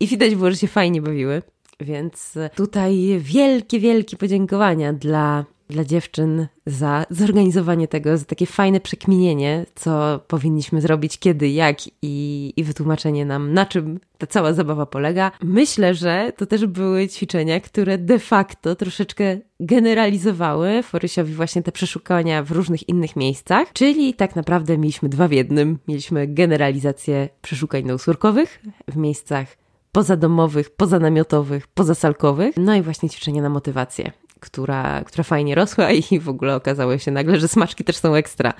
i 0.00 0.06
widać 0.06 0.34
było, 0.34 0.50
że 0.50 0.56
się 0.56 0.68
fajnie 0.68 1.02
bawiły. 1.02 1.42
Więc 1.80 2.34
tutaj 2.54 3.18
wielkie, 3.20 3.80
wielkie 3.80 4.16
podziękowania 4.16 4.92
dla 4.92 5.44
dla 5.72 5.84
dziewczyn 5.84 6.46
za 6.66 7.06
zorganizowanie 7.10 7.88
tego, 7.88 8.18
za 8.18 8.24
takie 8.24 8.46
fajne 8.46 8.80
przekminienie, 8.80 9.66
co 9.74 10.20
powinniśmy 10.28 10.80
zrobić, 10.80 11.18
kiedy, 11.18 11.48
jak 11.48 11.76
i, 12.02 12.52
i 12.56 12.64
wytłumaczenie 12.64 13.24
nam, 13.24 13.52
na 13.52 13.66
czym 13.66 14.00
ta 14.18 14.26
cała 14.26 14.52
zabawa 14.52 14.86
polega. 14.86 15.32
Myślę, 15.42 15.94
że 15.94 16.32
to 16.36 16.46
też 16.46 16.66
były 16.66 17.08
ćwiczenia, 17.08 17.60
które 17.60 17.98
de 17.98 18.18
facto 18.18 18.76
troszeczkę 18.76 19.38
generalizowały 19.60 20.82
Forysiowi 20.82 21.34
właśnie 21.34 21.62
te 21.62 21.72
przeszukania 21.72 22.42
w 22.42 22.50
różnych 22.50 22.88
innych 22.88 23.16
miejscach, 23.16 23.72
czyli 23.72 24.14
tak 24.14 24.36
naprawdę 24.36 24.78
mieliśmy 24.78 25.08
dwa 25.08 25.28
w 25.28 25.32
jednym. 25.32 25.78
Mieliśmy 25.88 26.26
generalizację 26.26 27.28
przeszukań 27.42 27.84
nosurkowych 27.84 28.62
w 28.88 28.96
miejscach 28.96 29.62
pozadomowych, 29.92 30.70
pozanamiotowych, 30.70 31.66
pozasalkowych, 31.66 32.54
no 32.56 32.74
i 32.74 32.82
właśnie 32.82 33.08
ćwiczenia 33.08 33.42
na 33.42 33.48
motywację 33.48 34.12
która, 34.42 35.04
która 35.04 35.24
fajnie 35.24 35.54
rosła 35.54 35.90
i 35.90 36.20
w 36.20 36.28
ogóle 36.28 36.54
okazało 36.56 36.98
się 36.98 37.10
nagle, 37.10 37.40
że 37.40 37.48
smaczki 37.48 37.84
też 37.84 37.96
są 37.96 38.14
ekstra 38.14 38.54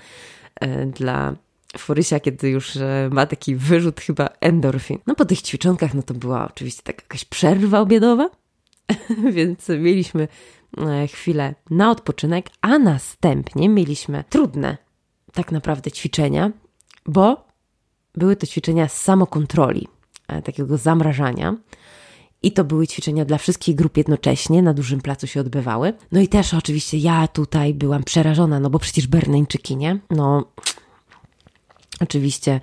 e, 0.60 0.86
dla 0.86 1.34
Forysia, 1.78 2.20
kiedy 2.20 2.48
już 2.48 2.76
e, 2.76 3.08
ma 3.12 3.26
taki 3.26 3.56
wyrzut 3.56 4.00
chyba 4.00 4.28
endorfin. 4.40 4.98
No 5.06 5.14
po 5.14 5.24
tych 5.24 5.42
ćwiczonkach, 5.42 5.94
no 5.94 6.02
to 6.02 6.14
była 6.14 6.48
oczywiście 6.50 6.82
taka 6.82 7.02
jakaś 7.02 7.24
przerwa 7.24 7.80
obiadowa, 7.80 8.30
więc 9.36 9.68
mieliśmy 9.68 10.28
e, 10.78 11.06
chwilę 11.06 11.54
na 11.70 11.90
odpoczynek, 11.90 12.46
a 12.60 12.78
następnie 12.78 13.68
mieliśmy 13.68 14.24
trudne 14.28 14.76
tak 15.32 15.52
naprawdę 15.52 15.90
ćwiczenia, 15.90 16.50
bo 17.06 17.46
były 18.14 18.36
to 18.36 18.46
ćwiczenia 18.46 18.88
samokontroli, 18.88 19.88
takiego 20.44 20.78
zamrażania. 20.78 21.56
I 22.42 22.52
to 22.52 22.64
były 22.64 22.86
ćwiczenia 22.86 23.24
dla 23.24 23.38
wszystkich 23.38 23.74
grup 23.74 23.96
jednocześnie, 23.96 24.62
na 24.62 24.74
dużym 24.74 25.00
placu 25.00 25.26
się 25.26 25.40
odbywały. 25.40 25.92
No 26.12 26.20
i 26.20 26.28
też 26.28 26.54
oczywiście 26.54 26.98
ja 26.98 27.28
tutaj 27.28 27.74
byłam 27.74 28.04
przerażona, 28.04 28.60
no 28.60 28.70
bo 28.70 28.78
przecież 28.78 29.06
Berneńczyki, 29.06 29.76
nie? 29.76 29.98
No, 30.10 30.44
oczywiście 32.00 32.60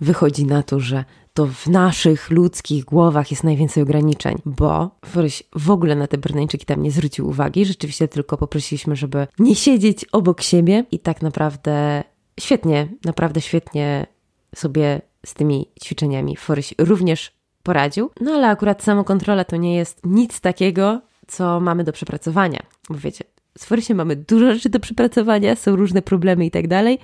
wychodzi 0.00 0.44
na 0.44 0.62
to, 0.62 0.80
że 0.80 1.04
to 1.34 1.46
w 1.46 1.66
naszych 1.66 2.30
ludzkich 2.30 2.84
głowach 2.84 3.30
jest 3.30 3.44
najwięcej 3.44 3.82
ograniczeń, 3.82 4.38
bo 4.46 4.90
Foryś 5.06 5.42
w 5.56 5.70
ogóle 5.70 5.96
na 5.96 6.06
te 6.06 6.18
Berneńczyki 6.18 6.66
tam 6.66 6.82
nie 6.82 6.90
zwrócił 6.90 7.28
uwagi. 7.28 7.64
Rzeczywiście 7.64 8.08
tylko 8.08 8.36
poprosiliśmy, 8.36 8.96
żeby 8.96 9.26
nie 9.38 9.54
siedzieć 9.54 10.04
obok 10.04 10.42
siebie 10.42 10.84
i 10.90 10.98
tak 10.98 11.22
naprawdę 11.22 12.04
świetnie, 12.40 12.88
naprawdę 13.04 13.40
świetnie 13.40 14.06
sobie 14.54 15.02
z 15.26 15.34
tymi 15.34 15.66
ćwiczeniami 15.84 16.36
Foryś 16.36 16.74
również 16.78 17.39
poradził. 17.62 18.10
No 18.20 18.32
ale 18.32 18.48
akurat 18.48 18.82
samokontrola 18.82 19.44
to 19.44 19.56
nie 19.56 19.76
jest 19.76 20.00
nic 20.04 20.40
takiego, 20.40 21.00
co 21.26 21.60
mamy 21.60 21.84
do 21.84 21.92
przepracowania. 21.92 22.60
Bo 22.88 22.98
wiecie, 22.98 23.24
z 23.58 23.64
Forysie 23.64 23.94
mamy 23.94 24.16
dużo 24.16 24.54
rzeczy 24.54 24.68
do 24.68 24.80
przepracowania, 24.80 25.56
są 25.56 25.76
różne 25.76 26.02
problemy 26.02 26.46
i 26.46 26.50
tak 26.50 26.68
dalej, 26.68 26.98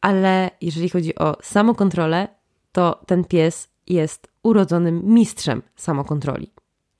ale 0.00 0.50
jeżeli 0.60 0.88
chodzi 0.88 1.14
o 1.14 1.36
samokontrolę, 1.42 2.28
to 2.72 3.00
ten 3.06 3.24
pies 3.24 3.68
jest 3.86 4.28
urodzonym 4.42 5.02
mistrzem 5.04 5.62
samokontroli. 5.76 6.52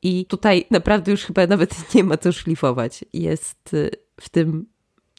I 0.03 0.27
tutaj 0.27 0.67
naprawdę 0.71 1.11
już 1.11 1.25
chyba 1.25 1.47
nawet 1.47 1.75
nie 1.95 2.05
ma 2.05 2.17
co 2.17 2.33
szlifować. 2.33 3.05
Jest 3.13 3.75
y, 3.75 3.91
w 4.21 4.29
tym 4.29 4.67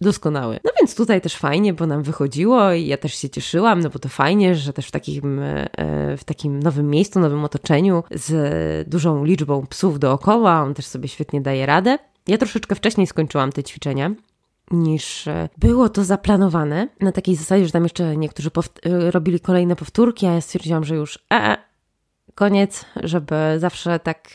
doskonały. 0.02 0.60
No 0.64 0.72
więc 0.80 0.96
tutaj 0.96 1.22
też 1.22 1.36
fajnie, 1.36 1.74
bo 1.74 1.88
nam 1.88 2.04
wychodziło 2.04 2.72
i 2.72 2.86
ja 2.86 2.98
też 2.98 3.16
się 3.16 3.30
cieszyłam, 3.30 3.80
no 3.80 3.90
bo 3.90 4.00
to 4.00 4.10
fajnie, 4.10 4.56
że 4.56 4.74
też 4.74 4.88
w 4.88 4.92
takim, 4.92 5.40
e, 5.40 6.18
w 6.18 6.24
takim 6.24 6.64
nowym 6.64 6.90
miejscu, 6.90 7.20
nowym 7.20 7.44
otoczeniu 7.44 8.04
z 8.12 8.90
dużą 8.90 9.26
liczbą 9.26 9.68
psów 9.68 10.00
dookoła, 10.00 10.62
on 10.62 10.74
też 10.74 10.86
sobie 10.86 11.08
świetnie 11.08 11.42
daje 11.42 11.66
radę. 11.66 11.98
Ja 12.28 12.38
troszeczkę 12.38 12.76
wcześniej 12.76 13.08
skończyłam 13.08 13.52
te 13.52 13.64
ćwiczenia 13.64 14.12
niż 14.72 15.28
e, 15.28 15.50
było 15.58 15.90
to 15.90 16.04
zaplanowane. 16.04 16.88
Na 17.00 17.12
takiej 17.12 17.36
zasadzie, 17.36 17.66
że 17.66 17.72
tam 17.72 17.84
jeszcze 17.84 18.18
niektórzy 18.18 18.50
e, 18.84 19.12
robili 19.12 19.40
kolejne 19.40 19.76
powtórki, 19.76 20.26
a 20.26 20.34
ja 20.34 20.42
stwierdziłam, 20.42 20.84
że 20.84 20.96
już 20.96 21.20
e, 21.34 21.58
koniec, 22.36 22.86
żeby 22.96 23.36
zawsze 23.58 24.00
tak 24.00 24.30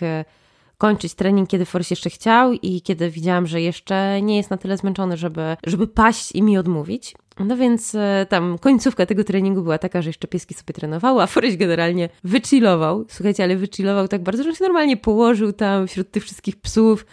kończyć 0.85 1.15
trening, 1.15 1.49
kiedy 1.49 1.65
Forrest 1.65 1.91
jeszcze 1.91 2.11
chciał 2.11 2.53
i 2.53 2.81
kiedy 2.83 3.11
widziałam, 3.11 3.47
że 3.47 3.61
jeszcze 3.61 4.23
nie 4.23 4.37
jest 4.37 4.51
na 4.51 4.57
tyle 4.57 4.77
zmęczony, 4.77 5.17
żeby, 5.17 5.57
żeby 5.67 5.87
paść 5.87 6.33
i 6.33 6.43
mi 6.43 6.59
odmówić. 6.59 7.15
No 7.39 7.57
więc 7.57 7.95
e, 7.95 8.27
tam 8.29 8.59
końcówka 8.59 9.07
tego 9.07 9.25
treningu 9.25 9.63
była 9.63 9.79
taka, 9.79 10.03
że 10.03 10.09
jeszcze 10.09 10.29
pieski 10.29 10.55
sobie 10.55 10.75
trenowały, 10.75 11.23
a 11.23 11.27
Forrest 11.27 11.57
generalnie 11.57 12.09
wychillował. 12.25 13.05
Słuchajcie, 13.09 13.45
ale 13.45 13.57
wychillował 13.57 14.09
tak 14.09 14.23
bardzo, 14.23 14.43
że 14.43 14.55
się 14.55 14.65
normalnie 14.65 14.97
położył 14.97 15.53
tam 15.53 15.87
wśród 15.87 16.11
tych 16.11 16.23
wszystkich 16.23 16.57
psów 16.57 17.07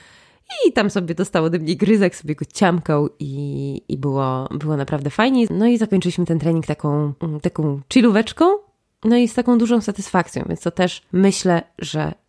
i 0.67 0.73
tam 0.73 0.89
sobie 0.89 1.15
dostał 1.15 1.43
ode 1.43 1.59
mnie 1.59 1.75
gryzek, 1.75 2.15
sobie 2.15 2.35
go 2.35 2.45
ciamkał 2.53 3.09
i, 3.19 3.81
i 3.87 3.97
było, 3.97 4.49
było 4.51 4.77
naprawdę 4.77 5.09
fajnie. 5.09 5.45
No 5.49 5.67
i 5.67 5.77
zakończyliśmy 5.77 6.25
ten 6.25 6.39
trening 6.39 6.65
taką, 6.65 7.13
taką 7.41 7.81
chillóweczką, 7.93 8.45
no 9.03 9.17
i 9.17 9.27
z 9.27 9.33
taką 9.33 9.57
dużą 9.57 9.81
satysfakcją, 9.81 10.45
więc 10.49 10.61
to 10.61 10.71
też 10.71 11.01
myślę, 11.11 11.61
że 11.79 12.21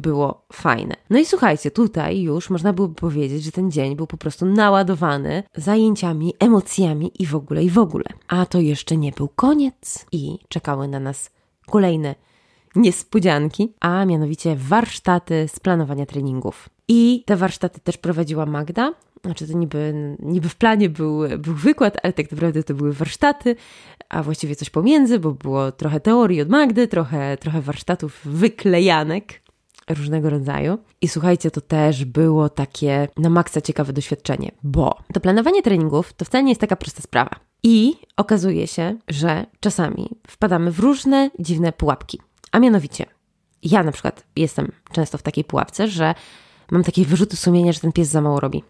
było 0.00 0.44
fajne. 0.52 0.94
No 1.10 1.18
i 1.18 1.24
słuchajcie, 1.24 1.70
tutaj 1.70 2.22
już 2.22 2.50
można 2.50 2.72
byłoby 2.72 2.94
powiedzieć, 2.94 3.44
że 3.44 3.52
ten 3.52 3.70
dzień 3.70 3.96
był 3.96 4.06
po 4.06 4.16
prostu 4.16 4.46
naładowany 4.46 5.42
zajęciami, 5.56 6.34
emocjami 6.38 7.12
i 7.18 7.26
w 7.26 7.34
ogóle, 7.34 7.64
i 7.64 7.70
w 7.70 7.78
ogóle. 7.78 8.04
A 8.28 8.46
to 8.46 8.60
jeszcze 8.60 8.96
nie 8.96 9.12
był 9.12 9.28
koniec 9.28 10.06
i 10.12 10.38
czekały 10.48 10.88
na 10.88 11.00
nas 11.00 11.30
kolejne 11.66 12.14
niespodzianki, 12.76 13.72
a 13.80 14.04
mianowicie 14.04 14.56
warsztaty 14.56 15.48
z 15.48 15.60
planowania 15.60 16.06
treningów. 16.06 16.68
I 16.88 17.22
te 17.26 17.36
warsztaty 17.36 17.80
też 17.80 17.98
prowadziła 17.98 18.46
Magda. 18.46 18.94
Znaczy, 19.24 19.48
to 19.48 19.58
niby, 19.58 20.16
niby 20.18 20.48
w 20.48 20.56
planie 20.56 20.88
był, 20.88 21.20
był 21.38 21.54
wykład, 21.54 21.96
ale 22.02 22.12
tak 22.12 22.32
naprawdę 22.32 22.62
to 22.62 22.74
były 22.74 22.92
warsztaty, 22.92 23.56
a 24.08 24.22
właściwie 24.22 24.56
coś 24.56 24.70
pomiędzy, 24.70 25.18
bo 25.18 25.32
było 25.32 25.72
trochę 25.72 26.00
teorii 26.00 26.40
od 26.40 26.48
Magdy, 26.48 26.88
trochę, 26.88 27.36
trochę 27.36 27.60
warsztatów 27.60 28.20
wyklejanek 28.24 29.45
różnego 29.90 30.30
rodzaju. 30.30 30.78
I 31.00 31.08
słuchajcie, 31.08 31.50
to 31.50 31.60
też 31.60 32.04
było 32.04 32.48
takie 32.48 33.08
na 33.16 33.30
maksa 33.30 33.60
ciekawe 33.60 33.92
doświadczenie, 33.92 34.52
bo 34.62 34.98
to 35.12 35.20
planowanie 35.20 35.62
treningów 35.62 36.12
to 36.12 36.24
wcale 36.24 36.44
nie 36.44 36.50
jest 36.50 36.60
taka 36.60 36.76
prosta 36.76 37.02
sprawa. 37.02 37.30
I 37.62 37.94
okazuje 38.16 38.66
się, 38.66 38.96
że 39.08 39.46
czasami 39.60 40.08
wpadamy 40.26 40.72
w 40.72 40.78
różne 40.78 41.30
dziwne 41.38 41.72
pułapki. 41.72 42.20
A 42.52 42.58
mianowicie, 42.58 43.06
ja 43.62 43.82
na 43.82 43.92
przykład 43.92 44.24
jestem 44.36 44.72
często 44.92 45.18
w 45.18 45.22
takiej 45.22 45.44
pułapce, 45.44 45.88
że 45.88 46.14
mam 46.70 46.84
takie 46.84 47.04
wyrzuty 47.04 47.36
sumienia, 47.36 47.72
że 47.72 47.80
ten 47.80 47.92
pies 47.92 48.08
za 48.08 48.20
mało 48.20 48.40
robi 48.40 48.62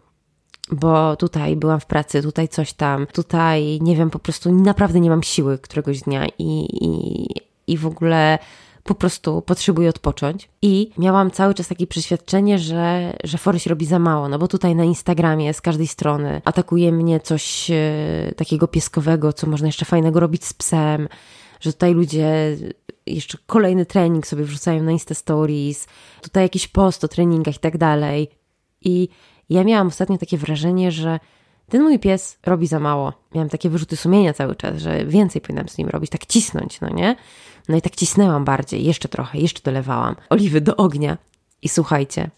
bo 0.71 1.15
tutaj 1.15 1.55
byłam 1.55 1.79
w 1.79 1.85
pracy, 1.85 2.21
tutaj 2.21 2.47
coś 2.47 2.73
tam, 2.73 3.07
tutaj 3.07 3.79
nie 3.81 3.95
wiem, 3.95 4.09
po 4.09 4.19
prostu 4.19 4.51
naprawdę 4.51 4.99
nie 4.99 5.09
mam 5.09 5.23
siły 5.23 5.57
któregoś 5.57 5.99
dnia 6.01 6.25
i, 6.39 6.67
i, 6.85 7.27
i 7.67 7.77
w 7.77 7.85
ogóle 7.85 8.39
po 8.87 8.95
prostu 8.95 9.41
potrzebuję 9.41 9.89
odpocząć. 9.89 10.49
I 10.61 10.91
miałam 10.97 11.31
cały 11.31 11.53
czas 11.53 11.67
takie 11.67 11.87
przeświadczenie, 11.87 12.59
że, 12.59 13.13
że 13.23 13.37
Forest 13.37 13.67
robi 13.67 13.85
za 13.85 13.99
mało, 13.99 14.29
no 14.29 14.39
bo 14.39 14.47
tutaj 14.47 14.75
na 14.75 14.83
Instagramie 14.83 15.53
z 15.53 15.61
każdej 15.61 15.87
strony 15.87 16.41
atakuje 16.45 16.91
mnie 16.91 17.19
coś 17.19 17.71
e, 17.71 18.33
takiego 18.35 18.67
pieskowego, 18.67 19.33
co 19.33 19.47
można 19.47 19.67
jeszcze 19.67 19.85
fajnego 19.85 20.19
robić 20.19 20.45
z 20.45 20.53
psem, 20.53 21.07
że 21.59 21.73
tutaj 21.73 21.93
ludzie 21.93 22.57
jeszcze 23.05 23.37
kolejny 23.45 23.85
trening 23.85 24.27
sobie 24.27 24.43
wrzucają 24.43 24.83
na 24.83 24.91
Insta 24.91 25.15
Stories, 25.15 25.87
tutaj 26.21 26.43
jakiś 26.43 26.67
post 26.67 27.03
o 27.03 27.07
treningach 27.07 27.55
i 27.55 27.59
tak 27.59 27.77
dalej. 27.77 28.29
I 28.81 29.09
ja 29.49 29.63
miałam 29.63 29.87
ostatnio 29.87 30.17
takie 30.17 30.37
wrażenie, 30.37 30.91
że 30.91 31.19
ten 31.69 31.83
mój 31.83 31.99
pies 31.99 32.39
robi 32.45 32.67
za 32.67 32.79
mało. 32.79 33.13
Miałam 33.35 33.49
takie 33.49 33.69
wyrzuty 33.69 33.95
sumienia 33.95 34.33
cały 34.33 34.55
czas, 34.55 34.77
że 34.77 35.05
więcej 35.05 35.41
powinnam 35.41 35.69
z 35.69 35.77
nim 35.77 35.87
robić, 35.87 36.11
tak 36.11 36.25
cisnąć, 36.25 36.81
no 36.81 36.89
nie? 36.89 37.15
No 37.67 37.77
i 37.77 37.81
tak 37.81 37.95
cisnęłam 37.95 38.45
bardziej, 38.45 38.83
jeszcze 38.83 39.09
trochę, 39.09 39.37
jeszcze 39.37 39.61
dolewałam 39.63 40.15
oliwy 40.29 40.61
do 40.61 40.75
ognia. 40.75 41.17
I 41.61 41.69
słuchajcie, 41.69 42.29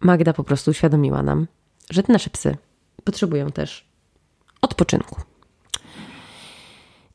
Magda 0.00 0.32
po 0.32 0.44
prostu 0.44 0.70
uświadomiła 0.70 1.22
nam, 1.22 1.46
że 1.90 2.02
te 2.02 2.12
nasze 2.12 2.30
psy 2.30 2.56
potrzebują 3.04 3.52
też 3.52 3.88
odpoczynku. 4.62 5.20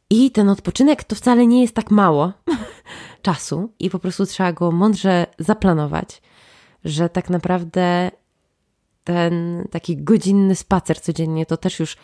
I 0.10 0.32
ten 0.32 0.50
odpoczynek 0.50 1.04
to 1.04 1.16
wcale 1.16 1.48
nie 1.48 1.62
jest 1.62 1.76
tak 1.76 1.92
mało 1.92 2.34
czasu, 3.22 3.70
i 3.80 3.90
po 3.90 4.00
prostu 4.00 4.26
trzeba 4.26 4.54
go 4.54 4.72
mądrze 4.72 5.26
zaplanować, 5.40 6.22
że 6.86 7.10
tak 7.10 7.30
naprawdę 7.30 8.12
ten 9.04 9.68
taki 9.72 9.98
godzinny 9.98 10.56
spacer 10.56 11.02
codziennie 11.02 11.46
to 11.46 11.58
też 11.58 11.80
już 11.80 11.98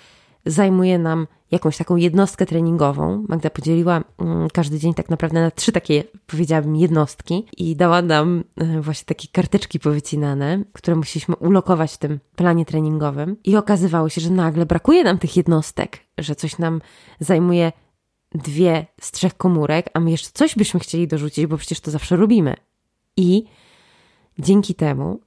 zajmuje 0.45 0.99
nam 0.99 1.27
jakąś 1.51 1.77
taką 1.77 1.95
jednostkę 1.95 2.45
treningową. 2.45 3.25
Magda 3.29 3.49
podzieliła 3.49 4.03
mm, 4.17 4.47
każdy 4.53 4.79
dzień 4.79 4.93
tak 4.93 5.09
naprawdę 5.09 5.41
na 5.41 5.51
trzy 5.51 5.71
takie, 5.71 6.03
powiedziałabym, 6.27 6.75
jednostki 6.75 7.47
i 7.57 7.75
dała 7.75 8.01
nam 8.01 8.43
e, 8.57 8.81
właśnie 8.81 9.05
takie 9.05 9.27
karteczki 9.31 9.79
powycinane, 9.79 10.63
które 10.73 10.95
musieliśmy 10.95 11.35
ulokować 11.35 11.93
w 11.93 11.97
tym 11.97 12.19
planie 12.35 12.65
treningowym. 12.65 13.37
I 13.43 13.57
okazywało 13.57 14.09
się, 14.09 14.21
że 14.21 14.29
nagle 14.29 14.65
brakuje 14.65 15.03
nam 15.03 15.17
tych 15.17 15.37
jednostek, 15.37 15.99
że 16.17 16.35
coś 16.35 16.57
nam 16.57 16.81
zajmuje 17.19 17.71
dwie 18.35 18.85
z 19.01 19.11
trzech 19.11 19.37
komórek, 19.37 19.89
a 19.93 19.99
my 19.99 20.11
jeszcze 20.11 20.29
coś 20.33 20.55
byśmy 20.55 20.79
chcieli 20.79 21.07
dorzucić, 21.07 21.45
bo 21.45 21.57
przecież 21.57 21.79
to 21.79 21.91
zawsze 21.91 22.15
robimy. 22.15 22.55
I 23.17 23.43
dzięki 24.39 24.75
temu 24.75 25.19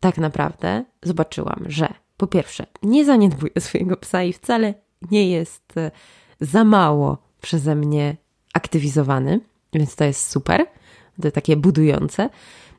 tak 0.00 0.18
naprawdę 0.18 0.84
zobaczyłam, 1.02 1.64
że 1.66 1.94
po 2.20 2.26
pierwsze, 2.26 2.66
nie 2.82 3.04
zaniedbuję 3.04 3.52
swojego 3.66 3.96
psa 3.96 4.22
i 4.22 4.32
wcale 4.32 4.74
nie 5.10 5.30
jest 5.30 5.76
e, 5.76 5.90
za 6.40 6.64
mało 6.64 7.18
przeze 7.40 7.74
mnie 7.74 8.16
aktywizowany, 8.54 9.40
więc 9.72 9.96
to 9.96 10.04
jest 10.04 10.30
super, 10.30 10.66
to 11.22 11.30
takie 11.30 11.56
budujące. 11.56 12.28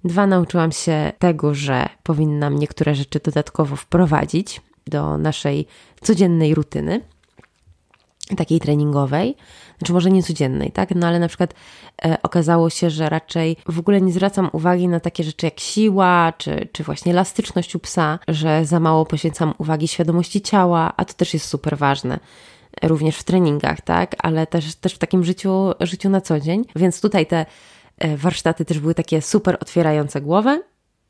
Dwa, 0.03 0.27
nauczyłam 0.27 0.71
się 0.71 1.11
tego, 1.19 1.53
że 1.55 1.89
powinnam 2.03 2.59
niektóre 2.59 2.95
rzeczy 2.95 3.19
dodatkowo 3.23 3.75
wprowadzić 3.75 4.61
do 4.87 5.17
naszej 5.17 5.67
codziennej 6.01 6.55
rutyny, 6.55 7.01
takiej 8.35 8.59
treningowej, 8.59 9.35
znaczy 9.77 9.93
może 9.93 10.11
nie 10.11 10.23
codziennej, 10.23 10.71
tak? 10.71 10.95
No 10.95 11.07
ale 11.07 11.19
na 11.19 11.27
przykład 11.27 11.53
e, 12.05 12.17
okazało 12.23 12.69
się, 12.69 12.89
że 12.89 13.09
raczej 13.09 13.57
w 13.67 13.79
ogóle 13.79 14.01
nie 14.01 14.13
zwracam 14.13 14.49
uwagi 14.53 14.87
na 14.87 14.99
takie 14.99 15.23
rzeczy 15.23 15.45
jak 15.45 15.59
siła, 15.59 16.33
czy, 16.37 16.67
czy 16.71 16.83
właśnie 16.83 17.11
elastyczność 17.11 17.75
u 17.75 17.79
psa, 17.79 18.19
że 18.27 18.65
za 18.65 18.79
mało 18.79 19.05
poświęcam 19.05 19.53
uwagi 19.57 19.87
świadomości 19.87 20.41
ciała, 20.41 20.93
a 20.97 21.05
to 21.05 21.13
też 21.13 21.33
jest 21.33 21.45
super 21.45 21.77
ważne. 21.77 22.19
Również 22.83 23.17
w 23.17 23.23
treningach, 23.23 23.81
tak? 23.81 24.15
Ale 24.19 24.47
też, 24.47 24.75
też 24.75 24.93
w 24.93 24.97
takim 24.97 25.23
życiu, 25.23 25.71
życiu 25.79 26.09
na 26.09 26.21
co 26.21 26.39
dzień. 26.39 26.65
Więc 26.75 27.01
tutaj 27.01 27.25
te 27.25 27.45
e, 27.97 28.17
warsztaty 28.17 28.65
też 28.65 28.79
były 28.79 28.95
takie 28.95 29.21
super 29.21 29.57
otwierające 29.61 30.21
głowę. 30.21 30.61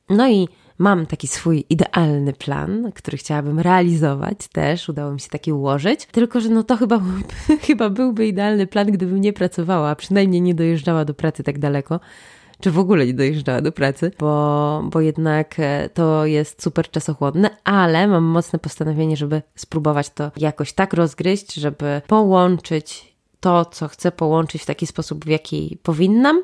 No 0.10 0.30
i 0.30 0.48
Mam 0.82 1.06
taki 1.06 1.28
swój 1.28 1.66
idealny 1.70 2.34
plan, 2.34 2.92
który 2.96 3.18
chciałabym 3.18 3.60
realizować 3.60 4.38
też, 4.48 4.90
udało 4.90 5.12
mi 5.12 5.20
się 5.20 5.30
taki 5.30 5.52
ułożyć, 5.54 6.06
tylko 6.06 6.42
że 6.42 6.50
no 6.50 6.64
to 6.64 6.78
chyba, 6.78 7.02
chyba 7.68 7.90
byłby 7.90 8.28
idealny 8.28 8.68
plan, 8.68 8.92
gdybym 8.92 9.22
nie 9.22 9.34
pracowała, 9.34 9.90
a 9.90 9.96
przynajmniej 9.96 10.42
nie 10.42 10.56
dojeżdżała 10.56 11.06
do 11.06 11.14
pracy 11.14 11.44
tak 11.44 11.60
daleko. 11.60 12.00
Czy 12.60 12.72
w 12.72 12.80
ogóle 12.80 13.06
nie 13.06 13.14
dojeżdżała 13.14 13.62
do 13.62 13.72
pracy, 13.72 14.12
bo, 14.20 14.84
bo 14.92 15.02
jednak 15.02 15.56
e, 15.60 15.90
to 15.94 16.26
jest 16.26 16.64
super 16.64 16.92
czasochłodne, 16.92 17.50
ale 17.64 18.08
mam 18.08 18.24
mocne 18.24 18.60
postanowienie, 18.60 19.18
żeby 19.18 19.42
spróbować 19.56 20.10
to 20.10 20.32
jakoś 20.38 20.74
tak 20.74 20.94
rozgryźć, 20.94 21.54
żeby 21.54 22.02
połączyć 22.08 23.16
to, 23.40 23.66
co 23.66 23.88
chcę 23.88 24.12
połączyć 24.12 24.62
w 24.62 24.66
taki 24.66 24.88
sposób, 24.88 25.26
w 25.26 25.28
jaki 25.28 25.78
powinnam, 25.84 26.44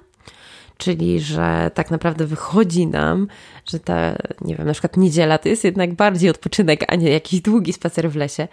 czyli 0.78 1.20
że 1.20 1.72
tak 1.74 1.92
naprawdę 1.92 2.26
wychodzi 2.26 2.88
nam, 2.88 3.28
że 3.66 3.80
ta, 3.80 4.16
nie 4.42 4.56
wiem, 4.56 4.68
na 4.68 4.74
przykład 4.74 4.98
niedziela 4.98 5.38
to 5.38 5.50
jest 5.50 5.64
jednak 5.64 5.94
bardziej 5.94 6.30
odpoczynek, 6.30 6.86
a 6.88 6.96
nie 6.96 7.10
jakiś 7.10 7.42
długi 7.42 7.74
spacer 7.74 8.12
w 8.12 8.16
lesie. 8.16 8.48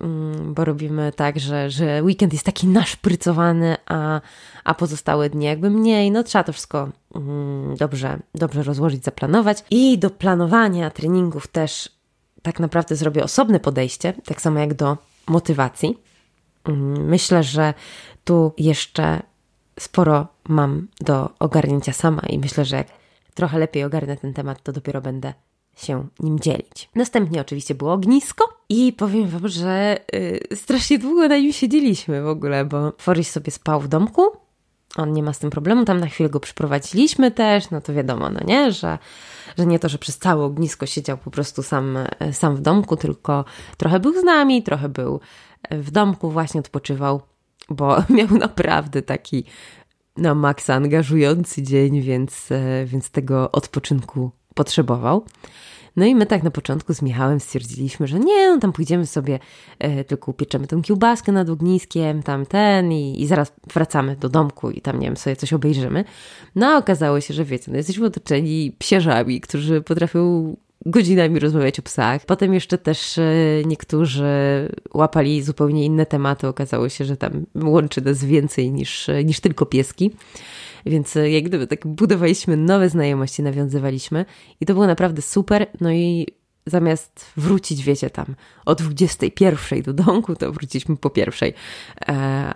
mm, 0.00 0.54
bo 0.54 0.64
robimy 0.64 1.12
tak, 1.16 1.40
że, 1.40 1.70
że 1.70 2.02
weekend 2.02 2.32
jest 2.32 2.44
taki 2.44 2.66
naszprycowany, 2.66 3.76
a, 3.86 4.20
a 4.64 4.74
pozostałe 4.74 5.30
dni 5.30 5.46
jakby 5.46 5.70
mniej. 5.70 6.10
No 6.10 6.22
trzeba 6.22 6.44
to 6.44 6.52
wszystko 6.52 6.88
mm, 7.14 7.76
dobrze, 7.76 8.18
dobrze 8.34 8.62
rozłożyć, 8.62 9.04
zaplanować. 9.04 9.64
I 9.70 9.98
do 9.98 10.10
planowania 10.10 10.90
treningów 10.90 11.46
też 11.46 11.88
tak 12.42 12.60
naprawdę 12.60 12.96
zrobię 12.96 13.24
osobne 13.24 13.60
podejście, 13.60 14.12
tak 14.24 14.40
samo 14.40 14.60
jak 14.60 14.74
do 14.74 14.96
motywacji. 15.28 15.98
Mm, 16.64 17.08
myślę, 17.08 17.42
że 17.42 17.74
tu 18.24 18.52
jeszcze 18.58 19.22
sporo 19.80 20.26
mam 20.48 20.88
do 21.00 21.30
ogarnięcia 21.38 21.92
sama 21.92 22.22
i 22.28 22.38
myślę, 22.38 22.64
że 22.64 22.76
jak 22.76 22.86
trochę 23.34 23.58
lepiej 23.58 23.84
ogarnę 23.84 24.16
ten 24.16 24.34
temat, 24.34 24.62
to 24.62 24.72
dopiero 24.72 25.00
będę 25.00 25.34
się 25.76 26.06
nim 26.20 26.40
dzielić. 26.40 26.90
Następnie 26.94 27.40
oczywiście 27.40 27.74
było 27.74 27.92
ognisko 27.92 28.44
i 28.68 28.92
powiem 28.92 29.28
Wam, 29.28 29.48
że 29.48 29.98
yy, 30.12 30.56
strasznie 30.56 30.98
długo 30.98 31.28
na 31.28 31.36
nim 31.36 31.52
siedzieliśmy 31.52 32.22
w 32.22 32.28
ogóle, 32.28 32.64
bo 32.64 32.92
Foryś 32.98 33.28
sobie 33.28 33.52
spał 33.52 33.80
w 33.80 33.88
domku, 33.88 34.22
on 34.96 35.12
nie 35.12 35.22
ma 35.22 35.32
z 35.32 35.38
tym 35.38 35.50
problemu, 35.50 35.84
tam 35.84 36.00
na 36.00 36.06
chwilę 36.06 36.30
go 36.30 36.40
przyprowadziliśmy 36.40 37.30
też, 37.30 37.70
no 37.70 37.80
to 37.80 37.94
wiadomo, 37.94 38.30
no 38.30 38.40
nie, 38.44 38.72
że, 38.72 38.98
że 39.58 39.66
nie 39.66 39.78
to, 39.78 39.88
że 39.88 39.98
przez 39.98 40.18
całe 40.18 40.44
ognisko 40.44 40.86
siedział 40.86 41.18
po 41.18 41.30
prostu 41.30 41.62
sam, 41.62 41.98
sam 42.32 42.56
w 42.56 42.60
domku, 42.60 42.96
tylko 42.96 43.44
trochę 43.76 44.00
był 44.00 44.20
z 44.20 44.24
nami, 44.24 44.62
trochę 44.62 44.88
był 44.88 45.20
w 45.70 45.90
domku, 45.90 46.30
właśnie 46.30 46.60
odpoczywał, 46.60 47.20
bo 47.68 47.96
miał 48.16 48.28
naprawdę 48.28 49.02
taki 49.02 49.44
na 50.16 50.34
maksa 50.34 50.74
angażujący 50.74 51.62
dzień, 51.62 52.00
więc, 52.00 52.52
e, 52.52 52.86
więc 52.86 53.10
tego 53.10 53.52
odpoczynku 53.52 54.30
potrzebował. 54.54 55.24
No 55.96 56.06
i 56.06 56.14
my 56.14 56.26
tak 56.26 56.42
na 56.42 56.50
początku 56.50 56.94
z 56.94 57.02
Michałem 57.02 57.40
stwierdziliśmy, 57.40 58.06
że 58.06 58.20
nie, 58.20 58.50
no 58.50 58.58
tam 58.58 58.72
pójdziemy 58.72 59.06
sobie, 59.06 59.38
e, 59.78 60.04
tylko 60.04 60.30
upieczemy 60.30 60.66
tą 60.66 60.82
kiełbaskę 60.82 61.32
nad 61.32 61.48
ogniskiem, 61.48 62.22
tam 62.22 62.46
ten 62.46 62.92
i, 62.92 63.22
i 63.22 63.26
zaraz 63.26 63.52
wracamy 63.74 64.16
do 64.16 64.28
domku 64.28 64.70
i 64.70 64.80
tam, 64.80 65.00
nie 65.00 65.06
wiem, 65.06 65.16
sobie 65.16 65.36
coś 65.36 65.52
obejrzymy. 65.52 66.04
No 66.54 66.66
a 66.66 66.78
okazało 66.78 67.20
się, 67.20 67.34
że 67.34 67.44
wiecie, 67.44 67.70
no 67.70 67.76
jesteśmy 67.76 68.06
otoczeni 68.06 68.76
psierzami, 68.78 69.40
którzy 69.40 69.82
potrafią 69.82 70.56
godzinami 70.86 71.38
rozmawiać 71.38 71.78
o 71.78 71.82
psach. 71.82 72.26
Potem 72.26 72.54
jeszcze 72.54 72.78
też 72.78 73.18
e, 73.18 73.24
niektórzy 73.66 74.24
łapali 74.94 75.42
zupełnie 75.42 75.84
inne 75.84 76.06
tematy. 76.06 76.48
Okazało 76.48 76.88
się, 76.88 77.04
że 77.04 77.16
tam 77.16 77.46
łączy 77.54 78.00
nas 78.00 78.24
więcej 78.24 78.72
niż, 78.72 79.10
niż 79.24 79.40
tylko 79.40 79.66
pieski. 79.66 80.10
Więc 80.86 81.16
e, 81.16 81.30
jak 81.30 81.44
gdyby 81.44 81.66
tak 81.66 81.86
budowaliśmy 81.86 82.56
nowe 82.56 82.88
znajomości, 82.88 83.42
nawiązywaliśmy 83.42 84.24
i 84.60 84.66
to 84.66 84.74
było 84.74 84.86
naprawdę 84.86 85.22
super. 85.22 85.66
No 85.80 85.92
i 85.92 86.26
zamiast 86.66 87.26
wrócić, 87.36 87.82
wiecie, 87.82 88.10
tam 88.10 88.34
o 88.66 88.74
21 88.74 89.82
do 89.82 89.92
domku, 89.92 90.36
to 90.36 90.52
wróciliśmy 90.52 90.96
po 90.96 91.10
pierwszej. 91.10 91.54
E, 92.08 92.12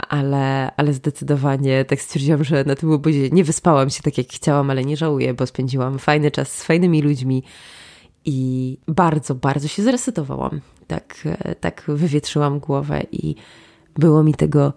ale, 0.09 0.77
ale 0.77 0.93
zdecydowanie 0.93 1.85
tak 1.85 2.01
stwierdziłam, 2.01 2.45
że 2.45 2.65
na 2.65 2.75
tym 2.75 2.93
obozie 2.93 3.31
nie 3.31 3.45
wyspałam 3.45 3.91
się 3.91 4.03
tak 4.03 4.19
jak 4.19 4.27
chciałam, 4.27 4.71
ale 4.71 4.85
nie 4.85 4.97
żałuję, 4.97 5.35
bo 5.35 5.47
spędziłam 5.47 5.99
fajny 5.99 6.31
czas 6.31 6.53
z 6.53 6.65
fajnymi 6.65 7.03
ludźmi 7.03 7.43
i 8.25 8.79
bardzo, 8.89 9.35
bardzo 9.35 9.69
się 9.69 9.83
zresetowałam. 9.83 10.61
Tak, 10.87 11.29
tak 11.61 11.85
wywietrzyłam 11.89 12.59
głowę 12.59 13.03
i 13.13 13.35
było 13.97 14.23
mi 14.23 14.35
tego 14.35 14.73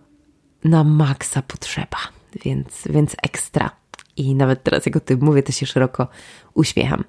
na 0.63 0.83
maksa 0.83 1.41
potrzeba 1.41 1.97
więc, 2.45 2.83
więc 2.89 3.15
ekstra. 3.23 3.71
I 4.17 4.35
nawet 4.35 4.63
teraz, 4.63 4.85
jak 4.85 4.95
o 4.95 4.99
tym 4.99 5.19
mówię, 5.21 5.43
to 5.43 5.51
się 5.51 5.65
szeroko 5.65 6.07
uśmiecham. 6.53 7.03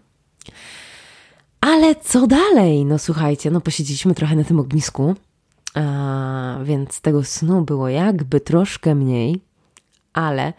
Ale 1.60 1.96
co 1.96 2.26
dalej? 2.26 2.84
No 2.84 2.98
słuchajcie, 2.98 3.50
no 3.50 3.60
posiedzieliśmy 3.60 4.14
trochę 4.14 4.36
na 4.36 4.44
tym 4.44 4.60
ognisku, 4.60 5.14
a, 5.74 6.58
więc 6.64 7.00
tego 7.00 7.24
snu 7.24 7.62
było 7.62 7.88
jakby 7.88 8.40
troszkę 8.40 8.94
mniej, 8.94 9.40
ale 10.12 10.52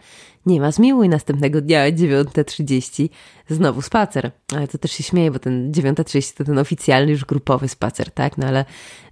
nie 0.46 0.60
ma 0.60 0.72
zmiłuj 0.72 1.08
następnego 1.08 1.60
dnia 1.60 1.92
9.30 1.92 3.08
znowu 3.48 3.82
spacer. 3.82 4.30
Ale 4.56 4.68
to 4.68 4.78
też 4.78 4.92
się 4.92 5.02
śmieje, 5.02 5.30
bo 5.30 5.38
ten 5.38 5.72
9.30 5.72 6.36
to 6.36 6.44
ten 6.44 6.58
oficjalny 6.58 7.12
już 7.12 7.24
grupowy 7.24 7.68
spacer, 7.68 8.10
tak? 8.10 8.38
No 8.38 8.46
ale 8.46 8.64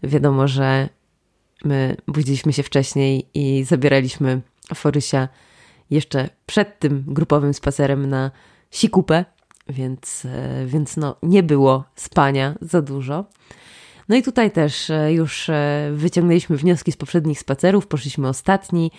wiadomo, 0.03 0.49
że 0.49 0.89
my 1.64 1.97
budziliśmy 2.07 2.53
się 2.53 2.62
wcześniej 2.62 3.29
i 3.35 3.64
zabieraliśmy 3.64 4.41
Forysia 4.74 5.29
jeszcze 5.91 6.29
przed 6.47 6.79
tym 6.79 7.05
grupowym 7.07 7.55
spacerem 7.55 8.07
na 8.07 8.31
Sikupę, 8.70 9.24
więc, 9.68 10.24
e, 10.24 10.66
więc 10.66 10.97
no, 10.97 11.16
nie 11.22 11.43
było 11.43 11.85
spania 11.97 12.55
za 12.61 12.83
dużo. 12.83 13.24
No 14.09 14.16
i 14.16 14.22
tutaj 14.22 14.50
też 14.50 14.90
e, 14.90 15.12
już 15.12 15.48
e, 15.48 15.90
wyciągnęliśmy 15.94 16.56
wnioski 16.56 16.92
z 16.92 16.96
poprzednich 16.96 17.40
spacerów, 17.40 17.86
poszliśmy 17.86 18.28
ostatni, 18.28 18.90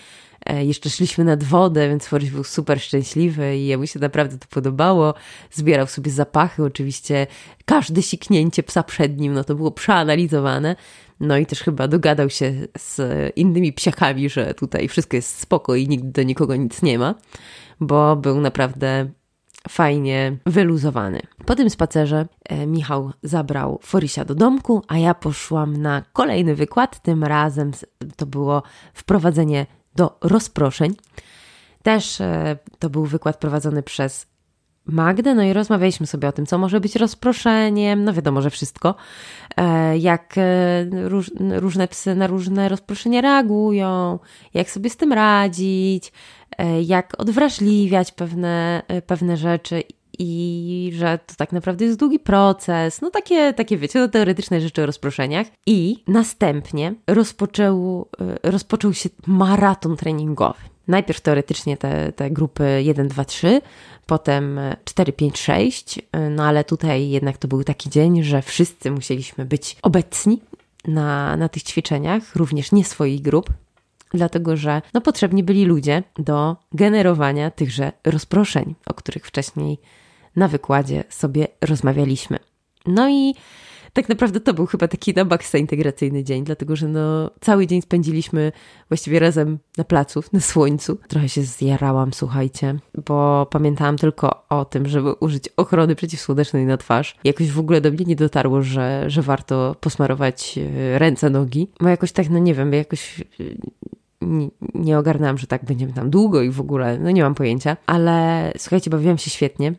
jeszcze 0.62 0.90
szliśmy 0.90 1.24
nad 1.24 1.44
wodę, 1.44 1.90
więc 1.90 2.08
Forrest 2.08 2.32
był 2.32 2.44
super 2.44 2.82
szczęśliwy 2.82 3.58
i 3.58 3.66
jemu 3.66 3.88
się 3.88 4.00
naprawdę 4.00 4.38
to 4.38 4.48
podobało. 4.50 5.14
Zbierał 5.52 5.88
sobie 5.88 6.12
zapachy, 6.12 6.64
oczywiście 6.64 7.28
każde 7.66 8.02
siknięcie 8.02 8.64
psa 8.64 8.84
przed 8.84 9.20
nim, 9.20 9.34
no 9.34 9.44
to 9.44 9.56
było 9.56 9.72
przeanalizowane, 9.72 10.76
no 11.20 11.38
i 11.38 11.46
też 11.46 11.60
chyba 11.60 11.88
dogadał 11.88 12.30
się 12.30 12.54
z 12.78 13.02
innymi 13.36 13.74
psiakami, 13.74 14.30
że 14.30 14.54
tutaj 14.54 14.88
wszystko 14.88 15.16
jest 15.16 15.40
spoko 15.40 15.76
i 15.76 15.88
nigdy 15.88 16.12
do 16.12 16.24
nikogo 16.24 16.56
nic 16.56 16.82
nie 16.82 17.00
ma, 17.00 17.16
bo 17.80 18.16
był 18.16 18.42
naprawdę 18.42 19.10
fajnie 19.68 20.38
wyluzowany. 20.46 21.22
Po 21.46 21.56
tym 21.56 21.70
spacerze 21.70 22.28
e, 22.44 22.68
Michał 22.68 23.12
zabrał 23.24 23.80
Forisia 23.82 24.26
do 24.26 24.36
domku, 24.36 24.84
a 24.88 24.98
ja 24.98 25.14
poszłam 25.14 25.78
na 25.78 26.04
kolejny 26.14 26.56
wykład. 26.56 27.02
Tym 27.02 27.24
razem 27.24 27.72
to 28.16 28.26
było 28.26 28.64
wprowadzenie 28.94 29.66
do 29.96 30.18
rozproszeń. 30.22 30.96
Też 31.84 32.22
e, 32.22 32.58
to 32.80 32.90
był 32.90 33.06
wykład 33.06 33.38
prowadzony 33.38 33.84
przez 33.84 34.30
Magdę, 34.86 35.36
no 35.36 35.44
i 35.44 35.54
rozmawialiśmy 35.54 36.08
sobie 36.08 36.28
o 36.28 36.32
tym, 36.32 36.46
co 36.46 36.58
może 36.58 36.80
być 36.80 36.96
rozproszeniem, 36.96 38.04
no 38.04 38.14
wiadomo, 38.14 38.42
że 38.42 38.50
wszystko, 38.50 38.96
e, 39.58 39.98
jak 39.98 40.36
róż, 41.04 41.32
różne 41.56 41.88
psy 41.88 42.16
na 42.16 42.28
różne 42.28 42.70
rozproszenia 42.70 43.22
reagują, 43.22 44.20
jak 44.54 44.70
sobie 44.70 44.90
z 44.90 44.98
tym 44.98 45.14
radzić, 45.14 46.12
jak 46.82 47.14
odwrażliwiać 47.18 48.12
pewne, 48.12 48.82
pewne 49.08 49.38
rzeczy 49.38 49.84
i 50.20 50.92
że 50.96 51.20
to 51.28 51.36
tak 51.36 51.52
naprawdę 51.52 51.86
jest 51.86 52.00
długi 52.00 52.20
proces, 52.20 53.02
no 53.02 53.10
takie, 53.10 53.54
takie 53.54 53.78
wiecie, 53.78 54.10
teoretyczne 54.10 54.62
rzeczy 54.62 54.84
o 54.84 54.86
rozproszeniach. 54.86 55.48
I 55.66 56.04
następnie 56.08 56.94
rozpoczął, 57.08 58.08
rozpoczął 58.44 58.94
się 58.94 59.10
maraton 59.28 59.98
treningowy. 59.98 60.60
Najpierw 60.88 61.22
teoretycznie 61.22 61.78
te, 61.78 62.12
te 62.12 62.32
grupy 62.32 62.84
1, 62.84 63.08
2, 63.08 63.26
3, 63.26 63.62
potem 64.06 64.60
4, 64.86 65.14
5, 65.14 65.40
6, 65.40 66.00
no 66.30 66.46
ale 66.46 66.64
tutaj 66.64 67.10
jednak 67.10 67.38
to 67.38 67.48
był 67.48 67.64
taki 67.64 67.90
dzień, 67.90 68.24
że 68.24 68.42
wszyscy 68.42 68.92
musieliśmy 68.92 69.46
być 69.46 69.78
obecni 69.82 70.42
na, 70.88 71.38
na 71.38 71.50
tych 71.50 71.64
ćwiczeniach, 71.64 72.36
również 72.36 72.72
nie 72.72 72.86
swoich 72.86 73.22
grup, 73.22 73.50
dlatego 74.14 74.58
że 74.58 74.82
no, 74.94 75.02
potrzebni 75.02 75.44
byli 75.44 75.66
ludzie 75.66 76.04
do 76.18 76.56
generowania 76.72 77.52
tychże 77.52 77.92
rozproszeń, 78.06 78.76
o 78.86 78.94
których 78.94 79.26
wcześniej 79.26 79.78
na 80.36 80.48
wykładzie 80.48 81.04
sobie 81.10 81.48
rozmawialiśmy. 81.62 82.40
No 82.86 83.10
i 83.10 83.36
tak 83.94 84.10
naprawdę 84.10 84.40
to 84.40 84.54
był 84.54 84.66
chyba 84.66 84.88
taki 84.88 85.14
na 85.14 85.24
maksa 85.24 85.58
integracyjny 85.58 86.24
dzień, 86.24 86.44
dlatego 86.44 86.76
że 86.76 86.88
no, 86.88 87.32
cały 87.42 87.68
dzień 87.68 87.82
spędziliśmy 87.82 88.52
właściwie 88.90 89.20
razem 89.20 89.60
na 89.78 89.84
placu, 89.84 90.24
na 90.34 90.40
słońcu. 90.40 90.98
Trochę 91.08 91.30
się 91.30 91.42
zjarałam, 91.42 92.14
słuchajcie, 92.14 92.80
bo 93.06 93.46
pamiętałam 93.46 93.98
tylko 93.98 94.48
o 94.50 94.66
tym, 94.66 94.88
żeby 94.88 95.14
użyć 95.14 95.50
ochrony 95.58 95.96
przeciwsłonecznej 95.96 96.66
na 96.66 96.78
twarz. 96.78 97.16
Jakoś 97.24 97.52
w 97.52 97.60
ogóle 97.60 97.82
do 97.82 97.92
mnie 97.92 98.06
nie 98.06 98.16
dotarło, 98.16 98.62
że, 98.62 99.04
że 99.08 99.22
warto 99.22 99.76
posmarować 99.80 100.58
e, 100.58 101.00
ręce, 101.00 101.30
nogi. 101.30 101.72
Bo 101.80 101.90
jakoś 101.90 102.12
tak, 102.12 102.30
no 102.30 102.40
nie 102.40 102.54
wiem, 102.54 102.74
jakoś 102.74 103.24
nie, 104.22 104.50
nie 104.74 104.98
ogarnęłam, 104.98 105.38
że 105.38 105.48
tak 105.48 105.66
będziemy 105.66 105.94
tam 105.94 106.10
długo 106.10 106.42
i 106.42 106.50
w 106.50 106.62
ogóle, 106.62 107.00
no 107.00 107.12
nie 107.12 107.24
mam 107.24 107.36
pojęcia. 107.36 107.78
Ale 107.86 108.52
słuchajcie, 108.58 108.90
bawiłam 108.90 109.18
się 109.18 109.30
świetnie, 109.30 109.74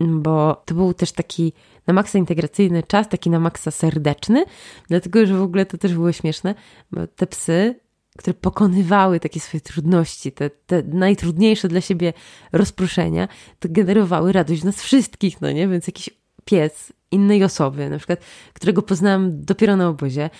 bo 0.00 0.62
to 0.64 0.74
był 0.74 0.94
też 0.94 1.12
taki 1.12 1.52
na 1.86 1.94
maksa 1.94 2.18
integracyjny 2.18 2.82
czas, 2.82 3.08
taki 3.08 3.30
na 3.30 3.40
maksa 3.40 3.70
serdeczny, 3.70 4.44
dlatego 4.88 5.26
że 5.26 5.34
w 5.34 5.42
ogóle 5.42 5.66
to 5.66 5.78
też 5.78 5.94
było 5.94 6.12
śmieszne, 6.12 6.54
bo 6.92 7.06
te 7.06 7.26
psy, 7.26 7.80
które 8.18 8.34
pokonywały 8.34 9.20
takie 9.20 9.40
swoje 9.40 9.60
trudności, 9.60 10.32
te, 10.32 10.50
te 10.50 10.82
najtrudniejsze 10.82 11.68
dla 11.68 11.80
siebie 11.80 12.12
rozproszenia, 12.52 13.28
to 13.58 13.68
generowały 13.70 14.32
radość 14.32 14.62
w 14.62 14.64
nas 14.64 14.82
wszystkich, 14.82 15.40
no 15.40 15.50
nie? 15.50 15.68
Więc 15.68 15.86
jakiś 15.86 16.10
pies 16.44 16.92
innej 17.10 17.44
osoby, 17.44 17.90
na 17.90 17.98
przykład, 17.98 18.20
którego 18.52 18.82
poznałam 18.82 19.44
dopiero 19.44 19.76
na 19.76 19.88
obozie, 19.88 20.30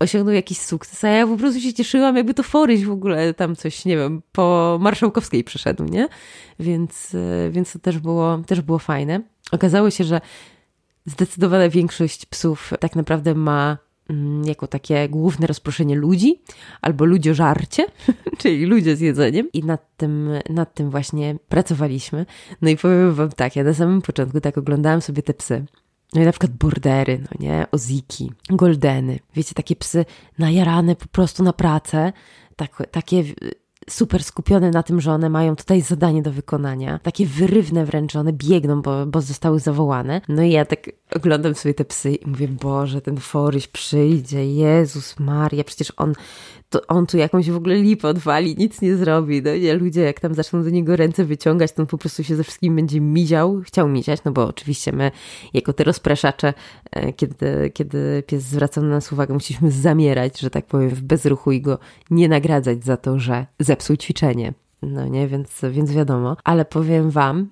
osiągnął 0.00 0.34
jakiś 0.34 0.58
sukces, 0.58 1.04
a 1.04 1.08
ja 1.08 1.26
po 1.26 1.36
prostu 1.36 1.60
się 1.60 1.72
cieszyłam, 1.74 2.16
jakby 2.16 2.34
to 2.34 2.42
Foryś 2.42 2.84
w 2.84 2.90
ogóle 2.90 3.34
tam 3.34 3.56
coś, 3.56 3.84
nie 3.84 3.96
wiem, 3.96 4.22
po 4.32 4.78
Marszałkowskiej 4.80 5.44
przeszedł, 5.44 5.84
nie? 5.84 6.08
Więc, 6.60 7.14
e, 7.14 7.50
więc 7.50 7.72
to 7.72 7.78
też 7.78 7.98
było, 7.98 8.38
też 8.46 8.60
było 8.60 8.78
fajne. 8.78 9.20
Okazało 9.52 9.90
się, 9.90 10.04
że 10.04 10.20
zdecydowana 11.06 11.68
większość 11.68 12.26
psów 12.26 12.72
tak 12.80 12.96
naprawdę 12.96 13.34
ma 13.34 13.78
mm, 14.10 14.44
jako 14.44 14.66
takie 14.66 15.08
główne 15.08 15.46
rozproszenie 15.46 15.96
ludzi, 15.96 16.42
albo 16.82 17.04
ludziożarcie, 17.04 17.86
czyli 18.38 18.66
ludzie 18.66 18.96
z 18.96 19.00
jedzeniem. 19.00 19.48
I 19.52 19.64
nad 19.64 19.96
tym, 19.96 20.30
nad 20.50 20.74
tym 20.74 20.90
właśnie 20.90 21.36
pracowaliśmy. 21.48 22.26
No 22.62 22.70
i 22.70 22.76
powiem 22.76 23.14
wam 23.14 23.30
tak, 23.30 23.56
ja 23.56 23.64
na 23.64 23.74
samym 23.74 24.02
początku 24.02 24.40
tak 24.40 24.58
oglądałam 24.58 25.00
sobie 25.00 25.22
te 25.22 25.34
psy. 25.34 25.64
No 26.14 26.22
i 26.22 26.24
na 26.24 26.32
przykład 26.32 26.52
bordery, 26.52 27.18
no 27.18 27.46
nie, 27.48 27.66
oziki, 27.72 28.32
goldeny. 28.48 29.18
Wiecie, 29.34 29.54
takie 29.54 29.76
psy 29.76 30.04
najarane 30.38 30.96
po 30.96 31.06
prostu 31.06 31.42
na 31.42 31.52
pracę, 31.52 32.12
tak, 32.56 32.82
takie 32.90 33.24
super 33.90 34.24
skupione 34.24 34.70
na 34.70 34.82
tym, 34.82 35.00
że 35.00 35.12
one 35.12 35.30
mają 35.30 35.56
tutaj 35.56 35.80
zadanie 35.80 36.22
do 36.22 36.32
wykonania. 36.32 36.98
Takie 36.98 37.26
wyrywne 37.26 37.84
wręcz, 37.84 38.16
one 38.16 38.32
biegną, 38.32 38.82
bo, 38.82 39.06
bo 39.06 39.20
zostały 39.20 39.60
zawołane. 39.60 40.20
No 40.28 40.42
i 40.42 40.50
ja 40.50 40.64
tak 40.64 40.90
oglądam 41.14 41.54
sobie 41.54 41.74
te 41.74 41.84
psy 41.84 42.14
i 42.14 42.26
mówię, 42.26 42.48
Boże, 42.48 43.00
ten 43.00 43.16
Foryś 43.16 43.68
przyjdzie, 43.68 44.54
Jezus 44.54 45.20
Maria, 45.20 45.64
przecież 45.64 45.92
on 45.96 46.14
to 46.70 46.86
on 46.86 47.06
tu 47.06 47.16
jakąś 47.16 47.50
w 47.50 47.56
ogóle 47.56 47.76
lipę 47.76 48.08
odwali, 48.08 48.56
nic 48.58 48.80
nie 48.80 48.96
zrobi. 48.96 49.42
No 49.42 49.56
nie, 49.56 49.74
ludzie 49.74 50.00
jak 50.00 50.20
tam 50.20 50.34
zaczną 50.34 50.64
do 50.64 50.70
niego 50.70 50.96
ręce 50.96 51.24
wyciągać, 51.24 51.72
to 51.72 51.82
on 51.82 51.86
po 51.86 51.98
prostu 51.98 52.24
się 52.24 52.36
ze 52.36 52.44
wszystkim 52.44 52.76
będzie 52.76 53.00
miział, 53.00 53.60
chciał 53.64 53.88
miziać, 53.88 54.24
no 54.24 54.32
bo 54.32 54.46
oczywiście 54.46 54.92
my 54.92 55.10
jako 55.54 55.72
te 55.72 55.84
rozpraszacze, 55.84 56.54
e, 56.90 57.12
kiedy, 57.12 57.70
kiedy 57.74 58.22
pies 58.26 58.42
zwraca 58.42 58.80
na 58.80 58.88
nas 58.88 59.12
uwagę, 59.12 59.34
musieliśmy 59.34 59.70
zamierać, 59.70 60.40
że 60.40 60.50
tak 60.50 60.66
powiem, 60.66 60.90
w 60.90 61.02
bezruchu 61.02 61.52
i 61.52 61.60
go 61.60 61.78
nie 62.10 62.28
nagradzać 62.28 62.84
za 62.84 62.96
to, 62.96 63.18
że 63.18 63.46
zepsuł 63.58 63.96
ćwiczenie. 63.96 64.54
No 64.82 65.08
nie, 65.08 65.28
więc, 65.28 65.60
więc 65.70 65.92
wiadomo. 65.92 66.36
Ale 66.44 66.64
powiem 66.64 67.10
wam, 67.10 67.48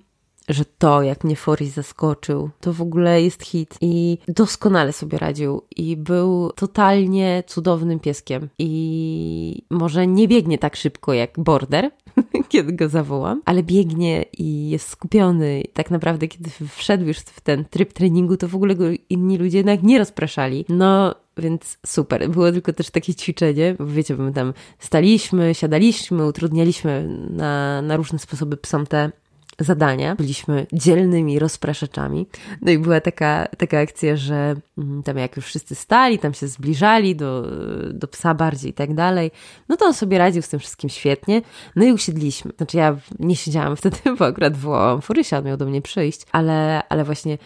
że 0.49 0.65
to, 0.65 1.01
jak 1.01 1.23
mnie 1.23 1.35
Forrest 1.35 1.73
zaskoczył, 1.73 2.49
to 2.61 2.73
w 2.73 2.81
ogóle 2.81 3.21
jest 3.21 3.43
hit 3.43 3.77
i 3.81 4.17
doskonale 4.27 4.93
sobie 4.93 5.17
radził 5.17 5.61
i 5.75 5.97
był 5.97 6.51
totalnie 6.55 7.43
cudownym 7.47 7.99
pieskiem 7.99 8.49
i 8.59 9.63
może 9.69 10.07
nie 10.07 10.27
biegnie 10.27 10.57
tak 10.57 10.75
szybko 10.75 11.13
jak 11.13 11.39
Border, 11.39 11.91
kiedy 12.49 12.73
go 12.73 12.89
zawołam, 12.89 13.41
ale 13.45 13.63
biegnie 13.63 14.25
i 14.37 14.69
jest 14.69 14.89
skupiony. 14.89 15.63
Tak 15.73 15.91
naprawdę, 15.91 16.27
kiedy 16.27 16.49
wszedł 16.67 17.05
już 17.05 17.17
w 17.17 17.41
ten 17.41 17.65
tryb 17.65 17.93
treningu, 17.93 18.37
to 18.37 18.47
w 18.47 18.55
ogóle 18.55 18.75
go 18.75 18.85
inni 19.09 19.37
ludzie 19.37 19.57
jednak 19.57 19.83
nie 19.83 19.99
rozpraszali. 19.99 20.65
No, 20.69 21.15
więc 21.37 21.77
super. 21.85 22.29
Było 22.29 22.51
tylko 22.51 22.73
też 22.73 22.89
takie 22.89 23.15
ćwiczenie, 23.15 23.75
bo 23.79 23.85
wiecie, 23.85 24.15
my 24.15 24.33
tam 24.33 24.53
staliśmy, 24.79 25.55
siadaliśmy, 25.55 26.25
utrudnialiśmy 26.25 27.07
na, 27.29 27.81
na 27.81 27.97
różne 27.97 28.19
sposoby 28.19 28.57
psom 28.57 28.87
te 28.87 29.11
zadania. 29.59 30.15
Byliśmy 30.15 30.67
dzielnymi 30.73 31.39
rozpraszaczami. 31.39 32.27
No 32.61 32.71
i 32.71 32.77
była 32.77 33.01
taka, 33.01 33.47
taka 33.57 33.79
akcja, 33.79 34.15
że 34.15 34.55
mm, 34.77 35.03
tam 35.03 35.17
jak 35.17 35.35
już 35.35 35.45
wszyscy 35.45 35.75
stali, 35.75 36.19
tam 36.19 36.33
się 36.33 36.47
zbliżali 36.47 37.15
do, 37.15 37.47
do 37.93 38.07
psa 38.07 38.33
bardziej 38.33 38.71
i 38.71 38.73
tak 38.73 38.93
dalej, 38.93 39.31
no 39.69 39.77
to 39.77 39.85
on 39.85 39.93
sobie 39.93 40.17
radził 40.17 40.41
z 40.41 40.49
tym 40.49 40.59
wszystkim 40.59 40.89
świetnie. 40.89 41.41
No 41.75 41.85
i 41.85 41.91
usiedliśmy. 41.91 42.51
Znaczy 42.57 42.77
ja 42.77 42.97
nie 43.19 43.35
siedziałam 43.35 43.75
wtedy, 43.79 43.97
bo 44.19 44.25
akurat 44.25 44.57
wołałam 44.57 45.01
Furysia, 45.01 45.41
miał 45.41 45.57
do 45.57 45.65
mnie 45.65 45.81
przyjść, 45.81 46.21
ale, 46.31 46.87
ale 46.89 47.03
właśnie 47.03 47.37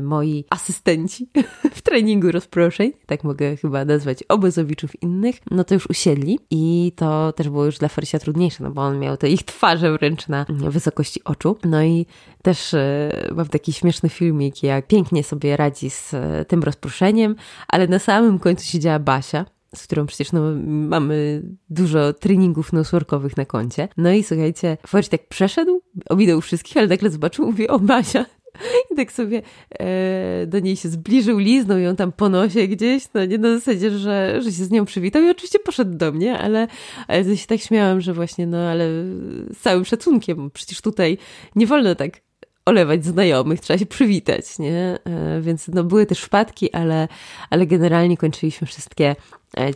moi 0.00 0.44
asystenci 0.50 1.28
w 1.74 1.82
treningu 1.82 2.32
rozproszeń, 2.32 2.92
tak 3.06 3.24
mogę 3.24 3.56
chyba 3.56 3.84
nazwać 3.84 4.22
obozowiczów 4.28 5.02
innych, 5.02 5.36
no 5.50 5.64
to 5.64 5.74
już 5.74 5.90
usiedli 5.90 6.38
i 6.50 6.92
to 6.96 7.32
też 7.32 7.48
było 7.48 7.64
już 7.64 7.78
dla 7.78 7.88
Farysia 7.88 8.18
trudniejsze, 8.18 8.64
no 8.64 8.70
bo 8.70 8.82
on 8.82 8.98
miał 8.98 9.16
te 9.16 9.28
ich 9.28 9.42
twarze 9.42 9.92
wręcz 9.92 10.28
na 10.28 10.46
wysokości 10.48 11.24
oczu. 11.24 11.56
No 11.64 11.82
i 11.82 12.06
też 12.42 12.74
e, 12.74 13.10
mam 13.36 13.48
taki 13.48 13.72
śmieszny 13.72 14.08
filmik, 14.08 14.62
jak 14.62 14.86
pięknie 14.86 15.24
sobie 15.24 15.56
radzi 15.56 15.90
z 15.90 16.14
e, 16.14 16.44
tym 16.44 16.62
rozproszeniem, 16.62 17.36
ale 17.68 17.86
na 17.86 17.98
samym 17.98 18.38
końcu 18.38 18.64
siedziała 18.64 18.98
Basia, 18.98 19.46
z 19.74 19.82
którą 19.82 20.06
przecież 20.06 20.32
no, 20.32 20.40
mamy 20.66 21.42
dużo 21.70 22.12
treningów 22.12 22.72
nosworkowych 22.72 23.36
na 23.36 23.44
koncie. 23.44 23.88
No 23.96 24.12
i 24.12 24.22
słuchajcie, 24.22 24.76
Forrest 24.86 25.10
tak 25.10 25.28
przeszedł, 25.28 25.82
ominął 26.10 26.40
wszystkich, 26.40 26.76
ale 26.76 26.86
nagle 26.86 27.10
zobaczył, 27.10 27.46
mówi, 27.46 27.68
o 27.68 27.78
Basia, 27.78 28.26
I 28.92 28.96
tak 28.96 29.12
sobie 29.12 29.42
e, 29.78 30.46
do 30.46 30.58
niej 30.58 30.76
się 30.76 30.88
zbliżył, 30.88 31.38
liznął 31.38 31.78
ją 31.78 31.96
tam 31.96 32.12
po 32.12 32.28
nosie 32.28 32.68
gdzieś, 32.68 33.04
no 33.14 33.24
nie 33.24 33.38
na 33.38 33.54
zasadzie, 33.54 33.90
że, 33.90 34.42
że 34.42 34.52
się 34.52 34.64
z 34.64 34.70
nią 34.70 34.84
przywitał 34.84 35.22
i 35.22 35.30
oczywiście 35.30 35.58
poszedł 35.58 35.96
do 35.96 36.12
mnie, 36.12 36.38
ale, 36.38 36.68
ale 37.08 37.36
się 37.36 37.46
tak 37.46 37.60
śmiałam, 37.60 38.00
że 38.00 38.14
właśnie, 38.14 38.46
no 38.46 38.58
ale 38.58 38.84
z 39.50 39.58
całym 39.58 39.84
szacunkiem, 39.84 40.50
przecież 40.50 40.80
tutaj 40.80 41.18
nie 41.56 41.66
wolno 41.66 41.94
tak 41.94 42.20
olewać 42.64 43.04
znajomych, 43.04 43.60
trzeba 43.60 43.78
się 43.78 43.86
przywitać, 43.86 44.58
nie? 44.58 44.98
E, 45.04 45.40
więc 45.40 45.68
no 45.68 45.84
były 45.84 46.06
też 46.06 46.20
wpadki, 46.20 46.72
ale, 46.72 47.08
ale 47.50 47.66
generalnie 47.66 48.16
kończyliśmy 48.16 48.66
wszystkie 48.66 49.16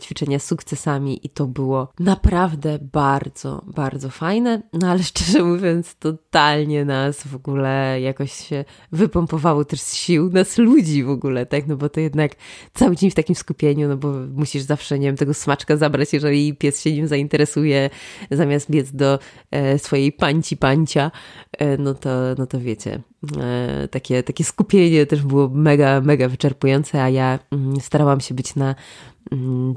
ćwiczenia 0.01 0.39
z 0.39 0.45
sukcesami 0.45 1.19
i 1.25 1.29
to 1.29 1.47
było 1.47 1.87
naprawdę 1.99 2.79
bardzo, 2.93 3.61
bardzo 3.65 4.09
fajne. 4.09 4.61
No 4.73 4.87
ale 4.87 5.03
szczerze 5.13 5.43
mówiąc, 5.43 5.95
totalnie 5.95 6.85
nas 6.85 7.27
w 7.27 7.35
ogóle 7.35 8.01
jakoś 8.01 8.31
się 8.33 8.65
wypompowało 8.91 9.65
też 9.65 9.79
z 9.81 9.93
sił, 9.93 10.29
nas 10.29 10.57
ludzi 10.57 11.03
w 11.03 11.09
ogóle, 11.09 11.45
tak? 11.45 11.67
No 11.67 11.77
bo 11.77 11.89
to 11.89 11.99
jednak 11.99 12.31
cały 12.73 12.95
dzień 12.95 13.11
w 13.11 13.15
takim 13.15 13.35
skupieniu, 13.35 13.87
no 13.87 13.97
bo 13.97 14.13
musisz 14.35 14.61
zawsze, 14.61 14.99
nie 14.99 15.07
wiem, 15.07 15.17
tego 15.17 15.33
smaczka 15.33 15.77
zabrać, 15.77 16.13
jeżeli 16.13 16.55
pies 16.55 16.81
się 16.81 16.93
nim 16.93 17.07
zainteresuje, 17.07 17.89
zamiast 18.31 18.71
biec 18.71 18.91
do 18.91 19.19
e, 19.51 19.79
swojej 19.79 20.11
pańci 20.11 20.57
pancia, 20.57 21.11
e, 21.57 21.77
no 21.77 21.93
to, 21.93 22.09
no 22.37 22.47
to 22.47 22.59
wiecie, 22.59 23.01
e, 23.41 23.87
takie, 23.87 24.23
takie 24.23 24.43
skupienie 24.43 25.05
też 25.05 25.21
było 25.21 25.49
mega, 25.49 26.01
mega 26.01 26.27
wyczerpujące, 26.27 27.03
a 27.03 27.09
ja 27.09 27.39
mm, 27.51 27.79
starałam 27.81 28.19
się 28.19 28.35
być 28.35 28.55
na 28.55 28.75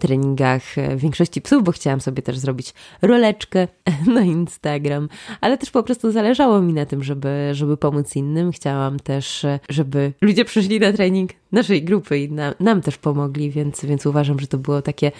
treningach 0.01 0.63
większości 0.97 1.41
psów, 1.41 1.65
bo 1.65 1.73
chciałam 1.73 2.01
sobie 2.01 2.23
też 2.23 2.39
zrobić 2.39 2.75
roleczkę 3.03 3.69
na 4.15 4.21
Instagram, 4.21 5.09
ale 5.41 5.59
też 5.59 5.71
po 5.71 5.83
prostu 5.83 6.13
zależało 6.13 6.61
mi 6.61 6.73
na 6.73 6.87
tym, 6.87 7.03
żeby, 7.05 7.51
żeby 7.53 7.77
pomóc 7.77 8.17
innym. 8.17 8.53
Chciałam 8.53 9.01
też, 9.01 9.47
żeby 9.69 10.13
ludzie 10.21 10.45
przyszli 10.45 10.81
na 10.81 10.93
trening 10.93 11.31
naszej 11.53 11.83
grupy 11.85 12.19
i 12.19 12.33
nam, 12.33 12.55
nam 12.61 12.81
też 12.81 12.99
pomogli, 12.99 13.51
więc, 13.51 13.85
więc 13.85 14.07
uważam, 14.07 14.41
że 14.41 14.47
to 14.47 14.59
było 14.59 14.83
takie 14.83 15.13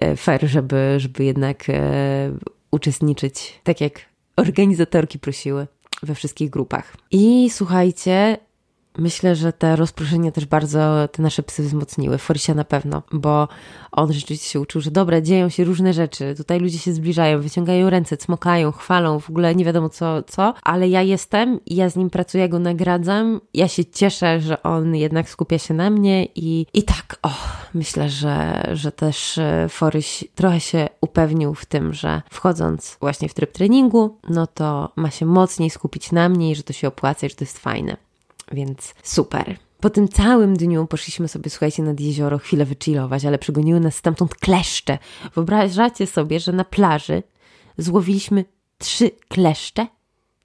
e, 0.00 0.16
fair, 0.16 0.48
żeby, 0.48 0.94
żeby 0.96 1.24
jednak 1.24 1.70
e, 1.70 2.32
uczestniczyć 2.70 3.60
tak 3.64 3.80
jak 3.80 4.00
organizatorki 4.36 5.18
prosiły 5.18 5.66
we 6.02 6.14
wszystkich 6.14 6.50
grupach. 6.50 6.96
I 7.10 7.50
słuchajcie, 7.50 8.36
Myślę, 8.98 9.36
że 9.36 9.52
te 9.52 9.76
rozproszenia 9.76 10.30
też 10.30 10.46
bardzo 10.46 11.08
te 11.12 11.22
nasze 11.22 11.42
psy 11.42 11.62
wzmocniły. 11.62 12.18
Forsia 12.18 12.54
na 12.54 12.64
pewno, 12.64 13.02
bo 13.12 13.48
on 13.92 14.12
rzeczywiście 14.12 14.48
się 14.48 14.60
uczył, 14.60 14.80
że 14.80 14.90
dobra, 14.90 15.20
dzieją 15.20 15.48
się 15.48 15.64
różne 15.64 15.92
rzeczy. 15.92 16.34
Tutaj 16.36 16.60
ludzie 16.60 16.78
się 16.78 16.92
zbliżają, 16.92 17.40
wyciągają 17.40 17.90
ręce, 17.90 18.16
cmokają, 18.16 18.72
chwalą, 18.72 19.20
w 19.20 19.30
ogóle 19.30 19.54
nie 19.54 19.64
wiadomo 19.64 19.88
co, 19.88 20.22
co, 20.22 20.54
ale 20.62 20.88
ja 20.88 21.02
jestem 21.02 21.60
i 21.66 21.76
ja 21.76 21.90
z 21.90 21.96
nim 21.96 22.10
pracuję, 22.10 22.48
go 22.48 22.58
nagradzam. 22.58 23.40
Ja 23.54 23.68
się 23.68 23.84
cieszę, 23.84 24.40
że 24.40 24.62
on 24.62 24.94
jednak 24.94 25.30
skupia 25.30 25.58
się 25.58 25.74
na 25.74 25.90
mnie 25.90 26.24
i, 26.34 26.66
i 26.74 26.82
tak, 26.82 27.18
o, 27.22 27.30
myślę, 27.74 28.08
że, 28.08 28.62
że 28.72 28.92
też 28.92 29.38
e, 29.38 29.66
Foryś 29.68 30.24
trochę 30.34 30.60
się 30.60 30.88
upewnił 31.00 31.54
w 31.54 31.66
tym, 31.66 31.92
że 31.92 32.22
wchodząc 32.30 32.96
właśnie 33.00 33.28
w 33.28 33.34
tryb 33.34 33.52
treningu, 33.52 34.18
no 34.28 34.46
to 34.46 34.92
ma 34.96 35.10
się 35.10 35.26
mocniej 35.26 35.70
skupić 35.70 36.12
na 36.12 36.28
mnie 36.28 36.50
i 36.50 36.54
że 36.54 36.62
to 36.62 36.72
się 36.72 36.88
opłaca 36.88 37.26
i 37.26 37.30
że 37.30 37.36
to 37.36 37.44
jest 37.44 37.58
fajne 37.58 38.07
więc 38.52 38.94
super. 39.02 39.56
Po 39.80 39.90
tym 39.90 40.08
całym 40.08 40.56
dniu 40.56 40.86
poszliśmy 40.86 41.28
sobie, 41.28 41.50
słuchajcie, 41.50 41.82
nad 41.82 42.00
jezioro 42.00 42.38
chwilę 42.38 42.64
wychillować, 42.64 43.24
ale 43.24 43.38
przygoniły 43.38 43.80
nas 43.80 43.94
stamtąd 43.94 44.34
kleszcze. 44.34 44.98
Wyobrażacie 45.34 46.06
sobie, 46.06 46.40
że 46.40 46.52
na 46.52 46.64
plaży 46.64 47.22
złowiliśmy 47.78 48.44
trzy 48.78 49.10
kleszcze? 49.28 49.86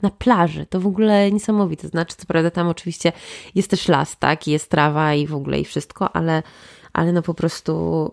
Na 0.01 0.09
plaży. 0.09 0.65
To 0.65 0.79
w 0.79 0.87
ogóle 0.87 1.31
niesamowite. 1.31 1.87
Znaczy, 1.87 2.15
co 2.17 2.25
prawda 2.25 2.51
tam 2.51 2.67
oczywiście 2.67 3.11
jest 3.55 3.69
też 3.69 3.87
las, 3.87 4.19
tak? 4.19 4.47
Jest 4.47 4.69
trawa 4.69 5.13
i 5.13 5.27
w 5.27 5.35
ogóle 5.35 5.59
i 5.59 5.65
wszystko, 5.65 6.15
ale, 6.15 6.43
ale 6.93 7.11
no 7.11 7.21
po 7.21 7.33
prostu 7.33 8.11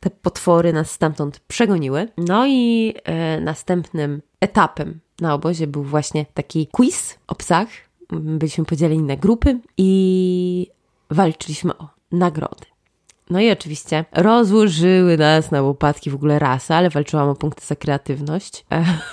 te 0.00 0.10
potwory 0.10 0.72
nas 0.72 0.90
stamtąd 0.90 1.40
przegoniły. 1.40 2.08
No 2.18 2.46
i 2.46 2.94
e, 3.04 3.40
następnym 3.40 4.22
etapem 4.40 5.00
na 5.20 5.34
obozie 5.34 5.66
był 5.66 5.84
właśnie 5.84 6.26
taki 6.34 6.66
quiz 6.66 7.18
o 7.26 7.34
psach, 7.34 7.68
byliśmy 8.12 8.64
podzieleni 8.64 9.02
na 9.02 9.16
grupy 9.16 9.60
i 9.76 10.66
walczyliśmy 11.10 11.78
o 11.78 11.88
nagrody. 12.12 12.66
No 13.30 13.40
i 13.40 13.50
oczywiście 13.50 14.04
rozłożyły 14.12 15.16
nas 15.16 15.50
na 15.50 15.62
łopatki 15.62 16.10
w 16.10 16.14
ogóle 16.14 16.38
rasy, 16.38 16.74
ale 16.74 16.90
walczyłam 16.90 17.28
o 17.28 17.34
punkty 17.34 17.66
za 17.66 17.76
kreatywność 17.76 18.64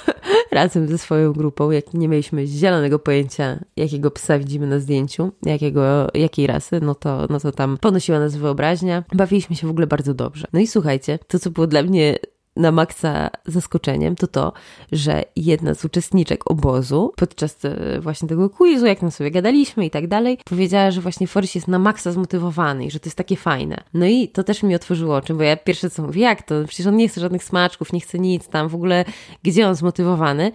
razem 0.51 0.87
ze 0.87 0.97
swoją 0.97 1.33
grupą, 1.33 1.71
jak 1.71 1.93
nie 1.93 2.07
mieliśmy 2.07 2.47
zielonego 2.47 2.99
pojęcia, 2.99 3.59
jakiego 3.75 4.11
psa 4.11 4.39
widzimy 4.39 4.67
na 4.67 4.79
zdjęciu, 4.79 5.31
jakiego, 5.43 6.07
jakiej 6.13 6.47
rasy, 6.47 6.79
no 6.81 6.95
to, 6.95 7.27
no 7.29 7.39
to 7.39 7.51
tam 7.51 7.77
ponosiła 7.77 8.19
nas 8.19 8.35
wyobraźnia. 8.35 9.03
Bawiliśmy 9.13 9.55
się 9.55 9.67
w 9.67 9.69
ogóle 9.69 9.87
bardzo 9.87 10.13
dobrze. 10.13 10.47
No 10.53 10.59
i 10.59 10.67
słuchajcie, 10.67 11.19
to 11.27 11.39
co 11.39 11.49
było 11.49 11.67
dla 11.67 11.83
mnie 11.83 12.17
na 12.57 12.71
maksa 12.71 13.29
zaskoczeniem, 13.45 14.15
to 14.15 14.27
to, 14.27 14.53
że 14.91 15.23
jedna 15.35 15.73
z 15.73 15.85
uczestniczek 15.85 16.51
obozu 16.51 17.13
podczas 17.15 17.65
e, 17.65 17.99
właśnie 17.99 18.27
tego 18.27 18.49
quizu, 18.49 18.85
jak 18.85 18.99
tam 18.99 19.11
sobie 19.11 19.31
gadaliśmy 19.31 19.85
i 19.85 19.89
tak 19.89 20.07
dalej, 20.07 20.37
powiedziała, 20.45 20.91
że 20.91 21.01
właśnie 21.01 21.27
Forrest 21.27 21.55
jest 21.55 21.67
na 21.67 21.79
maksa 21.79 22.11
zmotywowany 22.11 22.85
i 22.85 22.91
że 22.91 22.99
to 22.99 23.07
jest 23.07 23.17
takie 23.17 23.35
fajne. 23.35 23.83
No 23.93 24.05
i 24.05 24.27
to 24.27 24.43
też 24.43 24.63
mi 24.63 24.75
otworzyło 24.75 25.15
oczy, 25.15 25.33
bo 25.33 25.43
ja 25.43 25.57
pierwsze 25.57 25.89
co 25.89 26.03
mówię, 26.03 26.21
jak 26.21 26.41
to? 26.41 26.55
Przecież 26.67 26.87
on 26.87 26.95
nie 26.95 27.09
chce 27.09 27.21
żadnych 27.21 27.43
smaczków, 27.43 27.93
nie 27.93 27.99
chce 27.99 28.19
nic 28.19 28.47
tam, 28.47 28.69
w 28.69 28.75
ogóle 28.75 29.05
gdzie 29.43 29.67
on 29.67 29.75
zmotywowany? 29.75 30.51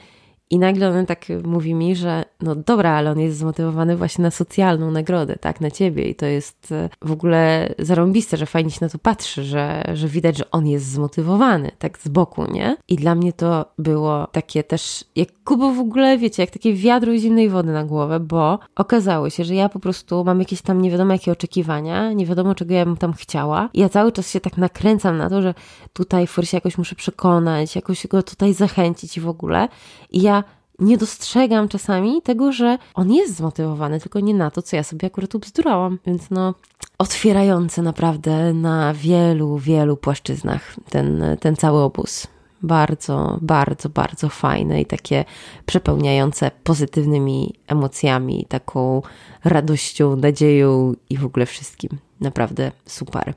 I 0.53 0.59
nagle 0.59 0.89
on 0.89 1.07
tak 1.07 1.27
mówi 1.45 1.75
mi, 1.75 1.97
że 1.97 2.25
no 2.41 2.55
dobra, 2.55 2.91
ale 2.91 3.11
on 3.11 3.21
jest 3.21 3.39
zmotywowany 3.39 3.97
właśnie 3.97 4.23
na 4.23 4.31
socjalną 4.31 4.91
nagrodę, 4.91 5.37
tak, 5.37 5.61
na 5.61 5.71
ciebie. 5.71 6.09
I 6.09 6.15
to 6.15 6.27
jest 6.27 6.73
e, 6.73 6.89
w 7.03 7.13
ogóle 7.13 7.69
zarąbiste, 7.79 8.37
że 8.37 8.47
fajnie 8.47 8.71
się 8.71 8.79
na 8.81 8.89
to 8.89 8.99
patrzy, 8.99 9.45
że, 9.45 9.85
że 9.95 10.09
widać, 10.09 10.39
że 10.39 10.51
on 10.51 10.67
jest 10.67 10.87
zmotywowany, 10.87 11.71
tak 11.79 11.99
z 11.99 12.09
boku, 12.09 12.45
nie? 12.53 12.77
I 12.89 12.97
dla 12.97 13.15
mnie 13.15 13.33
to 13.33 13.67
było 13.79 14.27
takie 14.27 14.65
też, 14.65 15.05
jak 15.17 15.29
kubo 15.45 15.73
w 15.75 15.79
ogóle, 15.79 16.19
wiecie, 16.19 16.43
jak 16.43 16.51
takie 16.51 16.75
wiadro 16.75 17.17
zimnej 17.17 17.49
wody 17.49 17.73
na 17.73 17.85
głowę, 17.85 18.21
bo 18.21 18.59
okazało 18.77 19.31
się, 19.31 19.45
że 19.45 19.55
ja 19.55 19.69
po 19.69 19.81
prostu 19.81 20.25
mam 20.25 20.39
jakieś 20.39 20.63
tam 20.63 20.83
nie 20.83 20.91
wiadomo 20.91 21.13
jakie 21.13 21.33
oczekiwania, 21.33 22.13
nie 22.13 22.27
wiadomo 22.27 22.55
czego 22.55 22.75
ja 22.75 22.85
bym 22.85 22.97
tam 22.97 23.13
chciała. 23.13 23.69
I 23.75 23.81
ja 23.81 23.89
cały 23.89 24.13
czas 24.13 24.31
się 24.31 24.41
tak 24.41 24.57
nakręcam 24.57 25.19
na 25.19 25.31
to, 25.31 25.43
że 25.43 25.55
tutaj 25.93 26.27
Forsie 26.27 26.57
jakoś 26.57 26.79
muszę 26.79 26.95
przekonać, 26.95 27.77
jakoś 27.77 28.07
go 28.07 28.23
tutaj 28.23 28.55
zachęcić 28.55 29.17
i 29.17 29.21
w 29.21 29.29
ogóle. 29.29 29.69
I 30.11 30.23
ja 30.23 30.42
nie 30.79 30.99
dostrzegam 30.99 31.69
czasami 31.69 32.23
tego, 32.23 32.53
że 32.53 32.79
on 32.95 33.13
jest 33.13 33.37
zmotywowany, 33.37 34.01
tylko 34.01 34.21
nie 34.21 34.35
na 34.35 34.51
to, 34.51 34.63
co 34.63 34.77
ja 34.77 34.83
sobie 34.83 35.07
akurat 35.07 35.35
ubzdurałam. 35.35 35.99
Więc 36.07 36.31
no, 36.31 36.55
otwierające 36.99 37.83
naprawdę 37.83 38.53
na 38.53 38.95
wielu, 38.95 39.59
wielu 39.59 39.97
płaszczyznach 39.97 40.75
ten, 40.91 41.25
ten 41.41 41.57
cały 41.57 41.81
obóz. 41.83 42.27
Bardzo, 42.63 43.39
bardzo, 43.41 43.89
bardzo 43.89 44.29
fajne 44.29 44.81
i 44.81 44.87
takie 44.87 45.25
przepełniające 45.67 46.51
pozytywnymi 46.65 47.55
emocjami, 47.67 48.47
taką 48.49 49.03
radością, 49.45 50.17
nadzieją 50.17 50.95
i 51.11 51.17
w 51.17 51.25
ogóle 51.25 51.47
wszystkim. 51.47 51.91
Naprawdę 52.21 52.73
super. 52.87 53.35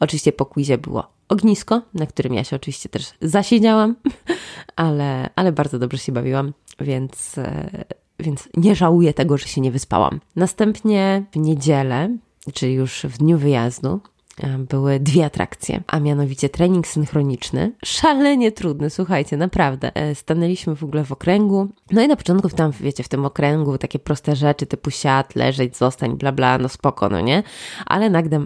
Oczywiście 0.00 0.32
po 0.32 0.46
quizie 0.46 0.78
było 0.78 1.06
ognisko, 1.32 1.82
na 1.94 2.06
którym 2.06 2.34
ja 2.34 2.44
się 2.44 2.56
oczywiście 2.56 2.88
też 2.88 3.12
zasiedziałam, 3.20 3.96
ale, 4.76 5.30
ale 5.36 5.52
bardzo 5.52 5.78
dobrze 5.78 5.98
się 5.98 6.12
bawiłam 6.12 6.52
więc, 6.80 7.38
e, 7.38 7.84
więc 8.18 8.48
nie 8.56 8.76
żałuję 8.76 9.14
tego, 9.14 9.38
że 9.38 9.48
się 9.48 9.60
nie 9.60 9.70
wyspałam. 9.70 10.20
Następnie 10.36 11.24
w 11.32 11.36
niedzielę, 11.36 12.16
czyli 12.54 12.74
już 12.74 13.02
w 13.02 13.18
dniu 13.18 13.38
wyjazdu, 13.38 14.00
e, 14.42 14.58
były 14.58 15.00
dwie 15.00 15.24
atrakcje, 15.24 15.82
a 15.86 16.00
mianowicie 16.00 16.48
trening 16.48 16.86
synchroniczny, 16.86 17.72
szalenie 17.84 18.52
trudny, 18.52 18.90
słuchajcie, 18.90 19.36
naprawdę. 19.36 19.96
E, 19.96 20.14
stanęliśmy 20.14 20.76
w 20.76 20.84
ogóle 20.84 21.04
w 21.04 21.12
okręgu, 21.12 21.68
no 21.90 22.02
i 22.02 22.08
na 22.08 22.16
początku 22.16 22.48
tam, 22.48 22.72
wiecie, 22.80 23.02
w 23.02 23.08
tym 23.08 23.24
okręgu 23.24 23.78
takie 23.78 23.98
proste 23.98 24.36
rzeczy 24.36 24.66
typu 24.66 24.90
siat, 24.90 25.36
leżeć, 25.36 25.76
zostań, 25.76 26.16
bla 26.16 26.32
bla, 26.32 26.58
no 26.58 26.68
spoko, 26.68 27.08
no 27.08 27.20
nie? 27.20 27.42
Ale 27.86 28.10
nagle, 28.10 28.44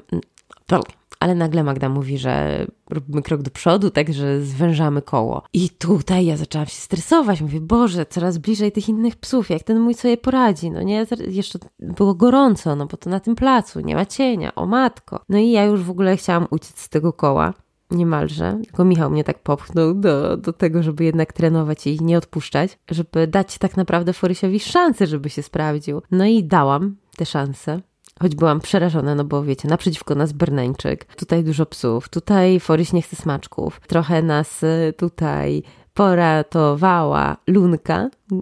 ale 1.20 1.34
nagle 1.34 1.64
Magda 1.64 1.88
mówi, 1.88 2.18
że 2.18 2.66
robimy 2.90 3.22
krok 3.22 3.42
do 3.42 3.50
przodu, 3.50 3.90
tak, 3.90 4.12
że 4.12 4.40
zwężamy 4.40 5.02
koło. 5.02 5.42
I 5.52 5.70
tutaj 5.70 6.26
ja 6.26 6.36
zaczęłam 6.36 6.66
się 6.66 6.80
stresować. 6.80 7.40
Mówię, 7.40 7.60
Boże, 7.60 8.06
coraz 8.06 8.38
bliżej 8.38 8.72
tych 8.72 8.88
innych 8.88 9.16
psów, 9.16 9.50
jak 9.50 9.62
ten 9.62 9.80
mój 9.80 9.94
sobie 9.94 10.16
poradzi, 10.16 10.70
no 10.70 10.82
nie? 10.82 11.06
Jeszcze 11.28 11.58
było 11.78 12.14
gorąco, 12.14 12.76
no 12.76 12.86
bo 12.86 12.96
to 12.96 13.10
na 13.10 13.20
tym 13.20 13.34
placu, 13.34 13.80
nie 13.80 13.94
ma 13.94 14.06
cienia, 14.06 14.54
o 14.54 14.66
matko. 14.66 15.20
No 15.28 15.38
i 15.38 15.50
ja 15.50 15.64
już 15.64 15.82
w 15.82 15.90
ogóle 15.90 16.16
chciałam 16.16 16.46
uciec 16.50 16.78
z 16.80 16.88
tego 16.88 17.12
koła 17.12 17.54
niemalże, 17.90 18.58
tylko 18.64 18.84
Michał 18.84 19.10
mnie 19.10 19.24
tak 19.24 19.38
popchnął 19.38 19.94
do, 19.94 20.36
do 20.36 20.52
tego, 20.52 20.82
żeby 20.82 21.04
jednak 21.04 21.32
trenować 21.32 21.86
i 21.86 22.02
nie 22.02 22.18
odpuszczać, 22.18 22.78
żeby 22.90 23.26
dać 23.26 23.58
tak 23.58 23.76
naprawdę 23.76 24.12
Forysiowi 24.12 24.60
szansę, 24.60 25.06
żeby 25.06 25.30
się 25.30 25.42
sprawdził. 25.42 26.02
No 26.10 26.24
i 26.24 26.44
dałam 26.44 26.96
te 27.16 27.26
szanse 27.26 27.80
choć 28.20 28.34
byłam 28.34 28.60
przerażona, 28.60 29.14
no 29.14 29.24
bo 29.24 29.42
wiecie, 29.42 29.68
naprzeciwko 29.68 30.14
nas 30.14 30.32
Berneńczyk, 30.32 31.04
tutaj 31.04 31.44
dużo 31.44 31.66
psów, 31.66 32.08
tutaj 32.08 32.60
Foryś 32.60 32.92
nie 32.92 33.02
chce 33.02 33.16
smaczków, 33.16 33.80
trochę 33.80 34.22
nas 34.22 34.62
y, 34.62 34.94
tutaj 34.96 35.62
poratowała 35.96 37.36
Lunka 37.46 38.10
yy, 38.30 38.40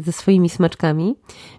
ze 0.00 0.12
swoimi 0.12 0.48
smaczkami. 0.48 1.16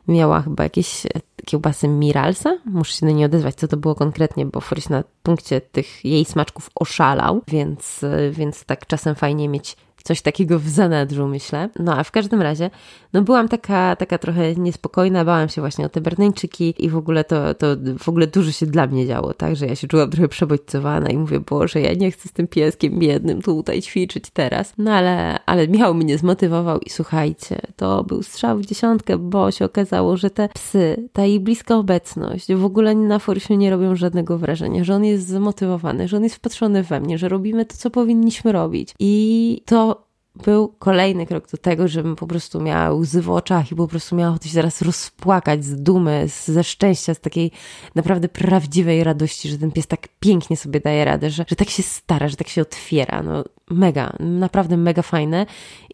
Miała 0.07 0.41
chyba 0.41 0.63
jakieś 0.63 1.07
kiełbasy 1.45 1.87
Miralsa. 1.87 2.57
Muszę 2.65 2.93
się 2.93 3.05
na 3.05 3.11
nie 3.11 3.25
odezwać, 3.25 3.55
co 3.55 3.67
to 3.67 3.77
było 3.77 3.95
konkretnie, 3.95 4.45
bo 4.45 4.61
Foryś 4.61 4.89
na 4.89 5.03
punkcie 5.23 5.61
tych 5.61 6.05
jej 6.05 6.25
smaczków 6.25 6.69
oszalał, 6.75 7.41
więc, 7.47 8.01
yy, 8.01 8.31
więc 8.31 8.65
tak 8.65 8.87
czasem 8.87 9.15
fajnie 9.15 9.49
mieć 9.49 9.77
coś 10.03 10.21
takiego 10.21 10.59
w 10.59 10.69
zanadrzu, 10.69 11.27
myślę. 11.27 11.69
No 11.79 11.97
a 11.97 12.03
w 12.03 12.11
każdym 12.11 12.41
razie, 12.41 12.69
no 13.13 13.21
byłam 13.21 13.47
taka, 13.47 13.95
taka 13.95 14.17
trochę 14.17 14.55
niespokojna, 14.55 15.25
bałam 15.25 15.49
się 15.49 15.61
właśnie 15.61 15.85
o 15.85 15.89
te 15.89 16.01
Berneńczyki 16.01 16.73
i 16.85 16.89
w 16.89 16.97
ogóle 16.97 17.23
to, 17.23 17.53
to 17.53 17.67
w 17.99 18.09
ogóle 18.09 18.27
dużo 18.27 18.51
się 18.51 18.65
dla 18.65 18.87
mnie 18.87 19.07
działo, 19.07 19.33
tak, 19.33 19.55
że 19.55 19.67
ja 19.67 19.75
się 19.75 19.87
czułam 19.87 20.09
trochę 20.09 20.27
przebodźcowana 20.27 21.09
i 21.09 21.17
mówię, 21.17 21.39
Boże, 21.39 21.81
ja 21.81 21.93
nie 21.93 22.11
chcę 22.11 22.29
z 22.29 22.31
tym 22.31 22.47
pieskiem 22.47 22.99
biednym 22.99 23.41
tutaj 23.41 23.81
ćwiczyć 23.81 24.29
teraz. 24.29 24.73
No 24.77 24.91
ale, 24.91 25.39
ale 25.45 25.67
Michał 25.67 25.93
mnie 25.93 26.17
zmotywował 26.17 26.79
i 26.79 26.89
słuchajcie, 26.89 27.61
to 27.75 28.03
był 28.03 28.23
strzał 28.23 28.57
w 28.57 28.65
dziesiątkę, 28.65 29.17
bo 29.17 29.51
się 29.51 29.65
okazało, 29.65 30.17
że 30.17 30.29
te 30.29 30.49
psy, 30.49 31.09
ta 31.13 31.25
jej 31.25 31.39
bliska 31.39 31.75
obecność 31.75 32.53
w 32.53 32.65
ogóle 32.65 32.95
na 32.95 33.19
Forsiu 33.19 33.55
nie 33.55 33.69
robią 33.69 33.95
żadnego 33.95 34.37
wrażenia, 34.37 34.83
że 34.83 34.95
on 34.95 35.05
jest 35.05 35.27
zmotywowany, 35.27 36.07
że 36.07 36.17
on 36.17 36.23
jest 36.23 36.35
wpatrzony 36.35 36.83
we 36.83 36.99
mnie, 36.99 37.17
że 37.17 37.29
robimy 37.29 37.65
to, 37.65 37.77
co 37.77 37.89
powinniśmy 37.89 38.51
robić. 38.51 38.95
I 38.99 39.61
to 39.65 39.92
był 40.35 40.67
kolejny 40.67 41.25
krok 41.25 41.51
do 41.51 41.57
tego, 41.57 41.87
żebym 41.87 42.15
po 42.15 42.27
prostu 42.27 42.61
miała 42.61 42.91
łzy 42.91 43.21
w 43.21 43.29
oczach 43.29 43.71
i 43.71 43.75
po 43.75 43.87
prostu 43.87 44.15
miała 44.15 44.29
ochotę 44.29 44.47
się 44.47 44.53
zaraz 44.53 44.81
rozpłakać 44.81 45.65
z 45.65 45.75
dumy, 45.83 46.25
z, 46.29 46.47
ze 46.47 46.63
szczęścia, 46.63 47.13
z 47.13 47.19
takiej 47.19 47.51
naprawdę 47.95 48.29
prawdziwej 48.29 49.03
radości, 49.03 49.49
że 49.49 49.57
ten 49.57 49.71
pies 49.71 49.87
tak 49.87 50.07
pięknie 50.19 50.57
sobie 50.57 50.79
daje 50.79 51.05
radę, 51.05 51.29
że, 51.29 51.45
że 51.47 51.55
tak 51.55 51.69
się 51.69 51.83
stara, 51.83 52.27
że 52.27 52.35
tak 52.35 52.47
się 52.47 52.61
otwiera. 52.61 53.23
No 53.23 53.43
mega, 53.69 54.13
naprawdę 54.19 54.77
mega 54.77 55.01
fajne 55.01 55.45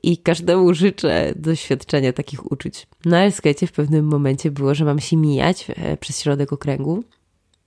i 0.03 0.17
każdemu 0.17 0.73
życzę 0.73 1.33
doświadczenia 1.35 2.13
takich 2.13 2.51
uczuć. 2.51 2.87
No 3.05 3.17
ale 3.17 3.31
słuchajcie, 3.31 3.67
w 3.67 3.71
pewnym 3.71 4.05
momencie 4.05 4.51
było, 4.51 4.75
że 4.75 4.85
mam 4.85 4.99
się 4.99 5.17
mijać 5.17 5.67
e, 5.69 5.97
przez 5.97 6.19
środek 6.19 6.53
okręgu 6.53 7.03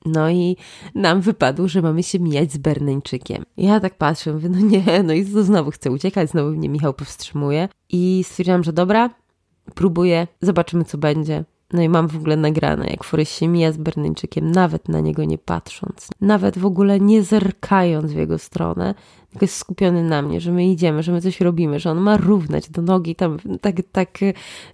no 0.07 0.31
i 0.31 0.57
nam 0.95 1.21
wypadło, 1.21 1.69
że 1.69 1.83
mamy 1.83 2.03
się 2.03 2.21
mijać 2.21 2.53
z 2.53 2.59
Berneńczykiem. 2.59 3.45
Ja 3.57 3.81
tak 3.81 3.99
patrzę, 3.99 4.33
mówię, 4.33 4.49
no 4.49 4.61
nie, 4.61 5.03
no 5.03 5.13
i 5.13 5.25
znowu 5.25 5.71
chcę 5.71 5.91
uciekać, 5.91 6.31
znowu 6.31 6.51
mnie 6.51 6.69
Michał 6.69 6.95
powstrzymuje. 6.95 7.69
I 7.89 8.25
stwierdziłam, 8.27 8.65
że 8.65 8.73
dobra, 8.73 9.11
próbuję, 9.75 10.27
zobaczymy 10.41 10.85
co 10.85 10.99
będzie. 10.99 11.45
No 11.73 11.83
i 11.83 11.89
mam 11.89 12.09
w 12.09 12.17
ogóle 12.17 12.37
nagrane, 12.37 12.87
jak 12.87 13.05
Forrest 13.05 13.33
się 13.33 13.49
mija 13.49 13.73
z 13.73 13.77
Berneńczykiem, 13.77 14.53
nawet 14.53 14.89
na 14.89 15.01
niego 15.01 15.25
nie 15.25 15.39
patrząc, 15.39 16.09
nawet 16.21 16.59
w 16.59 16.67
ogóle 16.67 17.01
nie 17.01 17.23
zerkając 17.23 18.13
w 18.13 18.17
jego 18.17 18.39
stronę, 18.39 18.95
tylko 19.33 19.45
jest 19.45 19.57
skupiony 19.57 20.03
na 20.03 20.23
mnie, 20.23 20.41
że 20.41 20.53
my 20.53 20.67
idziemy, 20.67 21.03
że 21.03 21.13
my 21.13 21.21
coś 21.21 21.41
robimy, 21.41 21.81
że 21.81 21.91
on 21.91 22.01
ma 22.01 22.17
równać 22.17 22.71
do 22.71 22.83
nogi 22.83 23.15
tam 23.15 23.39
tak, 23.61 23.77
tak 23.93 24.19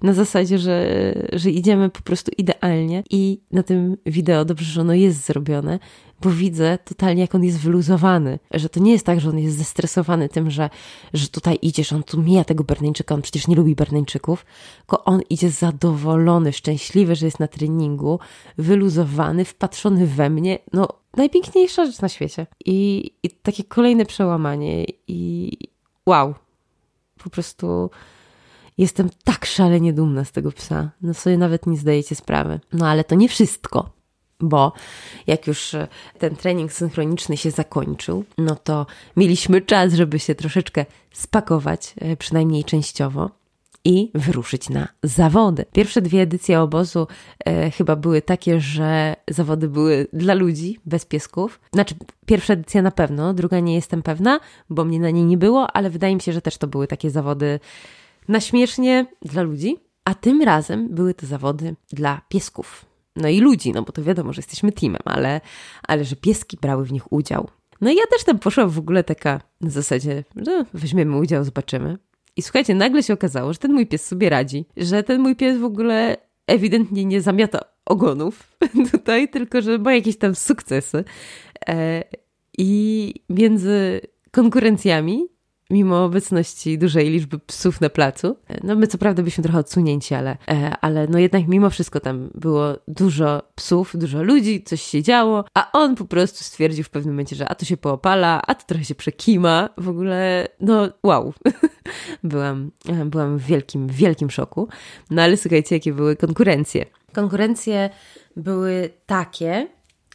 na 0.03 0.13
zasadzie, 0.13 0.59
że, 0.59 0.89
że 1.33 1.51
idziemy 1.51 1.91
po 1.91 2.03
prostu 2.03 2.33
idealnie. 2.39 3.03
I 3.11 3.41
na 3.51 3.63
tym 3.63 3.97
wideo 4.07 4.45
dobrze, 4.45 4.65
że 4.65 4.81
ono 4.81 4.95
jest 4.95 5.27
zrobione, 5.27 5.79
bo 6.23 6.31
widzę 6.31 6.79
totalnie, 6.85 7.23
jak 7.23 7.35
on 7.35 7.45
jest 7.45 7.59
wyluzowany, 7.59 8.39
że 8.51 8.69
to 8.69 8.81
nie 8.81 8.93
jest 8.93 9.07
tak, 9.07 9.21
że 9.21 9.29
on 9.29 9.39
jest 9.39 9.59
zestresowany 9.59 10.29
tym, 10.29 10.51
że, 10.51 10.71
że 11.15 11.29
tutaj 11.29 11.59
idziesz, 11.63 11.93
on 11.93 12.03
tu 12.03 12.23
mija 12.23 12.45
tego 12.45 12.65
Berneńczyka, 12.65 13.15
on 13.15 13.23
przecież 13.23 13.49
nie 13.49 13.57
lubi 13.57 13.75
Berneńczyków, 13.75 14.47
tylko 14.79 15.05
on 15.05 15.21
idzie 15.31 15.51
zadowolony, 15.51 16.53
szczęśliwy, 16.53 17.15
że 17.15 17.27
jest 17.27 17.41
na 17.41 17.49
treningu, 17.49 18.19
wyluzowany, 18.59 19.45
wpatrzony 19.45 20.07
we 20.07 20.31
mnie, 20.31 20.59
no 20.73 20.89
najpiękniejsza 21.19 21.87
rzecz 21.87 22.01
na 22.01 22.09
świecie. 22.09 22.47
I, 22.65 23.11
i 23.23 23.31
takie 23.31 23.65
kolejne 23.65 24.07
przełamanie 24.07 24.85
i 25.09 25.53
wow, 26.07 26.35
po 27.25 27.31
prostu 27.31 27.91
jestem 28.79 29.11
tak 29.25 29.47
szalenie 29.47 29.93
dumna 29.93 30.25
z 30.25 30.33
tego 30.33 30.53
psa. 30.53 30.91
No 31.03 31.15
sobie 31.15 31.39
nawet 31.39 31.67
nie 31.67 31.77
zdajecie 31.77 32.15
sprawy. 32.15 32.61
No 32.73 32.89
ale 32.89 33.05
to 33.05 33.15
nie 33.15 33.29
wszystko 33.29 33.99
bo 34.41 34.73
jak 35.27 35.47
już 35.47 35.75
e, 35.75 35.89
ten 36.19 36.37
trening 36.37 36.73
synchroniczny 36.73 37.37
się 37.37 37.51
zakończył, 37.51 38.25
no 38.39 38.57
to 38.57 38.87
mieliśmy 39.17 39.61
czas, 39.61 39.93
żeby 39.93 40.19
się 40.19 40.35
troszeczkę 40.35 40.87
spakować, 41.13 41.95
e, 42.01 42.17
przynajmniej 42.17 42.65
częściowo. 42.65 43.31
I 43.85 44.11
wyruszyć 44.15 44.71
na 44.71 44.89
zawody. 45.03 45.65
Pierwsze 45.73 46.03
dwie 46.03 46.21
edycje 46.21 46.61
obozu 46.61 47.07
e, 47.45 47.71
chyba 47.71 47.97
były 47.97 48.23
takie, 48.23 48.61
że 48.61 49.17
zawody 49.31 49.69
były 49.69 50.07
dla 50.13 50.35
ludzi, 50.35 50.79
bez 50.87 51.05
piesków. 51.05 51.61
Znaczy, 51.73 51.95
pierwsza 52.27 52.53
edycja 52.53 52.83
na 52.83 52.91
pewno, 52.91 53.35
druga 53.35 53.61
nie 53.61 53.75
jestem 53.75 54.03
pewna, 54.03 54.41
bo 54.71 54.85
mnie 54.85 55.01
na 55.01 55.11
niej 55.11 55.25
nie 55.25 55.39
było, 55.39 55.77
ale 55.77 55.91
wydaje 55.91 56.15
mi 56.15 56.21
się, 56.21 56.33
że 56.33 56.43
też 56.43 56.59
to 56.59 56.67
były 56.67 56.87
takie 56.87 57.11
zawody 57.11 57.61
na 58.29 58.41
śmiesznie 58.41 59.07
dla 59.23 59.43
ludzi. 59.43 59.77
A 60.05 60.15
tym 60.15 60.43
razem 60.43 60.89
były 60.95 61.15
to 61.15 61.27
zawody 61.27 61.77
dla 61.93 62.21
piesków 62.29 62.89
no 63.19 63.29
i 63.29 63.41
ludzi, 63.41 63.73
no 63.73 63.83
bo 63.83 63.93
to 63.93 64.03
wiadomo, 64.03 64.33
że 64.33 64.39
jesteśmy 64.39 64.73
teamem, 64.73 65.01
ale, 65.05 65.41
ale 65.83 66.05
że 66.05 66.17
pieski 66.17 66.59
brały 66.61 66.85
w 66.85 66.93
nich 66.93 67.13
udział. 67.13 67.49
No 67.81 67.91
i 67.91 67.97
ja 67.97 68.03
też 68.11 68.25
tam 68.25 68.39
poszłam 68.39 68.71
w 68.71 68.79
ogóle 68.79 69.05
taka 69.05 69.41
na 69.61 69.71
zasadzie, 69.71 70.25
że 70.37 70.65
weźmiemy 70.75 71.17
udział, 71.17 71.45
zobaczymy. 71.45 71.99
I 72.39 72.43
słuchajcie, 72.43 72.75
nagle 72.75 73.03
się 73.03 73.15
okazało, 73.15 73.53
że 73.53 73.59
ten 73.59 73.73
mój 73.73 73.87
pies 73.87 74.07
sobie 74.07 74.31
radzi, 74.31 74.67
że 74.77 75.03
ten 75.03 75.21
mój 75.21 75.37
pies 75.37 75.59
w 75.59 75.65
ogóle 75.65 76.17
ewidentnie 76.47 77.05
nie 77.05 77.21
zamiata 77.21 77.61
ogonów 77.87 78.57
tutaj, 78.93 79.29
tylko 79.29 79.61
że 79.61 79.79
ma 79.79 79.95
jakieś 79.95 80.19
tam 80.19 80.35
sukcesy. 80.35 81.05
E, 81.69 82.05
I 82.59 83.15
między 83.29 84.01
konkurencjami 84.31 85.29
mimo 85.71 86.05
obecności 86.05 86.79
dużej 86.79 87.11
liczby 87.11 87.39
psów 87.39 87.81
na 87.81 87.91
placu. 87.91 88.37
No 88.65 88.75
my 88.75 88.87
co 88.87 88.99
prawda 88.99 89.23
byliśmy 89.23 89.45
trochę 89.45 89.59
odsunięci, 89.59 90.15
ale, 90.15 90.37
e, 90.49 90.77
ale 90.81 91.07
no 91.07 91.19
jednak 91.19 91.49
mimo 91.49 91.71
wszystko 91.71 92.01
tam 92.01 92.31
było 92.35 92.77
dużo 92.89 93.43
psów, 93.55 93.97
dużo 93.97 94.23
ludzi, 94.23 94.63
coś 94.63 94.83
się 94.83 95.03
działo, 95.03 95.45
a 95.55 95.73
on 95.73 95.95
po 95.95 96.05
prostu 96.05 96.45
stwierdził 96.45 96.85
w 96.85 96.91
pewnym 96.91 97.15
momencie, 97.15 97.37
że 97.37 97.49
a 97.49 97.55
to 97.55 97.65
się 97.65 97.77
poopala, 97.77 98.43
a 98.47 98.55
to 98.55 98.65
trochę 98.67 98.85
się 98.85 98.95
przekima. 98.95 99.69
W 99.79 99.89
ogóle, 99.89 100.49
no 100.61 100.89
wow. 101.03 101.35
byłam, 102.25 102.71
byłam 103.05 103.39
w 103.39 103.43
wielkim, 103.43 103.87
wielkim 103.87 104.31
szoku. 104.31 104.69
No 105.11 105.23
ale 105.23 105.37
słuchajcie, 105.37 105.77
jakie 105.77 105.93
były 105.93 106.17
konkurencje. 106.17 106.87
Konkurencje 107.13 107.91
były 108.37 108.91
takie, 109.07 109.69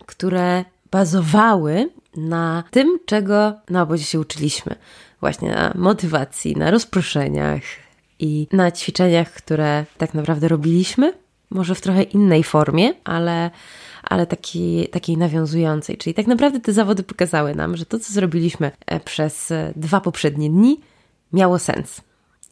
które 0.06 0.66
bazowały 0.92 1.90
na 2.18 2.64
tym, 2.72 3.00
czego 3.06 3.54
na 3.70 3.82
obozie 3.82 4.04
się 4.04 4.20
uczyliśmy 4.20 4.76
właśnie 5.24 5.52
na 5.52 5.74
motywacji, 5.76 6.56
na 6.56 6.72
rozproszeniach 6.72 7.62
i 8.20 8.48
na 8.52 8.72
ćwiczeniach, 8.72 9.32
które 9.32 9.86
tak 9.98 10.14
naprawdę 10.14 10.48
robiliśmy, 10.48 11.14
może 11.50 11.76
w 11.76 11.82
trochę 11.82 12.04
innej 12.04 12.44
formie, 12.44 12.94
ale, 13.04 13.52
ale 14.04 14.28
takiej, 14.28 14.88
takiej 14.88 15.18
nawiązującej. 15.18 15.98
Czyli 15.98 16.14
tak 16.14 16.28
naprawdę 16.28 16.60
te 16.60 16.74
zawody 16.74 17.04
pokazały 17.04 17.56
nam, 17.56 17.78
że 17.78 17.86
to, 17.86 18.00
co 18.00 18.14
zrobiliśmy 18.14 18.72
e, 18.86 19.00
przez 19.00 19.52
e, 19.52 19.74
dwa 19.76 20.02
poprzednie 20.02 20.50
dni, 20.50 20.80
miało 21.34 21.60
sens 21.60 22.02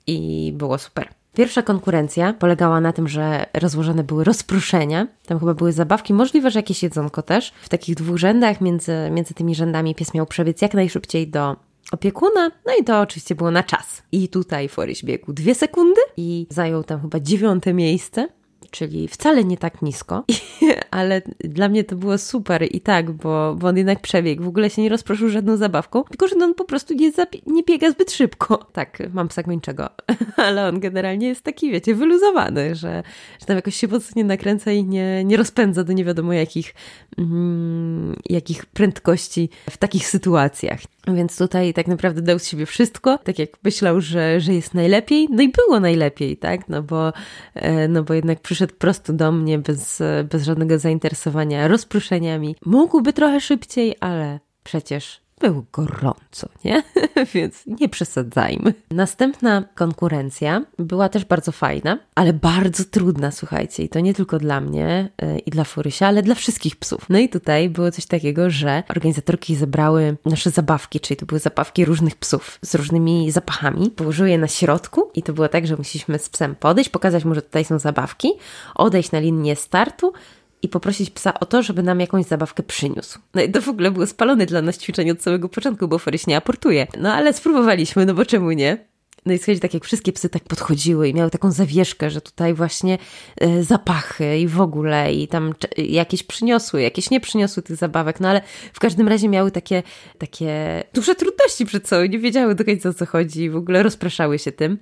i 0.08 0.52
było 0.56 0.78
super. 0.78 1.08
Pierwsza 1.34 1.62
konkurencja 1.62 2.34
polegała 2.34 2.82
na 2.82 2.94
tym, 2.94 3.08
że 3.08 3.46
rozłożone 3.54 4.04
były 4.04 4.24
rozproszenia. 4.24 5.08
Tam 5.26 5.40
chyba 5.40 5.54
były 5.54 5.72
zabawki, 5.72 6.14
możliwe, 6.14 6.52
że 6.52 6.60
jakieś 6.60 6.84
jedzonko 6.84 7.22
też. 7.22 7.54
W 7.62 7.70
takich 7.70 7.96
dwóch 7.96 8.18
rzędach, 8.18 8.62
między, 8.62 8.94
między 9.12 9.34
tymi 9.34 9.56
rzędami 9.56 9.96
pies 9.96 10.14
miał 10.14 10.26
przebiec 10.26 10.62
jak 10.62 10.74
najszybciej 10.74 11.28
do 11.28 11.56
opiekuna, 11.92 12.52
no 12.66 12.74
i 12.80 12.84
to 12.84 13.00
oczywiście 13.00 13.36
było 13.36 13.52
na 13.52 13.64
czas. 13.64 14.04
I 14.12 14.30
tutaj 14.30 14.70
Foryś 14.70 15.06
biegł 15.06 15.34
dwie 15.34 15.56
sekundy 15.56 16.02
i 16.18 16.48
zajął 16.50 16.84
tam 16.84 17.02
chyba 17.02 17.20
dziewiąte 17.20 17.74
miejsce 17.74 18.28
czyli 18.72 19.08
wcale 19.08 19.44
nie 19.44 19.58
tak 19.58 19.82
nisko, 19.82 20.24
ale 20.92 21.22
dla 21.40 21.70
mnie 21.70 21.84
to 21.84 21.96
było 21.96 22.18
super 22.18 22.68
i 22.72 22.82
tak, 22.82 23.12
bo, 23.12 23.56
bo 23.56 23.68
on 23.68 23.78
jednak 23.78 24.00
przebiegł, 24.00 24.44
w 24.44 24.48
ogóle 24.48 24.70
się 24.70 24.82
nie 24.82 24.90
rozproszył 24.90 25.30
żadną 25.30 25.58
zabawką, 25.58 26.04
tylko 26.04 26.28
że 26.28 26.36
on 26.36 26.56
po 26.56 26.66
prostu 26.66 26.94
nie, 26.94 27.12
nie 27.46 27.64
biega 27.64 27.92
zbyt 27.92 28.12
szybko. 28.12 28.60
Tak, 28.72 29.04
mam 29.14 29.28
psa 29.28 29.44
gończego, 29.44 29.90
ale 30.38 30.68
on 30.68 30.80
generalnie 30.80 31.28
jest 31.28 31.42
taki, 31.42 31.72
wiecie, 31.72 31.96
wyluzowany, 31.96 32.76
że, 32.76 33.04
że 33.40 33.46
tam 33.46 33.56
jakoś 33.56 33.76
się 33.76 33.88
mocno 33.88 34.12
nie 34.16 34.24
nakręca 34.24 34.72
i 34.72 34.84
nie, 34.84 35.24
nie 35.26 35.38
rozpędza 35.38 35.84
do 35.84 35.94
nie 35.94 36.06
wiadomo 36.06 36.34
jakich, 36.34 36.74
mm, 37.18 38.16
jakich 38.30 38.66
prędkości 38.66 39.50
w 39.70 39.78
takich 39.78 40.08
sytuacjach. 40.08 40.80
Więc 41.08 41.38
tutaj 41.38 41.74
tak 41.74 41.88
naprawdę 41.88 42.22
dał 42.22 42.40
z 42.40 42.48
siebie 42.48 42.66
wszystko, 42.66 43.18
tak 43.18 43.40
jak 43.40 43.50
myślał, 43.64 44.02
że, 44.02 44.40
że 44.40 44.54
jest 44.54 44.74
najlepiej, 44.74 45.28
no 45.32 45.44
i 45.44 45.50
było 45.50 45.80
najlepiej, 45.80 46.38
tak? 46.38 46.70
No 46.70 46.84
bo, 46.84 47.14
e, 47.56 47.88
no 47.88 48.04
bo 48.04 48.14
jednak 48.14 48.40
przyszedł 48.40 48.74
prosto 48.76 49.14
do 49.14 49.32
mnie 49.32 49.60
bez, 49.60 50.04
bez 50.24 50.44
żadnego 50.44 50.80
zainteresowania 50.80 51.68
rozproszeniami. 51.68 52.56
Mógłby 52.66 53.14
trochę 53.14 53.42
szybciej, 53.42 53.96
ale 54.00 54.40
przecież 54.64 55.21
było 55.42 55.64
gorąco, 55.74 56.50
nie? 56.66 56.84
Więc 57.34 57.64
nie 57.68 57.90
przesadzajmy. 57.90 58.74
Następna 58.92 59.64
konkurencja 59.76 60.66
była 60.80 61.10
też 61.10 61.26
bardzo 61.26 61.52
fajna, 61.52 61.98
ale 62.16 62.34
bardzo 62.34 62.84
trudna, 62.84 63.32
słuchajcie. 63.32 63.84
I 63.84 63.90
to 63.90 64.00
nie 64.00 64.14
tylko 64.14 64.40
dla 64.40 64.62
mnie 64.62 65.10
yy, 65.22 65.40
i 65.40 65.52
dla 65.52 65.64
Furysia, 65.64 66.08
ale 66.08 66.24
dla 66.24 66.36
wszystkich 66.36 66.76
psów. 66.76 67.06
No 67.10 67.20
i 67.20 67.30
tutaj 67.30 67.70
było 67.70 67.92
coś 67.92 68.06
takiego, 68.06 68.50
że 68.50 68.84
organizatorki 68.90 69.56
zebrały 69.56 70.18
nasze 70.26 70.50
zabawki, 70.50 71.00
czyli 71.00 71.18
to 71.18 71.26
były 71.26 71.40
zabawki 71.40 71.86
różnych 71.86 72.16
psów 72.16 72.60
z 72.62 72.76
różnymi 72.76 73.32
zapachami. 73.32 73.90
Położyły 73.90 74.30
je 74.30 74.38
na 74.38 74.48
środku 74.48 75.12
i 75.14 75.24
to 75.24 75.34
było 75.34 75.48
tak, 75.48 75.68
że 75.68 75.78
musieliśmy 75.78 76.20
z 76.20 76.30
psem 76.30 76.56
podejść, 76.56 76.90
pokazać 76.90 77.26
mu, 77.26 77.36
że 77.36 77.42
tutaj 77.42 77.66
są 77.66 77.80
zabawki, 77.80 78.34
odejść 78.76 79.12
na 79.12 79.20
linię 79.20 79.56
startu, 79.56 80.14
i 80.62 80.70
poprosić 80.70 81.10
psa 81.10 81.40
o 81.40 81.46
to, 81.46 81.64
żeby 81.64 81.84
nam 81.84 82.00
jakąś 82.00 82.26
zabawkę 82.26 82.64
przyniósł. 82.64 83.20
No 83.34 83.42
i 83.42 83.52
to 83.52 83.62
w 83.62 83.70
ogóle 83.70 83.92
było 83.92 84.08
spalone 84.08 84.46
dla 84.46 84.62
nas 84.62 84.78
ćwiczenie 84.78 85.12
od 85.12 85.22
samego 85.22 85.50
początku, 85.50 85.88
bo 85.88 86.00
Forys 86.00 86.28
nie 86.28 86.38
aportuje. 86.38 86.88
No 87.00 87.14
ale 87.14 87.34
spróbowaliśmy, 87.34 88.06
no 88.06 88.14
bo 88.14 88.26
czemu 88.26 88.52
nie? 88.52 88.92
No 89.26 89.34
i 89.34 89.38
słuchajcie, 89.38 89.62
tak 89.62 89.74
jak 89.74 89.86
wszystkie 89.86 90.14
psy 90.14 90.30
tak 90.30 90.44
podchodziły 90.44 91.10
i 91.10 91.14
miały 91.14 91.30
taką 91.30 91.52
zawieszkę, 91.52 92.10
że 92.10 92.22
tutaj 92.22 92.54
właśnie 92.54 92.98
y, 93.44 93.64
zapachy 93.64 94.38
i 94.38 94.48
w 94.48 94.62
ogóle 94.62 95.14
i 95.14 95.28
tam 95.28 95.54
jakieś 95.78 96.24
przyniosły, 96.24 96.82
jakieś 96.82 97.10
nie 97.10 97.20
przyniosły 97.20 97.64
tych 97.64 97.76
zabawek, 97.76 98.20
no 98.20 98.30
ale 98.30 98.42
w 98.74 98.80
każdym 98.80 99.08
razie 99.08 99.30
miały 99.30 99.52
takie, 99.52 99.84
takie 100.18 100.84
duże 100.94 101.16
trudności 101.16 101.66
przed 101.66 101.88
sobą, 101.88 102.06
nie 102.06 102.20
wiedziały 102.20 102.56
do 102.56 102.66
końca 102.66 102.90
o 102.90 102.94
co 102.94 103.06
chodzi 103.06 103.42
i 103.44 103.50
w 103.50 103.56
ogóle 103.56 103.84
rozpraszały 103.84 104.40
się 104.40 104.52
tym. 104.52 104.78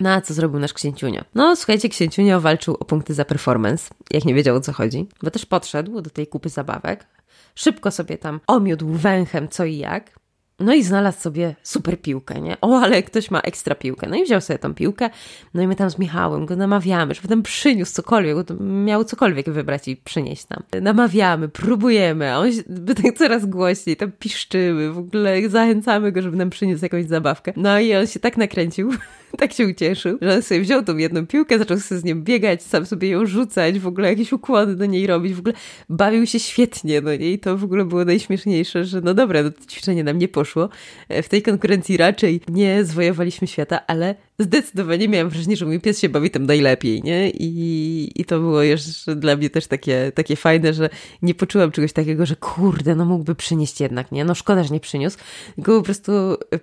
No 0.00 0.10
a 0.10 0.20
co 0.20 0.34
zrobił 0.34 0.58
nasz 0.58 0.72
księciunio? 0.72 1.24
No 1.34 1.56
słuchajcie, 1.56 1.88
księciunio 1.88 2.40
walczył 2.40 2.76
o 2.80 2.84
punkty 2.84 3.14
za 3.14 3.24
performance, 3.24 3.94
jak 4.10 4.24
nie 4.24 4.34
wiedział 4.34 4.56
o 4.56 4.60
co 4.60 4.72
chodzi, 4.72 5.06
bo 5.22 5.30
też 5.30 5.46
podszedł 5.46 6.00
do 6.00 6.10
tej 6.10 6.26
kupy 6.26 6.48
zabawek, 6.48 7.06
szybko 7.54 7.90
sobie 7.90 8.18
tam 8.18 8.40
omiódł 8.46 8.88
węchem 8.88 9.48
co 9.48 9.64
i 9.64 9.76
jak, 9.76 10.18
no 10.60 10.74
i 10.74 10.82
znalazł 10.82 11.20
sobie 11.20 11.54
super 11.62 12.00
piłkę, 12.00 12.40
nie? 12.40 12.56
O, 12.60 12.80
ale 12.80 13.02
ktoś 13.02 13.30
ma 13.30 13.40
ekstra 13.40 13.74
piłkę. 13.74 14.08
No 14.08 14.16
i 14.16 14.24
wziął 14.24 14.40
sobie 14.40 14.58
tą 14.58 14.74
piłkę, 14.74 15.10
no 15.54 15.62
i 15.62 15.68
my 15.68 15.76
tam 15.76 15.90
z 15.90 15.98
Michałem 15.98 16.46
go 16.46 16.56
namawiamy, 16.56 17.14
żeby 17.14 17.28
tam 17.28 17.42
przyniósł 17.42 17.92
cokolwiek, 17.92 18.36
miał 18.60 19.04
cokolwiek 19.04 19.50
wybrać 19.50 19.88
i 19.88 19.96
przynieść 19.96 20.46
nam. 20.48 20.62
Namawiamy, 20.82 21.48
próbujemy, 21.48 22.32
a 22.32 22.38
on 22.38 22.50
by 22.68 22.94
tak 22.94 23.18
coraz 23.18 23.46
głośniej, 23.46 23.96
tam 23.96 24.12
piszczyły, 24.12 24.92
w 24.92 24.98
ogóle 24.98 25.48
zachęcamy 25.48 26.12
go, 26.12 26.22
żeby 26.22 26.36
nam 26.36 26.50
przyniósł 26.50 26.84
jakąś 26.84 27.04
zabawkę. 27.04 27.52
No 27.56 27.80
i 27.80 27.94
on 27.94 28.06
się 28.06 28.20
tak 28.20 28.36
nakręcił, 28.36 28.90
tak 29.38 29.52
się 29.52 29.66
ucieszył, 29.66 30.18
że 30.22 30.34
on 30.34 30.42
sobie 30.42 30.60
wziął 30.60 30.82
tą 30.82 30.96
jedną 30.96 31.26
piłkę, 31.26 31.58
zaczął 31.58 31.78
sobie 31.78 32.00
z 32.00 32.04
nią 32.04 32.22
biegać, 32.22 32.62
sam 32.62 32.86
sobie 32.86 33.08
ją 33.08 33.26
rzucać, 33.26 33.78
w 33.78 33.86
ogóle 33.86 34.08
jakieś 34.08 34.32
układy 34.32 34.76
do 34.76 34.86
niej 34.86 35.06
robić, 35.06 35.34
w 35.34 35.38
ogóle 35.38 35.54
bawił 35.88 36.26
się 36.26 36.40
świetnie, 36.40 37.00
no 37.00 37.16
nie? 37.16 37.32
I 37.32 37.38
to 37.38 37.56
w 37.56 37.64
ogóle 37.64 37.84
było 37.84 38.04
najśmieszniejsze, 38.04 38.84
że 38.84 39.00
no 39.00 39.14
dobra, 39.14 39.42
to 39.42 39.50
ćwiczenie 39.70 40.04
nam 40.04 40.18
nie 40.18 40.28
poszło. 40.28 40.68
E, 41.08 41.22
w 41.22 41.28
tej 41.28 41.42
konkurencji 41.42 41.96
raczej 41.96 42.40
nie 42.48 42.84
zwojowaliśmy 42.84 43.46
świata, 43.46 43.86
ale 43.86 44.14
zdecydowanie 44.38 45.08
miałam 45.08 45.28
wrażenie, 45.28 45.56
że 45.56 45.66
mój 45.66 45.80
pies 45.80 46.00
się 46.00 46.08
bawi 46.08 46.30
tam 46.30 46.46
najlepiej, 46.46 47.02
nie? 47.02 47.30
I, 47.30 48.12
i 48.14 48.24
to 48.24 48.38
było 48.38 48.62
jeszcze 48.62 49.16
dla 49.16 49.36
mnie 49.36 49.50
też 49.50 49.66
takie, 49.66 50.12
takie 50.14 50.36
fajne, 50.36 50.74
że 50.74 50.90
nie 51.22 51.34
poczułam 51.34 51.72
czegoś 51.72 51.92
takiego, 51.92 52.26
że 52.26 52.36
kurde, 52.36 52.94
no 52.94 53.04
mógłby 53.04 53.34
przynieść 53.34 53.80
jednak, 53.80 54.12
nie? 54.12 54.24
No 54.24 54.34
szkoda, 54.34 54.64
że 54.64 54.74
nie 54.74 54.80
przyniósł, 54.80 55.18
tylko 55.54 55.78
po 55.78 55.82
prostu 55.82 56.12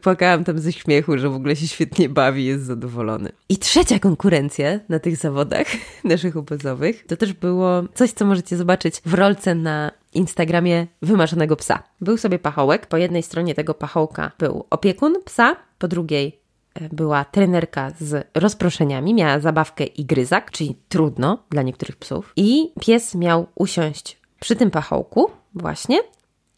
płakałam 0.01 0.43
tam 0.43 0.59
ze 0.59 0.71
śmiechu, 0.71 1.17
że 1.17 1.29
w 1.29 1.35
ogóle 1.35 1.55
się 1.55 1.67
świetnie 1.67 2.09
bawi, 2.09 2.45
jest 2.45 2.63
zadowolony. 2.63 3.31
I 3.49 3.57
trzecia 3.57 3.99
konkurencja 3.99 4.79
na 4.89 4.99
tych 4.99 5.17
zawodach 5.17 5.67
naszych 6.03 6.37
obozowych, 6.37 7.05
to 7.07 7.17
też 7.17 7.33
było 7.33 7.83
coś, 7.93 8.11
co 8.11 8.25
możecie 8.25 8.57
zobaczyć 8.57 9.01
w 9.05 9.13
rolce 9.13 9.55
na 9.55 9.91
Instagramie 10.13 10.87
wymarzonego 11.01 11.55
psa. 11.55 11.83
Był 12.01 12.17
sobie 12.17 12.39
pachołek, 12.39 12.87
po 12.87 12.97
jednej 12.97 13.23
stronie 13.23 13.55
tego 13.55 13.73
pachołka 13.73 14.31
był 14.39 14.65
opiekun 14.69 15.15
psa, 15.25 15.55
po 15.77 15.87
drugiej 15.87 16.44
była 16.91 17.25
trenerka 17.25 17.91
z 17.99 18.27
rozproszeniami, 18.33 19.13
miała 19.13 19.39
zabawkę 19.39 19.85
i 19.85 20.05
gryzak, 20.05 20.51
czyli 20.51 20.75
trudno 20.89 21.43
dla 21.49 21.61
niektórych 21.61 21.95
psów. 21.95 22.33
I 22.35 22.71
pies 22.79 23.15
miał 23.15 23.47
usiąść 23.55 24.17
przy 24.39 24.55
tym 24.55 24.71
pachołku 24.71 25.31
właśnie 25.53 25.99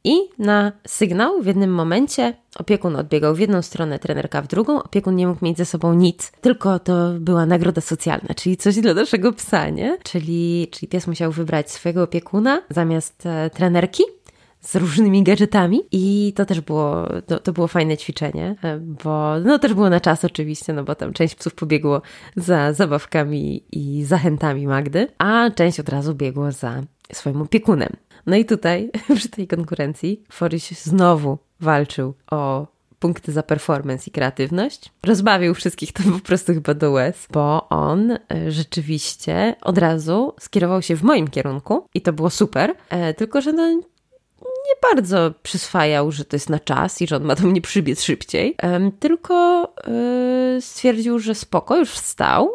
i 0.04 0.18
na 0.40 0.72
sygnał 0.88 1.42
w 1.42 1.46
jednym 1.46 1.74
momencie 1.74 2.34
opiekun 2.60 2.96
odbiegał 2.96 3.36
w 3.36 3.40
jedną 3.40 3.62
stronę, 3.62 4.00
trenerka 4.00 4.42
w 4.42 4.48
drugą. 4.48 4.84
Opiekun 4.84 5.16
nie 5.16 5.28
mógł 5.28 5.46
mieć 5.46 5.58
ze 5.58 5.66
sobą 5.66 5.94
nic, 5.94 6.32
tylko 6.42 6.80
to 6.80 7.14
była 7.20 7.46
nagroda 7.46 7.82
socjalna, 7.82 8.34
czyli 8.36 8.58
coś 8.58 8.76
dla 8.76 8.94
naszego 8.94 9.34
psa, 9.34 9.70
nie? 9.70 9.98
Czyli, 10.04 10.68
czyli 10.72 10.88
pies 10.88 11.08
musiał 11.08 11.32
wybrać 11.32 11.72
swojego 11.72 12.04
opiekuna 12.04 12.62
zamiast 12.70 13.26
e, 13.26 13.50
trenerki 13.50 14.04
z 14.68 14.76
różnymi 14.76 15.24
gadżetami 15.24 15.82
i 15.92 16.34
to 16.36 16.46
też 16.46 16.62
było, 16.62 17.08
to, 17.28 17.40
to, 17.40 17.54
było 17.54 17.68
fajne 17.68 17.98
ćwiczenie, 17.98 18.56
e, 18.64 18.78
bo 18.80 19.40
no 19.40 19.60
też 19.60 19.74
było 19.74 19.90
na 19.90 20.00
czas 20.00 20.26
oczywiście, 20.26 20.74
no 20.74 20.84
bo 20.84 20.96
tam 20.96 21.14
część 21.14 21.36
psów 21.36 21.56
pobiegło 21.56 22.02
za 22.36 22.74
zabawkami 22.74 23.64
i 23.72 24.04
zachętami 24.04 24.68
Magdy, 24.68 25.08
a 25.18 25.50
część 25.56 25.80
od 25.80 25.90
razu 25.90 26.16
biegło 26.16 26.52
za 26.52 26.84
swoim 27.14 27.42
opiekunem. 27.42 27.90
No 28.26 28.36
i 28.36 28.46
tutaj, 28.46 28.92
przy 29.18 29.30
tej 29.30 29.48
konkurencji, 29.48 30.24
Foryś 30.32 30.72
znowu 30.72 31.38
walczył 31.60 32.14
o 32.32 32.68
punkty 33.00 33.32
za 33.32 33.44
performance 33.44 34.08
i 34.08 34.12
kreatywność. 34.12 34.92
Rozbawił 35.04 35.54
wszystkich 35.54 35.94
to 35.94 36.04
po 36.04 36.20
prostu 36.20 36.54
chyba 36.54 36.74
do 36.74 36.92
łez, 36.92 37.28
bo 37.32 37.70
on 37.70 38.12
e, 38.12 38.18
rzeczywiście 38.48 39.56
od 39.62 39.78
razu 39.78 40.34
skierował 40.40 40.82
się 40.82 40.96
w 40.96 41.04
moim 41.04 41.28
kierunku 41.28 41.88
i 41.94 42.02
to 42.02 42.14
było 42.14 42.30
super, 42.30 42.76
e, 42.90 43.14
tylko 43.14 43.42
że 43.42 43.54
no 43.54 43.82
nie 44.68 44.92
bardzo 44.92 45.34
przyswajał, 45.44 46.12
że 46.12 46.26
to 46.26 46.36
jest 46.36 46.50
na 46.50 46.60
czas 46.60 47.02
i 47.02 47.08
że 47.08 47.16
on 47.16 47.24
ma 47.24 47.36
do 47.36 47.48
mnie 47.48 47.62
przybiec 47.62 48.04
szybciej, 48.04 48.56
tylko 49.00 49.68
yy, 50.56 50.62
stwierdził, 50.62 51.20
że 51.20 51.36
spoko, 51.36 51.78
już 51.78 51.90
wstał, 51.90 52.50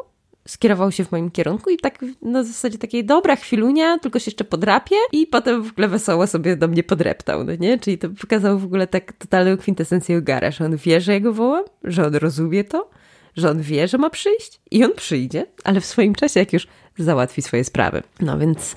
skierował 0.49 0.93
się 0.93 1.05
w 1.05 1.13
moim 1.13 1.31
kierunku 1.31 1.71
i 1.71 1.77
tak 1.77 2.05
na 2.23 2.45
zasadzie 2.45 2.79
takiej 2.79 3.05
dobra 3.05 3.37
chwilunia, 3.37 3.99
tylko 3.99 4.19
się 4.19 4.31
jeszcze 4.31 4.45
podrapie 4.45 4.97
i 5.13 5.27
potem 5.27 5.63
w 5.63 5.71
ogóle 5.71 5.89
wesoło 5.89 6.27
sobie 6.27 6.57
do 6.57 6.69
mnie 6.69 6.83
podreptał, 6.83 7.45
no 7.45 7.53
nie? 7.55 7.79
Czyli 7.79 7.99
to 7.99 8.09
pokazał 8.21 8.59
w 8.59 8.65
ogóle 8.65 8.87
tak 8.87 9.13
totalną 9.13 9.57
kwintesencję 9.57 10.19
Ogara, 10.19 10.51
że 10.51 10.65
on 10.65 10.77
wie, 10.77 11.01
że 11.01 11.13
ja 11.13 11.21
go 11.21 11.33
wołam, 11.33 11.65
że 11.85 12.07
on 12.07 12.15
rozumie 12.15 12.65
to, 12.65 12.91
że 13.37 13.51
on 13.51 13.63
wie, 13.63 13.89
że 13.89 13.99
ma 13.99 14.11
przyjść 14.11 14.61
i 14.71 14.85
on 14.85 14.93
przyjdzie, 14.97 15.47
ale 15.65 15.81
w 15.81 15.87
swoim 15.87 16.15
czasie, 16.15 16.41
jak 16.41 16.53
już 16.53 16.67
załatwi 16.99 17.43
swoje 17.43 17.65
sprawy. 17.65 18.03
No 18.21 18.39
więc 18.39 18.77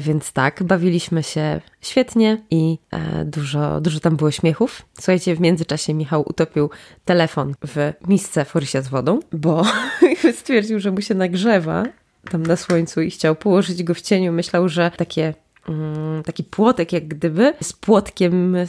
więc 0.00 0.32
tak, 0.32 0.62
bawiliśmy 0.62 1.22
się 1.22 1.60
świetnie 1.80 2.42
i 2.50 2.78
e, 2.90 3.24
dużo, 3.24 3.80
dużo 3.80 4.00
tam 4.00 4.16
było 4.16 4.30
śmiechów. 4.30 4.82
Słuchajcie, 4.94 5.34
w 5.34 5.40
międzyczasie 5.40 5.94
Michał 5.94 6.24
utopił 6.28 6.70
telefon 7.04 7.54
w 7.66 7.92
misce 8.08 8.44
forysia 8.44 8.82
z 8.82 8.88
wodą, 8.88 9.20
bo 9.32 9.62
stwierdził, 10.40 10.80
że 10.80 10.90
mu 10.90 11.00
się 11.00 11.14
nagrzewa 11.14 11.84
tam 12.30 12.42
na 12.42 12.56
słońcu 12.56 13.00
i 13.00 13.10
chciał 13.10 13.36
położyć 13.36 13.82
go 13.82 13.94
w 13.94 14.00
cieniu. 14.00 14.32
Myślał, 14.32 14.68
że 14.68 14.90
takie 14.96 15.34
mm, 15.68 16.22
taki 16.22 16.44
płotek 16.44 16.92
jak 16.92 17.08
gdyby, 17.08 17.54
z 17.62 17.72
płotkiem, 17.72 18.56
e, 18.56 18.66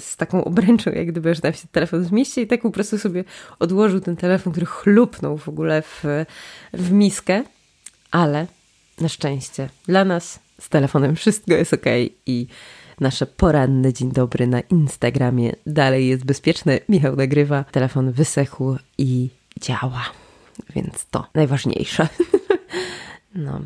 z, 0.00 0.16
taką 0.16 0.44
obręczą 0.44 0.90
jak 0.90 1.06
gdyby, 1.06 1.34
że 1.34 1.40
tam 1.40 1.52
się 1.52 1.68
telefon 1.72 2.04
zmieści 2.04 2.40
i 2.40 2.46
tak 2.46 2.62
po 2.62 2.70
prostu 2.70 2.98
sobie 2.98 3.24
odłożył 3.58 4.00
ten 4.00 4.16
telefon, 4.16 4.52
który 4.52 4.66
chlupnął 4.66 5.38
w 5.38 5.48
ogóle 5.48 5.82
w, 5.82 6.04
w 6.72 6.92
miskę, 6.92 7.42
ale 8.10 8.46
na 9.00 9.08
szczęście 9.08 9.68
dla 9.86 10.04
nas 10.04 10.38
z 10.60 10.68
telefonem 10.68 11.16
wszystko 11.16 11.54
jest 11.54 11.74
ok 11.74 11.84
i 12.26 12.46
nasze 13.00 13.26
poranne 13.26 13.92
dzień 13.92 14.12
dobry 14.12 14.46
na 14.46 14.60
Instagramie 14.60 15.52
dalej 15.66 16.08
jest 16.08 16.24
bezpieczne. 16.24 16.78
Michał 16.88 17.16
nagrywa, 17.16 17.64
telefon 17.64 18.12
wysechł 18.12 18.76
i 18.98 19.28
działa, 19.60 20.04
więc 20.74 21.06
to 21.10 21.26
najważniejsze. 21.34 22.08
no. 23.34 23.60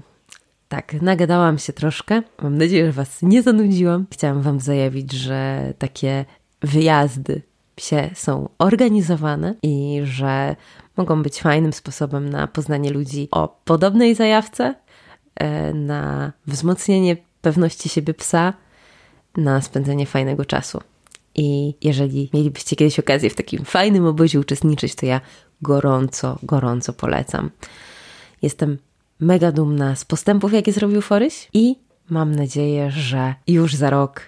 Tak, 0.68 1.02
nagadałam 1.02 1.58
się 1.58 1.72
troszkę. 1.72 2.22
Mam 2.42 2.58
nadzieję, 2.58 2.86
że 2.86 2.92
Was 2.92 3.22
nie 3.22 3.42
zanudziłam. 3.42 4.06
Chciałam 4.12 4.42
Wam 4.42 4.60
zajawić, 4.60 5.12
że 5.12 5.72
takie 5.78 6.24
wyjazdy 6.62 7.42
się 7.80 8.10
są 8.14 8.48
organizowane 8.58 9.54
i 9.62 10.00
że 10.04 10.56
mogą 10.96 11.22
być 11.22 11.40
fajnym 11.40 11.72
sposobem 11.72 12.28
na 12.28 12.46
poznanie 12.46 12.90
ludzi 12.90 13.28
o 13.30 13.60
podobnej 13.64 14.14
zajawce, 14.14 14.74
na 15.74 16.32
wzmocnienie 16.46 17.16
pewności 17.42 17.88
siebie 17.88 18.14
psa, 18.14 18.52
na 19.36 19.60
spędzenie 19.60 20.06
fajnego 20.06 20.44
czasu. 20.44 20.80
I 21.34 21.74
jeżeli 21.80 22.30
mielibyście 22.34 22.76
kiedyś 22.76 22.98
okazję 22.98 23.30
w 23.30 23.34
takim 23.34 23.64
fajnym 23.64 24.06
obozie 24.06 24.40
uczestniczyć, 24.40 24.94
to 24.94 25.06
ja 25.06 25.20
gorąco, 25.62 26.38
gorąco 26.42 26.92
polecam. 26.92 27.50
Jestem 28.42 28.78
mega 29.20 29.52
dumna 29.52 29.96
z 29.96 30.04
postępów, 30.04 30.52
jakie 30.52 30.72
zrobił 30.72 31.00
Foryś 31.00 31.48
i 31.52 31.76
mam 32.10 32.34
nadzieję, 32.34 32.90
że 32.90 33.34
już 33.46 33.74
za 33.74 33.90
rok 33.90 34.22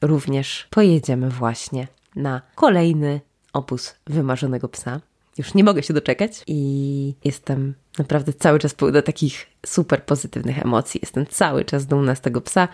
również 0.00 0.66
pojedziemy 0.70 1.30
właśnie 1.30 1.88
na 2.16 2.42
kolejny 2.54 3.20
opus 3.52 3.94
wymarzonego 4.06 4.68
psa. 4.68 5.00
Już 5.38 5.54
nie 5.54 5.64
mogę 5.64 5.82
się 5.82 5.94
doczekać 5.94 6.44
i 6.46 7.14
jestem 7.24 7.74
naprawdę 7.98 8.32
cały 8.32 8.58
czas 8.58 8.74
pełna 8.74 9.02
takich 9.02 9.46
super 9.66 10.04
pozytywnych 10.04 10.58
emocji. 10.58 11.00
Jestem 11.02 11.26
cały 11.26 11.64
czas 11.64 11.86
dumna 11.86 12.14
z 12.14 12.20
tego 12.20 12.40
psa 12.40 12.68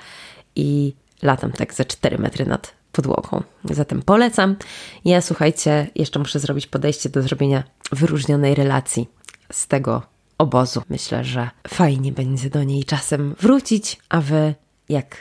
i 0.56 0.94
latam 1.22 1.52
tak 1.52 1.74
za 1.74 1.84
4 1.84 2.18
metry 2.18 2.46
nad 2.46 2.74
podłogą. 2.92 3.42
Zatem 3.64 4.02
polecam. 4.02 4.56
Ja 5.04 5.20
słuchajcie, 5.20 5.90
jeszcze 5.94 6.18
muszę 6.18 6.38
zrobić 6.38 6.66
podejście 6.66 7.08
do 7.08 7.22
zrobienia 7.22 7.62
wyróżnionej 7.92 8.54
relacji 8.54 9.08
z 9.52 9.66
tego 9.66 10.02
obozu. 10.38 10.82
Myślę, 10.90 11.24
że 11.24 11.50
fajnie 11.68 12.12
będzie 12.12 12.50
do 12.50 12.64
niej 12.64 12.84
czasem 12.84 13.34
wrócić, 13.40 13.98
a 14.08 14.20
wy 14.20 14.54
jak 14.88 15.16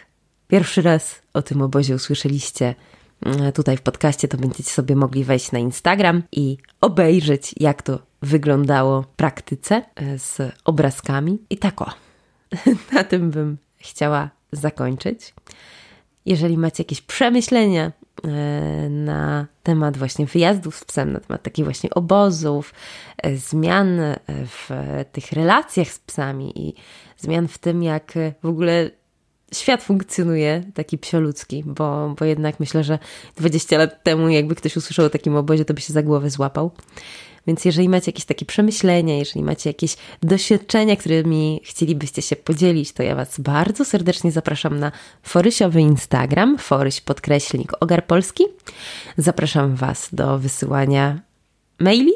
pierwszy 0.47 0.81
raz 0.81 1.21
o 1.33 1.41
tym 1.41 1.61
obozie 1.61 1.95
usłyszeliście, 1.95 2.75
E, 3.25 3.51
tutaj 3.51 3.77
w 3.77 3.81
podcaście, 3.81 4.27
to 4.27 4.37
będziecie 4.37 4.69
sobie 4.69 4.95
mogli 4.95 5.23
wejść 5.23 5.51
na 5.51 5.59
Instagram 5.59 6.23
i 6.31 6.57
obejrzeć, 6.81 7.55
jak 7.59 7.81
to 7.81 7.99
wyglądało 8.21 9.01
w 9.01 9.07
praktyce 9.07 9.81
e, 9.95 10.19
z 10.19 10.37
obrazkami. 10.65 11.39
I 11.49 11.57
tak 11.57 11.81
o, 11.81 11.89
na 12.93 13.03
tym 13.03 13.31
bym 13.31 13.57
chciała 13.77 14.29
zakończyć. 14.51 15.33
Jeżeli 16.25 16.57
macie 16.57 16.83
jakieś 16.83 17.01
przemyślenia 17.01 17.91
e, 18.23 18.89
na 18.89 19.47
temat 19.63 19.97
właśnie 19.97 20.25
wyjazdów 20.25 20.75
z 20.75 20.85
psem, 20.85 21.13
na 21.13 21.19
temat 21.19 21.43
takich 21.43 21.65
właśnie 21.65 21.89
obozów, 21.89 22.73
zmian 23.35 23.99
w 24.27 24.69
tych 25.11 25.31
relacjach 25.31 25.87
z 25.87 25.99
psami 25.99 26.67
i 26.67 26.73
zmian 27.17 27.47
w 27.47 27.57
tym, 27.57 27.83
jak 27.83 28.13
w 28.43 28.45
ogóle 28.45 28.89
świat 29.53 29.83
funkcjonuje 29.83 30.63
taki 30.73 30.97
psioludzki, 30.97 31.63
bo, 31.65 32.15
bo 32.19 32.25
jednak 32.25 32.59
myślę, 32.59 32.83
że 32.83 32.99
20 33.37 33.77
lat 33.77 34.03
temu 34.03 34.29
jakby 34.29 34.55
ktoś 34.55 34.77
usłyszał 34.77 35.05
o 35.05 35.09
takim 35.09 35.35
obozie, 35.35 35.65
to 35.65 35.73
by 35.73 35.81
się 35.81 35.93
za 35.93 36.03
głowę 36.03 36.29
złapał. 36.29 36.71
Więc 37.47 37.65
jeżeli 37.65 37.89
macie 37.89 38.11
jakieś 38.11 38.25
takie 38.25 38.45
przemyślenia, 38.45 39.17
jeżeli 39.17 39.43
macie 39.43 39.69
jakieś 39.69 39.97
doświadczenia, 40.23 40.95
którymi 40.95 41.61
chcielibyście 41.63 42.21
się 42.21 42.35
podzielić, 42.35 42.93
to 42.93 43.03
ja 43.03 43.15
Was 43.15 43.39
bardzo 43.39 43.85
serdecznie 43.85 44.31
zapraszam 44.31 44.79
na 44.79 44.91
forysiowy 45.23 45.81
Instagram, 45.81 46.57
foryś 46.57 47.01
podkreślnik 47.01 47.71
ogar 47.79 48.07
polski. 48.07 48.43
Zapraszam 49.17 49.75
Was 49.75 50.09
do 50.13 50.39
wysyłania 50.39 51.19
maili 51.79 52.11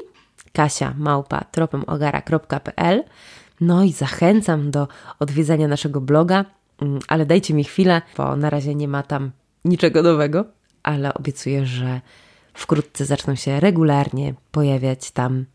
kasia 0.53 0.93
małpa 0.97 1.45
tropemogara.pl 1.51 3.03
no 3.61 3.83
i 3.83 3.91
zachęcam 3.91 4.71
do 4.71 4.87
odwiedzania 5.19 5.67
naszego 5.67 6.01
bloga 6.01 6.45
Mm, 6.81 6.99
ale 7.07 7.25
dajcie 7.25 7.53
mi 7.53 7.63
chwilę, 7.63 8.01
bo 8.17 8.35
na 8.35 8.49
razie 8.49 8.75
nie 8.75 8.87
ma 8.87 9.03
tam 9.03 9.31
niczego 9.65 10.01
nowego, 10.01 10.45
ale 10.83 11.13
obiecuję, 11.13 11.65
że 11.65 12.01
wkrótce 12.53 13.05
zaczną 13.05 13.35
się 13.35 13.59
regularnie 13.59 14.33
pojawiać 14.51 15.11
tam 15.11 15.45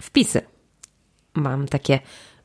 wpisy. 0.00 0.40
Mam 1.34 1.68
takie 1.68 1.98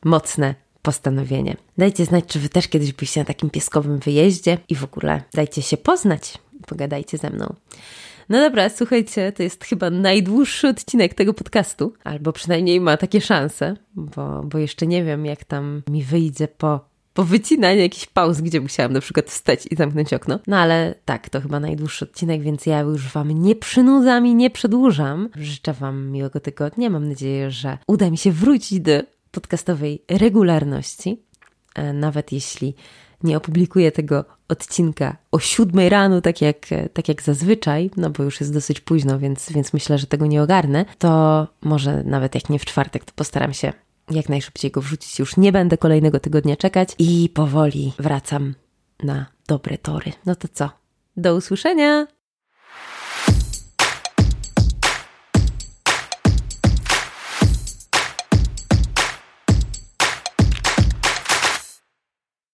mocne 0.05 0.55
postanowienie. 0.82 1.58
Dajcie 1.78 2.05
znać, 2.05 2.26
czy 2.26 2.39
wy 2.39 2.49
też 2.49 2.68
kiedyś 2.68 2.93
byliście 2.93 3.22
na 3.22 3.26
takim 3.26 3.49
pieskowym 3.49 3.99
wyjeździe 3.99 4.58
i 4.70 4.76
w 4.76 4.84
ogóle 4.84 5.24
dajcie 5.34 5.62
się 5.62 5.78
poznać, 5.78 6.38
pogadajcie 6.68 7.18
ze 7.18 7.30
mną. 7.30 7.55
No 8.30 8.39
dobra, 8.39 8.70
słuchajcie, 8.70 9.32
to 9.32 9.43
jest 9.43 9.66
chyba 9.66 9.89
najdłuższy 9.89 10.68
odcinek 10.68 11.14
tego 11.14 11.34
podcastu, 11.34 11.93
albo 12.03 12.34
przynajmniej 12.34 12.82
ma 12.82 12.97
takie 12.97 13.22
szanse, 13.22 13.76
bo, 13.95 14.43
bo 14.43 14.58
jeszcze 14.58 14.88
nie 14.88 15.03
wiem, 15.03 15.26
jak 15.26 15.43
tam 15.43 15.84
mi 15.89 16.03
wyjdzie 16.03 16.47
po 16.47 16.89
po 17.18 17.24
wycinaniu 17.24 17.82
jakichś 17.82 18.05
pauz, 18.05 18.41
gdzie 18.41 18.61
musiałam 18.61 18.93
na 18.93 18.99
przykład 18.99 19.30
wstać 19.30 19.68
i 19.72 19.76
zamknąć 19.76 20.13
okno. 20.13 20.39
No 20.47 20.57
ale 20.57 20.95
tak, 21.05 21.30
to 21.30 21.41
chyba 21.41 21.59
najdłuższy 21.59 22.05
odcinek, 22.05 22.41
więc 22.41 22.65
ja 22.65 22.80
już 22.80 23.07
Wam 23.07 23.32
nie 23.32 23.55
przynudzam 23.55 24.28
i 24.28 24.36
nie 24.36 24.49
przedłużam. 24.49 25.30
Życzę 25.36 25.74
Wam 25.74 26.07
miłego 26.11 26.39
tygodnia. 26.39 26.89
Mam 26.89 27.09
nadzieję, 27.09 27.51
że 27.51 27.78
uda 27.88 28.09
mi 28.09 28.18
się 28.18 28.32
wrócić 28.32 28.80
do 28.80 28.91
podcastowej 29.32 30.03
regularności. 30.09 31.22
E, 31.76 31.93
nawet 31.93 32.32
jeśli 32.32 32.76
nie 33.24 33.38
opublikuję 33.38 33.91
tego 33.91 34.26
odcinka 34.47 35.18
o 35.32 35.39
siódmej 35.39 35.89
rano, 35.89 36.22
tak 36.22 36.41
jak, 36.41 36.57
tak 36.93 37.07
jak 37.07 37.22
zazwyczaj, 37.22 37.91
no 37.97 38.09
bo 38.09 38.24
już 38.24 38.39
jest 38.39 38.53
dosyć 38.53 38.80
późno, 38.80 39.20
więc, 39.20 39.51
więc 39.51 39.74
myślę, 39.74 39.97
że 39.97 40.07
tego 40.07 40.26
nie 40.26 40.43
ogarnę, 40.43 40.86
to 40.97 41.47
może 41.61 42.03
nawet 42.03 42.36
jak 42.36 42.49
nie 42.49 42.59
w 42.59 42.65
czwartek, 42.65 43.05
to 43.05 43.11
postaram 43.15 43.53
się 43.53 43.74
jak 44.12 44.30
najszybciej 44.30 44.72
go 44.72 44.82
wrzucić. 44.82 45.20
Już 45.20 45.38
nie 45.38 45.51
będę 45.51 45.78
kolejnego 45.78 46.20
tygodnia 46.20 46.55
czekać 46.55 46.89
i 46.99 47.30
powoli 47.34 47.93
wracam 47.99 48.55
na 49.03 49.26
dobre 49.47 49.78
tory. 49.78 50.12
No 50.26 50.36
to 50.36 50.47
co? 50.53 50.70
Do 51.18 51.36
usłyszenia! 51.36 52.16